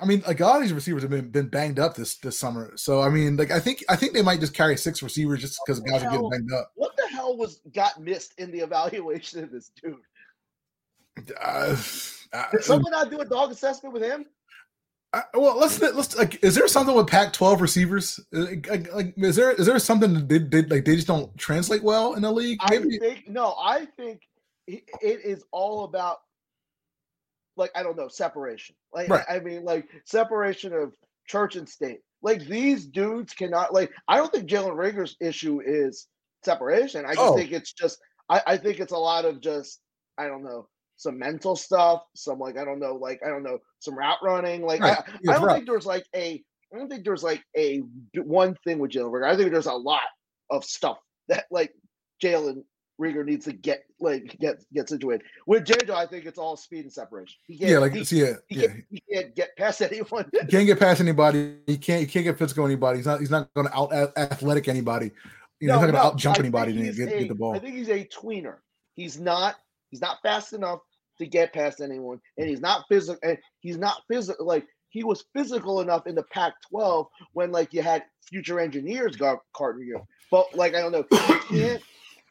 I 0.00 0.04
mean, 0.04 0.22
like 0.24 0.38
a 0.38 0.44
lot 0.44 0.56
of 0.56 0.62
these 0.62 0.72
receivers 0.72 1.02
have 1.02 1.10
been, 1.10 1.28
been 1.28 1.48
banged 1.48 1.80
up 1.80 1.96
this 1.96 2.18
this 2.18 2.38
summer. 2.38 2.72
So 2.76 3.02
I 3.02 3.08
mean, 3.08 3.36
like 3.36 3.50
I 3.50 3.58
think 3.58 3.82
I 3.88 3.96
think 3.96 4.12
they 4.12 4.22
might 4.22 4.38
just 4.38 4.54
carry 4.54 4.76
six 4.76 5.02
receivers 5.02 5.40
just 5.40 5.58
because 5.66 5.80
guys 5.80 6.04
are 6.04 6.10
getting 6.10 6.30
banged 6.30 6.52
up. 6.52 6.70
What 6.76 6.96
the 6.96 7.08
hell 7.08 7.36
was 7.36 7.60
got 7.74 8.00
missed 8.00 8.34
in 8.38 8.52
the 8.52 8.60
evaluation 8.60 9.42
of 9.42 9.50
this 9.50 9.72
dude? 9.82 9.96
Uh, 11.42 11.76
uh, 12.32 12.44
Did 12.52 12.62
someone 12.62 12.92
not 12.92 13.10
do 13.10 13.18
a 13.18 13.24
dog 13.24 13.50
assessment 13.50 13.92
with 13.92 14.04
him? 14.04 14.24
uh, 15.12 15.22
well, 15.34 15.58
let's 15.58 15.80
let's 15.80 16.16
like. 16.16 16.42
Is 16.44 16.54
there 16.54 16.68
something 16.68 16.94
with 16.94 17.08
Pac-12 17.08 17.60
receivers? 17.60 18.20
Uh, 18.32 18.46
Like, 18.68 18.92
like, 18.94 19.14
is 19.16 19.34
there 19.34 19.50
is 19.50 19.66
there 19.66 19.78
something 19.80 20.14
that 20.14 20.28
they, 20.28 20.38
they 20.38 20.62
like 20.68 20.84
they 20.84 20.94
just 20.94 21.08
don't 21.08 21.36
translate 21.36 21.82
well 21.82 22.14
in 22.14 22.22
the 22.22 22.30
league? 22.30 22.58
I 22.62 22.78
think 22.78 23.28
no. 23.28 23.56
I 23.60 23.86
think 23.96 24.22
it 24.68 24.84
is 25.24 25.42
all 25.50 25.82
about 25.82 26.20
like 27.60 27.70
I 27.76 27.84
don't 27.84 27.96
know 27.96 28.08
separation. 28.08 28.74
Like 28.92 29.08
Right. 29.08 29.24
I 29.30 29.38
mean, 29.38 29.64
like 29.64 29.86
separation 30.04 30.72
of 30.72 30.92
church 31.28 31.54
and 31.56 31.68
state. 31.68 32.00
Like 32.22 32.44
these 32.46 32.86
dudes 32.86 33.32
cannot. 33.34 33.72
Like 33.72 33.92
I 34.08 34.16
don't 34.16 34.32
think 34.32 34.48
Jalen 34.48 34.74
Reagor's 34.74 35.16
issue 35.20 35.60
is 35.64 36.08
separation. 36.44 37.04
I 37.06 37.14
just 37.14 37.20
Oh. 37.20 37.36
think 37.36 37.52
it's 37.52 37.72
just. 37.72 37.98
I, 38.28 38.40
I 38.46 38.56
think 38.56 38.80
it's 38.80 38.92
a 38.92 38.98
lot 38.98 39.24
of 39.24 39.40
just. 39.40 39.80
I 40.18 40.26
don't 40.26 40.42
know 40.44 40.68
some 40.96 41.18
mental 41.18 41.56
stuff. 41.56 42.02
Some 42.16 42.38
like 42.40 42.58
I 42.58 42.64
don't 42.64 42.80
know. 42.80 42.94
Like 42.96 43.20
I 43.24 43.28
don't 43.28 43.42
know 43.44 43.58
some 43.78 43.96
route 43.96 44.18
running. 44.22 44.62
Like 44.62 44.80
Right. 44.80 44.98
I, 44.98 45.30
I 45.30 45.34
don't 45.34 45.44
right. 45.44 45.54
think 45.54 45.66
there's 45.66 45.86
like 45.86 46.04
a. 46.16 46.42
I 46.74 46.78
don't 46.78 46.88
think 46.88 47.04
there's 47.04 47.22
like 47.24 47.42
a 47.56 47.82
one 48.16 48.56
thing 48.64 48.78
with 48.78 48.90
Jalen 48.92 49.10
Reagor. 49.10 49.28
I 49.28 49.36
think 49.36 49.50
there's 49.50 49.66
a 49.66 49.72
lot 49.72 50.02
of 50.50 50.64
stuff 50.64 50.98
that 51.28 51.46
like 51.50 51.72
Jalen 52.22 52.64
Reagor 53.00 53.24
needs 53.24 53.46
to 53.46 53.52
get 53.52 53.84
like 53.98 54.36
get 54.38 54.62
get 54.72 54.88
situated. 54.88 55.24
With 55.46 55.64
JJ, 55.64 55.90
I 55.90 56.06
think 56.06 56.26
it's 56.26 56.38
all 56.38 56.56
speed 56.56 56.84
and 56.84 56.92
separation. 56.92 57.36
He 57.46 57.58
can't, 57.58 57.70
yeah, 57.70 57.78
like 57.78 57.94
he, 57.94 58.04
see, 58.04 58.20
yeah, 58.20 58.34
he, 58.48 58.60
yeah. 58.60 58.66
can't, 58.66 58.84
he 58.90 59.02
can't 59.12 59.34
get 59.34 59.56
past 59.56 59.80
anyone. 59.80 60.26
He 60.32 60.46
can't 60.46 60.66
get 60.66 60.78
past 60.78 61.00
anybody. 61.00 61.56
He 61.66 61.78
can't. 61.78 62.00
He 62.00 62.06
can't 62.06 62.24
get 62.24 62.38
physical 62.38 62.66
anybody. 62.66 62.98
He's 62.98 63.06
not. 63.06 63.20
He's 63.20 63.30
not 63.30 63.52
going 63.54 63.66
to 63.66 63.76
out 63.76 63.92
athletic 64.16 64.68
anybody. 64.68 65.10
You 65.60 65.68
know, 65.68 65.74
he's 65.74 65.80
not 65.80 65.92
going 65.92 65.94
to 65.94 66.00
out 66.00 66.16
jump 66.16 66.38
anybody 66.38 66.72
to 66.72 66.92
get, 66.92 67.08
a- 67.08 67.18
get 67.18 67.28
the 67.28 67.34
ball. 67.34 67.54
I 67.54 67.58
think 67.58 67.76
he's 67.76 67.88
a 67.88 68.04
tweener. 68.04 68.56
He's 68.94 69.18
not. 69.18 69.56
He's 69.90 70.00
not 70.00 70.18
fast 70.22 70.52
enough 70.52 70.80
to 71.18 71.26
get 71.26 71.52
past 71.52 71.80
anyone, 71.80 72.20
and 72.38 72.48
he's 72.48 72.60
not 72.60 72.84
physical. 72.88 73.18
And 73.22 73.38
he's 73.60 73.78
not 73.78 74.02
physical. 74.08 74.46
Like 74.46 74.66
he 74.90 75.04
was 75.04 75.24
physical 75.34 75.80
enough 75.80 76.06
in 76.06 76.14
the 76.14 76.24
Pac-12 76.24 77.06
when 77.32 77.50
like 77.50 77.72
you 77.72 77.82
had 77.82 78.04
future 78.28 78.60
engineers 78.60 79.16
guard 79.16 79.38
guarding 79.56 79.86
you. 79.86 80.00
But 80.30 80.54
like 80.54 80.74
I 80.74 80.80
don't 80.80 80.92
know, 80.92 81.78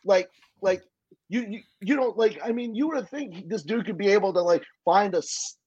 like 0.05 0.30
like 0.62 0.84
you 1.30 1.41
you, 1.41 1.60
you 1.82 1.95
don't 1.95 2.18
like. 2.18 2.39
I 2.43 2.51
mean, 2.51 2.76
you 2.76 2.88
would 2.89 3.10
think 3.10 3.47
this 3.47 3.64
dude 3.64 3.86
could 3.86 3.97
be 3.97 4.10
able 4.10 4.34
to 4.34 4.41
like 4.41 4.64
find 4.86 5.14
a 5.16 5.22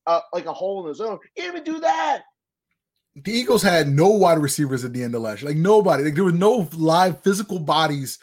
uh, 0.07 0.21
like 0.33 0.47
a 0.47 0.53
hole 0.53 0.83
in 0.83 0.89
his 0.89 1.01
own. 1.01 1.19
He 1.35 1.43
didn't 1.43 1.57
even 1.57 1.75
do 1.75 1.81
that. 1.81 2.23
the 3.15 3.33
Eagles 3.33 3.63
had 3.63 3.89
no 3.89 4.09
wide 4.09 4.39
receivers 4.39 4.85
at 4.85 4.93
the 4.93 5.03
end 5.03 5.15
of 5.15 5.23
last 5.23 5.43
year. 5.43 5.51
Like 5.51 5.59
nobody. 5.59 6.05
Like 6.05 6.15
there 6.15 6.25
were 6.25 6.33
no 6.33 6.69
live 6.75 7.23
physical 7.23 7.59
bodies 7.59 8.19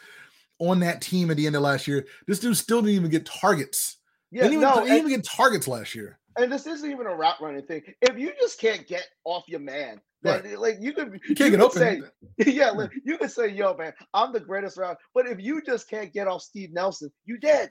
on 0.58 0.80
that 0.80 1.00
team 1.00 1.30
at 1.30 1.36
the 1.36 1.46
end 1.46 1.56
of 1.56 1.62
last 1.62 1.88
year. 1.88 2.06
This 2.26 2.38
dude 2.38 2.56
still 2.56 2.82
didn't 2.82 2.96
even 2.96 3.10
get 3.10 3.26
targets. 3.26 3.96
Yeah, 4.30 4.42
didn't 4.42 4.58
even, 4.58 4.68
no, 4.68 4.80
didn't 4.84 4.98
even 4.98 5.08
get 5.10 5.24
targets 5.24 5.66
last 5.66 5.94
year. 5.94 6.19
And 6.40 6.52
this 6.52 6.66
isn't 6.66 6.90
even 6.90 7.06
a 7.06 7.14
route 7.14 7.40
running 7.40 7.62
thing. 7.66 7.82
If 8.00 8.18
you 8.18 8.32
just 8.40 8.60
can't 8.60 8.86
get 8.86 9.06
off 9.24 9.44
your 9.46 9.60
man, 9.60 10.00
then 10.22 10.54
like 10.56 10.78
you 10.80 10.92
could 10.92 11.20
You 11.28 11.34
can't 11.34 11.50
get 11.50 11.50
could 11.52 11.60
open. 11.60 11.78
Say, 11.78 12.02
yeah, 12.50 12.70
like, 12.70 12.90
you 13.04 13.18
could 13.18 13.30
say, 13.30 13.48
"Yo, 13.48 13.74
man, 13.76 13.92
I'm 14.14 14.32
the 14.32 14.40
greatest 14.40 14.76
route." 14.76 14.96
But 15.14 15.26
if 15.26 15.40
you 15.40 15.62
just 15.62 15.88
can't 15.88 16.12
get 16.12 16.26
off 16.26 16.42
Steve 16.42 16.72
Nelson, 16.72 17.10
you 17.24 17.38
dead. 17.38 17.70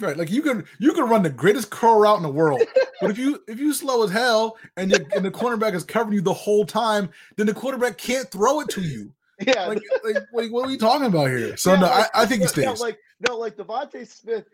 Right. 0.00 0.16
Like 0.16 0.30
you 0.30 0.42
can 0.42 0.64
you 0.78 0.92
can 0.92 1.04
run 1.04 1.22
the 1.22 1.30
greatest 1.30 1.70
curl 1.70 2.00
route 2.00 2.16
in 2.16 2.22
the 2.22 2.30
world. 2.30 2.62
but 3.00 3.10
if 3.10 3.18
you 3.18 3.42
if 3.48 3.58
you 3.58 3.72
slow 3.74 4.02
as 4.02 4.10
hell 4.10 4.56
and, 4.76 4.90
you, 4.90 5.06
and 5.14 5.24
the 5.24 5.30
cornerback 5.30 5.74
is 5.74 5.84
covering 5.84 6.14
you 6.14 6.22
the 6.22 6.32
whole 6.32 6.64
time, 6.64 7.10
then 7.36 7.46
the 7.46 7.54
quarterback 7.54 7.98
can't 7.98 8.30
throw 8.30 8.60
it 8.60 8.68
to 8.70 8.80
you. 8.80 9.12
Yeah, 9.46 9.66
Like, 9.66 9.82
like, 10.04 10.16
like 10.34 10.52
what 10.52 10.66
are 10.66 10.68
we 10.68 10.76
talking 10.76 11.06
about 11.06 11.28
here? 11.28 11.56
So 11.56 11.72
yeah, 11.72 11.80
no, 11.80 11.86
like- 11.86 12.10
I, 12.14 12.22
I 12.22 12.26
think 12.26 12.42
he 12.42 12.62
no, 12.62 12.74
no, 12.74 12.80
like 12.80 12.98
no, 13.26 13.36
like 13.38 13.56
DeVonta 13.56 14.06
Smith 14.06 14.44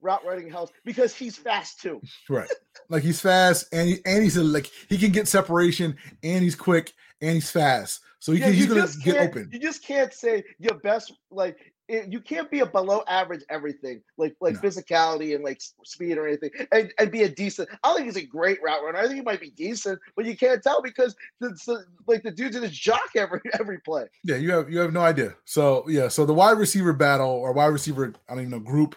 route 0.00 0.24
running 0.24 0.48
helps 0.50 0.72
because 0.84 1.14
he's 1.14 1.36
fast 1.36 1.80
too. 1.80 2.00
Right. 2.28 2.50
Like 2.88 3.02
he's 3.02 3.20
fast 3.20 3.66
and 3.72 3.88
he, 3.88 3.98
and 4.04 4.22
he's 4.22 4.36
a, 4.36 4.44
like 4.44 4.70
he 4.88 4.98
can 4.98 5.10
get 5.10 5.28
separation 5.28 5.96
and 6.22 6.42
he's 6.42 6.54
quick 6.54 6.92
and 7.20 7.32
he's 7.32 7.50
fast. 7.50 8.00
So 8.20 8.32
he 8.32 8.38
Yeah, 8.38 8.46
can, 8.46 8.54
he's 8.54 8.62
you 8.66 8.74
going 8.74 8.80
just 8.82 8.98
to 9.02 9.04
get 9.04 9.16
open. 9.18 9.48
You 9.52 9.58
just 9.58 9.84
can't 9.84 10.12
say 10.12 10.44
your 10.58 10.74
best 10.74 11.12
like 11.30 11.72
it, 11.88 12.12
you 12.12 12.20
can't 12.20 12.50
be 12.50 12.60
a 12.60 12.66
below 12.66 13.02
average 13.06 13.42
everything 13.48 14.02
like 14.18 14.34
like 14.40 14.54
No. 14.54 14.60
physicality 14.60 15.34
and 15.36 15.44
like 15.44 15.60
speed 15.84 16.18
or 16.18 16.26
anything 16.26 16.50
and, 16.72 16.92
and 16.98 17.10
be 17.12 17.22
a 17.22 17.28
decent. 17.28 17.68
I 17.84 17.88
don't 17.88 17.96
think 17.96 18.06
he's 18.06 18.22
a 18.22 18.26
great 18.26 18.60
route 18.62 18.82
runner. 18.82 18.98
I 18.98 19.02
think 19.02 19.14
he 19.14 19.22
might 19.22 19.40
be 19.40 19.50
decent, 19.50 20.00
but 20.16 20.24
you 20.24 20.36
can't 20.36 20.62
tell 20.62 20.82
because 20.82 21.14
the, 21.40 21.50
the 21.66 21.84
like 22.06 22.22
the 22.24 22.32
dude's 22.32 22.56
in 22.56 22.62
his 22.62 22.76
jock 22.76 23.10
every 23.16 23.40
every 23.60 23.78
play. 23.80 24.06
Yeah, 24.24 24.36
you 24.36 24.50
have 24.52 24.70
you 24.70 24.78
have 24.80 24.92
no 24.92 25.00
idea. 25.00 25.36
So 25.44 25.84
yeah, 25.88 26.08
so 26.08 26.26
the 26.26 26.34
wide 26.34 26.58
receiver 26.58 26.92
battle 26.92 27.30
or 27.30 27.52
wide 27.52 27.66
receiver, 27.66 28.12
I 28.28 28.32
don't 28.32 28.40
even 28.40 28.50
know 28.50 28.58
group 28.60 28.96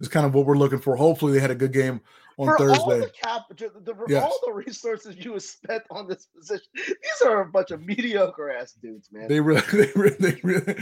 is 0.00 0.08
kind 0.08 0.26
of 0.26 0.34
what 0.34 0.46
we're 0.46 0.56
looking 0.56 0.80
for. 0.80 0.96
Hopefully, 0.96 1.32
they 1.32 1.40
had 1.40 1.50
a 1.50 1.54
good 1.54 1.72
game 1.72 2.00
on 2.38 2.46
for 2.56 2.70
all 2.70 2.88
Thursday. 2.90 3.00
the 3.00 3.12
cap, 3.22 3.42
the, 3.50 3.70
the, 3.84 3.94
Yes. 4.08 4.22
all 4.24 4.38
the 4.46 4.52
resources 4.52 5.16
you 5.18 5.34
have 5.34 5.42
spent 5.42 5.82
on 5.90 6.08
this 6.08 6.26
position, 6.26 6.66
these 6.74 7.22
are 7.24 7.42
a 7.42 7.46
bunch 7.46 7.70
of 7.70 7.84
mediocre 7.84 8.50
ass 8.50 8.72
dudes, 8.72 9.10
man. 9.12 9.28
They 9.28 9.40
really, 9.40 9.60
they 9.72 9.90
really, 9.94 10.16
they 10.18 10.40
really, 10.42 10.74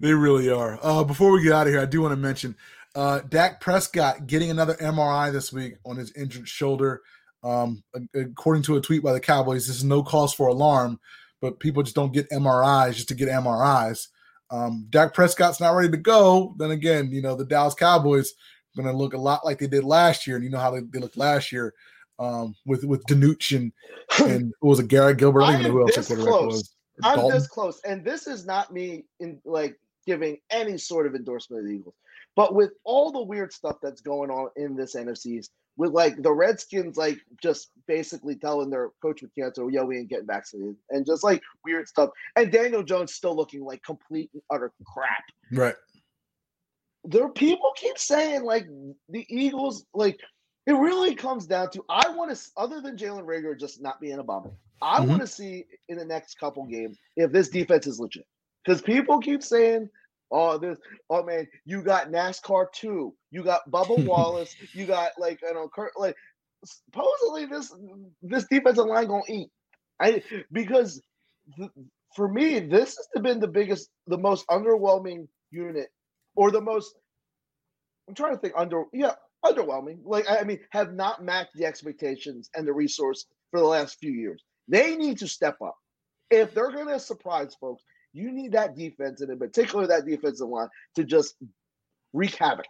they 0.00 0.12
really 0.14 0.50
are. 0.50 0.78
Uh, 0.82 1.04
before 1.04 1.30
we 1.32 1.42
get 1.42 1.52
out 1.52 1.66
of 1.66 1.72
here, 1.72 1.82
I 1.82 1.86
do 1.86 2.00
want 2.02 2.12
to 2.12 2.16
mention 2.16 2.56
uh, 2.94 3.20
Dak 3.28 3.60
Prescott 3.60 4.26
getting 4.26 4.50
another 4.50 4.74
MRI 4.74 5.30
this 5.32 5.52
week 5.52 5.74
on 5.84 5.96
his 5.96 6.12
injured 6.12 6.48
shoulder. 6.48 7.02
Um, 7.42 7.82
according 8.14 8.62
to 8.64 8.76
a 8.76 8.80
tweet 8.80 9.02
by 9.02 9.12
the 9.12 9.20
Cowboys, 9.20 9.66
this 9.66 9.76
is 9.76 9.84
no 9.84 10.02
cause 10.02 10.32
for 10.32 10.46
alarm, 10.48 10.98
but 11.42 11.60
people 11.60 11.82
just 11.82 11.94
don't 11.94 12.14
get 12.14 12.30
MRIs 12.30 12.94
just 12.94 13.08
to 13.08 13.14
get 13.14 13.28
MRIs. 13.28 14.08
Um, 14.50 14.86
Dak 14.88 15.12
Prescott's 15.12 15.60
not 15.60 15.74
ready 15.74 15.90
to 15.90 15.96
go. 15.98 16.54
Then 16.56 16.70
again, 16.70 17.10
you 17.10 17.20
know 17.20 17.34
the 17.34 17.44
Dallas 17.44 17.74
Cowboys 17.74 18.32
going 18.76 18.88
to 18.88 18.96
look 18.96 19.14
a 19.14 19.18
lot 19.18 19.44
like 19.44 19.58
they 19.58 19.66
did 19.66 19.84
last 19.84 20.26
year, 20.26 20.36
and 20.36 20.44
you 20.44 20.50
know 20.50 20.58
how 20.58 20.70
they, 20.70 20.80
they 20.80 20.98
looked 20.98 21.16
last 21.16 21.52
year 21.52 21.74
um, 22.18 22.54
with 22.66 22.84
with 22.84 23.04
DiNucci 23.06 23.56
and 23.56 23.72
and 24.30 24.52
what 24.60 24.70
was 24.70 24.80
it 24.80 24.88
Garrett 24.88 25.18
Gilbert? 25.18 25.42
I 25.42 25.52
don't 25.52 25.60
even 25.60 25.72
know 25.72 25.78
who 25.78 25.82
else 25.82 25.96
this 25.96 26.08
close. 26.08 26.74
I'm 27.02 27.16
Dalton? 27.16 27.36
this 27.36 27.48
close, 27.48 27.80
and 27.84 28.04
this 28.04 28.26
is 28.26 28.46
not 28.46 28.72
me 28.72 29.04
in 29.20 29.40
like 29.44 29.78
giving 30.06 30.38
any 30.50 30.78
sort 30.78 31.06
of 31.06 31.14
endorsement 31.14 31.62
of 31.62 31.66
the 31.68 31.74
Eagles, 31.74 31.94
but 32.36 32.54
with 32.54 32.70
all 32.84 33.10
the 33.10 33.22
weird 33.22 33.52
stuff 33.52 33.76
that's 33.82 34.00
going 34.00 34.30
on 34.30 34.50
in 34.56 34.76
this 34.76 34.94
NFCs, 34.94 35.48
with 35.76 35.90
like 35.90 36.22
the 36.22 36.32
Redskins, 36.32 36.96
like 36.96 37.18
just 37.42 37.70
basically 37.88 38.36
telling 38.36 38.70
their 38.70 38.90
coach 39.02 39.22
with 39.22 39.34
cancer, 39.34 39.68
"Yo, 39.68 39.84
we 39.84 39.98
ain't 39.98 40.08
getting 40.08 40.26
vaccinated," 40.26 40.76
and 40.90 41.04
just 41.04 41.24
like 41.24 41.42
weird 41.64 41.88
stuff, 41.88 42.10
and 42.36 42.52
Daniel 42.52 42.84
Jones 42.84 43.12
still 43.12 43.34
looking 43.34 43.64
like 43.64 43.82
complete 43.82 44.30
and 44.34 44.42
utter 44.52 44.72
crap. 44.86 45.24
Right. 45.50 45.74
There 47.04 47.28
people 47.28 47.72
keep 47.76 47.98
saying 47.98 48.44
like 48.44 48.66
the 49.08 49.26
Eagles 49.28 49.86
like 49.94 50.18
it 50.66 50.72
really 50.72 51.14
comes 51.14 51.46
down 51.46 51.70
to 51.70 51.84
I 51.88 52.08
want 52.10 52.34
to 52.34 52.50
other 52.56 52.80
than 52.80 52.96
Jalen 52.96 53.24
Reagor 53.26 53.58
just 53.58 53.82
not 53.82 54.00
being 54.00 54.18
a 54.18 54.24
bummer. 54.24 54.50
I 54.82 55.00
Mhm. 55.00 55.08
want 55.08 55.20
to 55.22 55.26
see 55.26 55.64
in 55.88 55.98
the 55.98 56.04
next 56.04 56.38
couple 56.38 56.64
games 56.66 56.98
if 57.16 57.32
this 57.32 57.48
defense 57.48 57.86
is 57.86 58.00
legit 58.00 58.26
because 58.64 58.82
people 58.82 59.18
keep 59.20 59.42
saying. 59.42 59.88
Oh, 60.32 60.58
this! 60.58 60.78
Oh 61.10 61.22
man, 61.22 61.46
you 61.66 61.82
got 61.82 62.10
NASCAR 62.10 62.66
two. 62.72 63.14
You 63.30 63.44
got 63.44 63.70
Bubba 63.70 63.96
Wallace. 64.04 64.56
You 64.72 64.86
got 64.86 65.12
like 65.18 65.40
you 65.42 65.54
know, 65.54 65.68
Kurt, 65.72 65.92
like 65.96 66.16
supposedly 66.64 67.46
this 67.46 67.74
this 68.22 68.46
defensive 68.48 68.86
line 68.86 69.06
gonna 69.06 69.22
eat. 69.28 69.50
I 70.00 70.22
because 70.52 71.02
th- 71.56 71.70
for 72.16 72.28
me, 72.28 72.60
this 72.60 72.96
has 73.14 73.22
been 73.22 73.40
the 73.40 73.48
biggest, 73.48 73.90
the 74.06 74.18
most 74.18 74.46
underwhelming 74.48 75.28
unit, 75.50 75.88
or 76.36 76.50
the 76.50 76.60
most. 76.60 76.94
I'm 78.08 78.14
trying 78.14 78.34
to 78.34 78.38
think 78.38 78.54
under 78.56 78.84
yeah 78.92 79.14
underwhelming. 79.44 79.98
Like 80.04 80.26
I 80.28 80.42
mean, 80.44 80.60
have 80.70 80.92
not 80.92 81.24
matched 81.24 81.54
the 81.54 81.64
expectations 81.66 82.50
and 82.54 82.66
the 82.66 82.72
resource 82.72 83.26
for 83.50 83.60
the 83.60 83.66
last 83.66 83.98
few 83.98 84.12
years. 84.12 84.42
They 84.68 84.96
need 84.96 85.18
to 85.18 85.28
step 85.28 85.56
up 85.62 85.76
if 86.30 86.54
they're 86.54 86.72
going 86.72 86.88
to 86.88 86.98
surprise 86.98 87.54
folks. 87.60 87.82
You 88.12 88.30
need 88.30 88.52
that 88.52 88.76
defense, 88.76 89.20
and 89.20 89.30
in 89.30 89.38
particular 89.38 89.86
that 89.86 90.06
defensive 90.06 90.48
line, 90.48 90.68
to 90.96 91.04
just 91.04 91.34
wreak 92.12 92.36
havoc. 92.36 92.66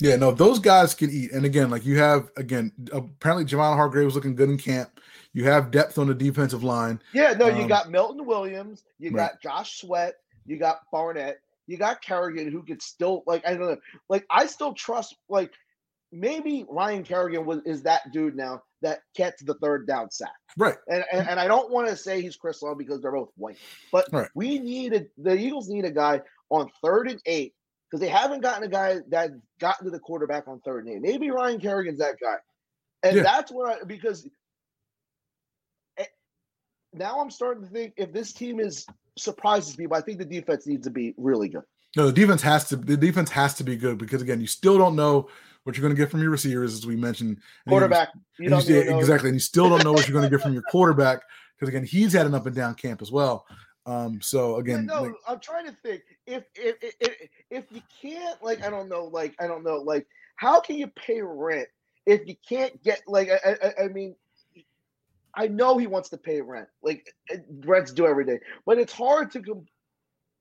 Yeah, 0.00 0.16
no, 0.16 0.32
those 0.32 0.58
guys 0.58 0.92
can 0.94 1.10
eat. 1.10 1.32
And 1.32 1.44
again, 1.46 1.70
like 1.70 1.86
you 1.86 1.98
have 1.98 2.28
again, 2.36 2.72
apparently 2.92 3.44
Javon 3.44 3.76
Hargrave 3.76 4.04
was 4.04 4.14
looking 4.14 4.34
good 4.34 4.50
in 4.50 4.58
camp. 4.58 5.00
You 5.32 5.44
have 5.44 5.70
depth 5.70 5.98
on 5.98 6.08
the 6.08 6.14
defensive 6.14 6.62
line. 6.64 7.00
Yeah, 7.12 7.32
no, 7.32 7.46
you 7.48 7.62
Um, 7.62 7.68
got 7.68 7.90
Milton 7.90 8.26
Williams, 8.26 8.84
you 8.98 9.10
right. 9.10 9.30
got 9.30 9.42
Josh 9.42 9.80
Sweat, 9.80 10.14
you 10.46 10.58
got 10.58 10.80
Barnett, 10.92 11.38
you 11.66 11.76
got 11.76 12.02
Kerrigan, 12.02 12.50
who 12.50 12.62
could 12.62 12.82
still 12.82 13.22
like 13.26 13.46
I 13.46 13.54
don't 13.54 13.68
know, 13.68 13.76
like 14.08 14.24
I 14.30 14.46
still 14.46 14.74
trust 14.74 15.16
like 15.28 15.52
maybe 16.12 16.64
Ryan 16.68 17.04
Kerrigan 17.04 17.44
was 17.44 17.60
is 17.64 17.82
that 17.82 18.02
dude 18.12 18.36
now 18.36 18.62
that 18.82 19.00
gets 19.16 19.42
the 19.42 19.54
third 19.54 19.86
down 19.86 20.10
sack. 20.10 20.30
Right. 20.56 20.76
And 20.88 21.04
and, 21.12 21.28
and 21.28 21.40
I 21.40 21.48
don't 21.48 21.70
want 21.70 21.88
to 21.88 21.96
say 21.96 22.20
he's 22.20 22.36
Chris 22.36 22.62
Long 22.62 22.76
because 22.78 23.00
they're 23.00 23.12
both 23.12 23.30
white, 23.36 23.58
but 23.90 24.06
Right. 24.12 24.28
we 24.34 24.58
needed 24.58 25.08
the 25.18 25.34
Eagles 25.34 25.68
need 25.68 25.84
a 25.84 25.90
guy 25.90 26.20
on 26.50 26.70
third 26.82 27.08
and 27.08 27.20
eight 27.26 27.54
because 27.90 28.00
they 28.00 28.08
haven't 28.08 28.42
gotten 28.42 28.62
a 28.64 28.68
guy 28.68 28.98
that 29.08 29.30
gotten 29.60 29.84
to 29.86 29.90
the 29.90 29.98
quarterback 29.98 30.46
on 30.48 30.60
third 30.60 30.86
and 30.86 30.96
eight. 30.96 31.02
Maybe 31.02 31.30
Ryan 31.30 31.60
Kerrigan's 31.60 31.98
that 31.98 32.16
guy, 32.20 32.36
and 33.02 33.16
Yeah. 33.16 33.22
that's 33.22 33.50
what 33.50 33.82
I 33.82 33.84
because 33.84 34.28
eh, 35.98 36.04
now 36.92 37.20
I'm 37.20 37.30
starting 37.30 37.64
to 37.64 37.70
think 37.70 37.94
if 37.96 38.12
this 38.12 38.32
team 38.32 38.60
is 38.60 38.86
surprises 39.16 39.78
me, 39.78 39.86
but 39.86 39.96
I 39.96 40.00
think 40.00 40.18
the 40.18 40.24
defense 40.24 40.66
needs 40.66 40.84
to 40.84 40.90
be 40.90 41.14
really 41.16 41.48
good. 41.48 41.62
No, 41.96 42.06
the 42.06 42.12
defense 42.12 42.42
has 42.42 42.68
to 42.68 42.76
the 42.76 42.96
defense 42.96 43.30
has 43.30 43.54
to 43.54 43.64
be 43.64 43.76
good 43.76 43.98
because 43.98 44.20
again, 44.22 44.40
you 44.40 44.46
still 44.46 44.78
don't 44.78 44.96
know 44.96 45.28
what 45.62 45.76
you're 45.76 45.82
going 45.82 45.94
to 45.94 46.00
get 46.00 46.10
from 46.10 46.20
your 46.20 46.30
receivers, 46.30 46.74
as 46.74 46.86
we 46.86 46.96
mentioned. 46.96 47.38
And 47.66 47.70
Quarterback, 47.70 48.10
you 48.38 48.44
you- 48.44 48.50
know- 48.50 48.58
exactly, 48.98 49.28
and 49.30 49.36
you 49.36 49.40
still 49.40 49.68
don't 49.68 49.84
know 49.84 49.92
what 49.92 50.06
you're 50.08 50.12
going 50.18 50.28
to 50.28 50.36
get 50.36 50.42
from 50.42 50.52
your 50.52 50.62
quarterback 50.70 51.20
because 51.56 51.68
again, 51.68 51.84
he's 51.84 52.12
had 52.12 52.26
an 52.26 52.34
up 52.34 52.46
and 52.46 52.54
down 52.56 52.74
camp 52.74 53.00
as 53.00 53.12
well. 53.12 53.46
Um, 53.86 54.20
so 54.20 54.54
Yeah, 54.54 54.60
again, 54.60 54.86
no, 54.86 55.02
like, 55.02 55.12
I'm 55.28 55.40
trying 55.40 55.66
to 55.66 55.72
think 55.82 56.02
if 56.26 56.44
if, 56.54 56.76
if 56.82 56.94
if 57.00 57.28
if 57.50 57.64
you 57.70 57.82
can't 58.02 58.42
like 58.42 58.64
I 58.64 58.70
don't 58.70 58.88
know 58.88 59.04
like 59.04 59.34
I 59.38 59.46
don't 59.46 59.62
know 59.62 59.76
like 59.76 60.06
how 60.36 60.58
can 60.60 60.76
you 60.76 60.86
pay 60.88 61.20
rent 61.22 61.68
if 62.06 62.26
you 62.26 62.34
can't 62.48 62.82
get 62.82 63.02
like 63.06 63.28
I 63.30 63.56
I, 63.62 63.84
I 63.84 63.88
mean 63.88 64.16
I 65.36 65.48
know 65.48 65.78
he 65.78 65.86
wants 65.86 66.08
to 66.10 66.16
pay 66.18 66.40
rent 66.40 66.68
like 66.82 67.06
eh, 67.30 67.38
rents 67.64 67.92
do 67.92 68.06
every 68.06 68.24
day 68.24 68.38
but 68.66 68.78
it's 68.78 68.92
hard 68.92 69.30
to 69.32 69.42
com- 69.42 69.66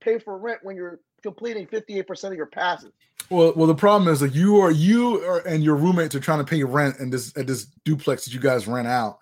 pay 0.01 0.19
for 0.19 0.37
rent 0.37 0.59
when 0.63 0.75
you're 0.75 0.99
completing 1.21 1.65
58% 1.67 2.23
of 2.25 2.33
your 2.35 2.45
passes. 2.47 2.91
well, 3.29 3.53
well, 3.55 3.67
the 3.67 3.75
problem 3.75 4.11
is 4.13 4.21
like 4.21 4.35
you 4.35 4.57
are 4.59 4.71
you 4.71 5.21
are, 5.25 5.39
and 5.47 5.63
your 5.63 5.75
roommates 5.75 6.13
are 6.15 6.19
trying 6.19 6.39
to 6.39 6.45
pay 6.45 6.63
rent 6.63 6.97
in 6.99 7.09
this 7.09 7.31
at 7.37 7.47
this 7.47 7.65
duplex 7.85 8.25
that 8.25 8.33
you 8.33 8.39
guys 8.41 8.67
rent 8.67 8.87
out, 8.87 9.19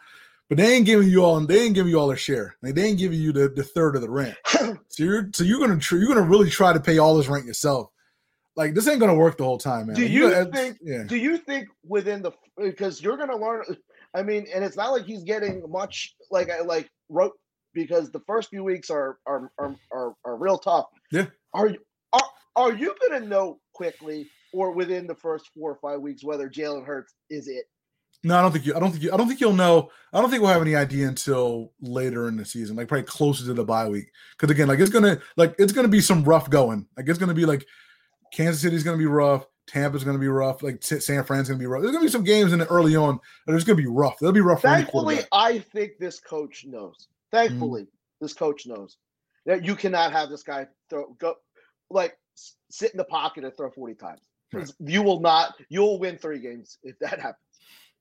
but 0.49 0.57
they 0.57 0.73
ain't 0.75 0.85
giving 0.87 1.07
you 1.07 1.23
all 1.23 1.39
they 1.41 1.61
ain't 1.61 1.75
giving 1.75 1.91
you 1.91 1.99
all 1.99 2.07
their 2.07 2.17
share. 2.17 2.55
Like 2.63 2.73
they 2.75 2.85
ain't 2.85 2.97
giving 2.97 3.19
you 3.19 3.31
the, 3.31 3.49
the 3.49 3.63
third 3.63 3.95
of 3.95 4.01
the 4.01 4.09
rent. 4.09 4.35
So 4.89 5.03
you're 5.03 5.29
so 5.33 5.43
you're 5.43 5.59
gonna 5.59 5.79
tr- 5.79 5.97
you're 5.97 6.07
gonna 6.07 6.21
really 6.27 6.49
try 6.49 6.73
to 6.73 6.79
pay 6.79 6.97
all 6.97 7.15
this 7.17 7.27
rent 7.27 7.45
yourself. 7.45 7.89
Like 8.55 8.73
this 8.73 8.87
ain't 8.87 8.99
gonna 8.99 9.15
work 9.15 9.37
the 9.37 9.43
whole 9.43 9.57
time, 9.57 9.87
man. 9.87 9.95
Do 9.95 10.05
you 10.05 10.29
gotta- 10.29 10.51
think- 10.51 10.77
Yeah. 10.81 11.03
Do 11.03 11.15
you 11.15 11.37
think 11.37 11.67
within 11.87 12.21
the 12.21 12.31
because 12.57 13.01
you're 13.01 13.17
going 13.17 13.29
to 13.29 13.37
learn? 13.37 13.63
I 14.13 14.23
mean, 14.23 14.45
and 14.53 14.63
it's 14.63 14.75
not 14.77 14.91
like 14.91 15.05
he's 15.05 15.23
getting 15.23 15.63
much 15.69 16.15
like 16.29 16.49
I 16.49 16.61
like 16.61 16.89
wrote 17.09 17.33
because 17.73 18.11
the 18.11 18.21
first 18.27 18.49
few 18.49 18.63
weeks 18.63 18.89
are 18.89 19.17
are 19.25 19.51
are 19.57 19.75
are, 19.91 20.13
are 20.25 20.37
real 20.37 20.57
tough. 20.57 20.87
Yeah. 21.11 21.27
Are 21.53 21.67
you 21.67 21.77
are 22.13 22.21
are 22.55 22.73
you 22.73 22.95
going 23.01 23.21
to 23.21 23.27
know 23.27 23.59
quickly 23.73 24.29
or 24.53 24.71
within 24.71 25.07
the 25.07 25.15
first 25.15 25.49
four 25.55 25.71
or 25.71 25.79
five 25.81 26.01
weeks 26.01 26.23
whether 26.23 26.49
Jalen 26.49 26.85
Hurts 26.85 27.13
is 27.29 27.47
it? 27.47 27.65
No, 28.23 28.37
I 28.37 28.41
don't 28.41 28.51
think 28.51 28.65
you. 28.65 28.75
I 28.75 28.79
don't 28.79 28.91
think 28.91 29.03
you. 29.03 29.11
I 29.11 29.17
don't 29.17 29.27
think 29.27 29.41
you'll 29.41 29.53
know. 29.53 29.89
I 30.13 30.21
don't 30.21 30.29
think 30.29 30.43
we'll 30.43 30.51
have 30.51 30.61
any 30.61 30.75
idea 30.75 31.07
until 31.07 31.71
later 31.81 32.27
in 32.27 32.37
the 32.37 32.45
season, 32.45 32.75
like 32.75 32.87
probably 32.87 33.05
closer 33.05 33.45
to 33.45 33.53
the 33.53 33.63
bye 33.63 33.89
week. 33.89 34.11
Because 34.37 34.51
again, 34.51 34.67
like 34.67 34.79
it's 34.79 34.91
gonna 34.91 35.19
like 35.37 35.55
it's 35.57 35.73
gonna 35.73 35.87
be 35.87 36.01
some 36.01 36.23
rough 36.23 36.49
going. 36.49 36.85
Like 36.95 37.09
it's 37.09 37.17
gonna 37.17 37.33
be 37.33 37.45
like 37.45 37.65
Kansas 38.31 38.61
City's 38.61 38.83
gonna 38.83 38.97
be 38.97 39.07
rough. 39.07 39.45
Tampa's 39.67 40.03
gonna 40.03 40.17
be 40.19 40.27
rough. 40.27 40.63
Like 40.63 40.83
Sa- 40.83 40.99
San 40.99 41.23
Fran's 41.23 41.47
gonna 41.47 41.59
be 41.59 41.65
rough. 41.65 41.81
There's 41.81 41.93
gonna 41.93 42.05
be 42.05 42.11
some 42.11 42.23
games 42.23 42.51
in 42.53 42.59
the 42.59 42.67
early 42.67 42.95
on 42.95 43.19
that 43.45 43.53
are 43.53 43.59
gonna 43.65 43.75
be 43.75 43.85
rough. 43.87 44.17
They'll 44.19 44.31
be 44.31 44.41
rough. 44.41 44.61
Thankfully. 44.61 45.19
I 45.31 45.59
think 45.59 45.93
this 45.99 46.19
coach 46.19 46.65
knows. 46.65 47.07
Thankfully, 47.31 47.87
this 48.19 48.33
coach 48.33 48.65
knows 48.67 48.97
that 49.45 49.63
you 49.63 49.75
cannot 49.75 50.11
have 50.11 50.29
this 50.29 50.43
guy 50.43 50.67
throw 50.89 51.15
go 51.19 51.35
like 51.89 52.17
sit 52.69 52.91
in 52.91 52.97
the 52.97 53.03
pocket 53.03 53.43
and 53.43 53.55
throw 53.55 53.69
40 53.69 53.93
times. 53.95 54.19
'Cause 54.51 54.73
You 54.79 55.01
will 55.01 55.21
not. 55.21 55.55
You'll 55.69 55.97
win 55.99 56.17
three 56.17 56.39
games 56.39 56.77
if 56.83 56.99
that 56.99 57.19
happens. 57.21 57.37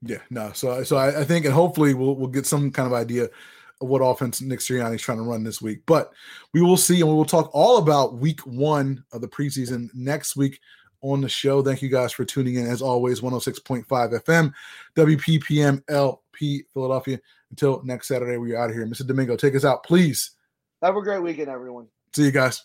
Yeah, 0.03 0.19
no. 0.31 0.51
So, 0.53 0.83
so 0.83 0.97
I, 0.97 1.21
I 1.21 1.25
think, 1.25 1.45
and 1.45 1.55
hopefully, 1.55 1.95
we'll 1.95 2.17
we'll 2.17 2.29
get 2.29 2.47
some 2.47 2.71
kind 2.73 2.87
of 2.87 2.93
idea 2.93 3.25
of 3.25 3.89
what 3.89 4.01
offense 4.01 4.41
Nick 4.41 4.59
Sirianni 4.61 4.97
is 4.97 5.03
trying 5.03 5.19
to 5.19 5.25
run 5.25 5.45
this 5.45 5.63
week. 5.63 5.83
But 5.87 6.13
we 6.53 6.61
will 6.61 6.77
see, 6.77 7.01
and 7.01 7.09
we 7.09 7.15
will 7.15 7.25
talk 7.25 7.51
all 7.53 7.77
about 7.79 8.15
Week 8.15 8.41
One 8.41 9.05
of 9.13 9.21
the 9.21 9.29
preseason 9.29 9.89
next 9.95 10.37
week 10.37 10.59
on 11.03 11.21
the 11.21 11.29
show. 11.29 11.63
Thank 11.63 11.83
you 11.83 11.89
guys 11.89 12.13
for 12.13 12.25
tuning 12.25 12.57
in. 12.57 12.67
As 12.67 12.83
always, 12.83 13.21
106.5 13.21 13.87
FM, 13.87 14.53
WPPM 14.97 15.83
LP 15.89 16.65
Philadelphia. 16.73 17.21
Until 17.51 17.83
next 17.85 18.09
Saturday, 18.09 18.37
we're 18.37 18.59
out 18.59 18.71
of 18.71 18.77
here. 18.77 18.87
Mr. 18.87 19.07
Domingo, 19.07 19.37
take 19.37 19.55
us 19.55 19.65
out, 19.65 19.83
please. 19.85 20.33
Have 20.83 20.97
a 20.97 21.03
great 21.03 21.23
weekend, 21.23 21.49
everyone. 21.49 21.87
See 22.15 22.25
you 22.25 22.31
guys. 22.31 22.65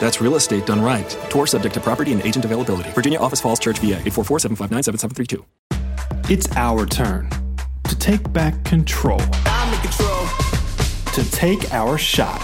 That's 0.00 0.20
real 0.20 0.34
estate 0.36 0.66
done 0.66 0.82
right. 0.82 1.08
Tour 1.30 1.46
subject 1.46 1.74
to 1.74 1.80
property 1.80 2.12
and 2.12 2.20
agent 2.22 2.44
availability. 2.44 2.90
Virginia 2.90 3.18
Office 3.18 3.40
Falls 3.40 3.58
Church, 3.58 3.78
VA 3.78 3.96
844 3.96 4.38
759 4.40 4.82
7732. 4.82 5.44
It's 6.32 6.48
our 6.56 6.86
turn 6.86 7.28
to 7.84 7.98
take 7.98 8.32
back 8.32 8.64
control. 8.64 9.18
control. 9.18 10.26
To 11.12 11.30
take 11.30 11.72
our 11.72 11.98
shot. 11.98 12.40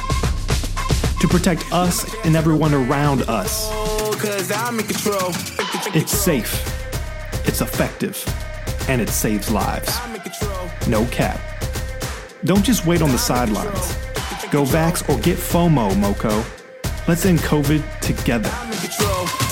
To 1.21 1.29
protect 1.29 1.65
us 1.73 2.07
and 2.25 2.37
everyone 2.37 2.75
around 2.75 3.23
us. 3.23 3.69
Oh, 3.73 4.17
Cause 4.19 4.53
I'm 4.53 4.79
in 4.79 4.87
control. 4.87 5.31
It's 5.95 6.13
safe. 6.13 6.63
It's 7.49 7.61
effective. 7.63 8.23
And 8.89 9.01
it 9.01 9.09
saves 9.09 9.51
lives. 9.51 9.99
I'm 10.03 10.15
in 10.15 10.21
control. 10.21 10.69
No 10.89 11.05
cap. 11.07 11.41
Don't 12.45 12.65
just 12.65 12.87
wait 12.87 13.03
on 13.03 13.11
the 13.11 13.19
sidelines. 13.19 13.97
Go 14.51 14.65
vax 14.65 15.09
or 15.09 15.21
get 15.21 15.37
FOMO, 15.39 15.97
Moco. 15.99 16.45
Let's 17.09 17.25
end 17.27 17.41
COVID 17.41 17.83
together. 18.01 19.50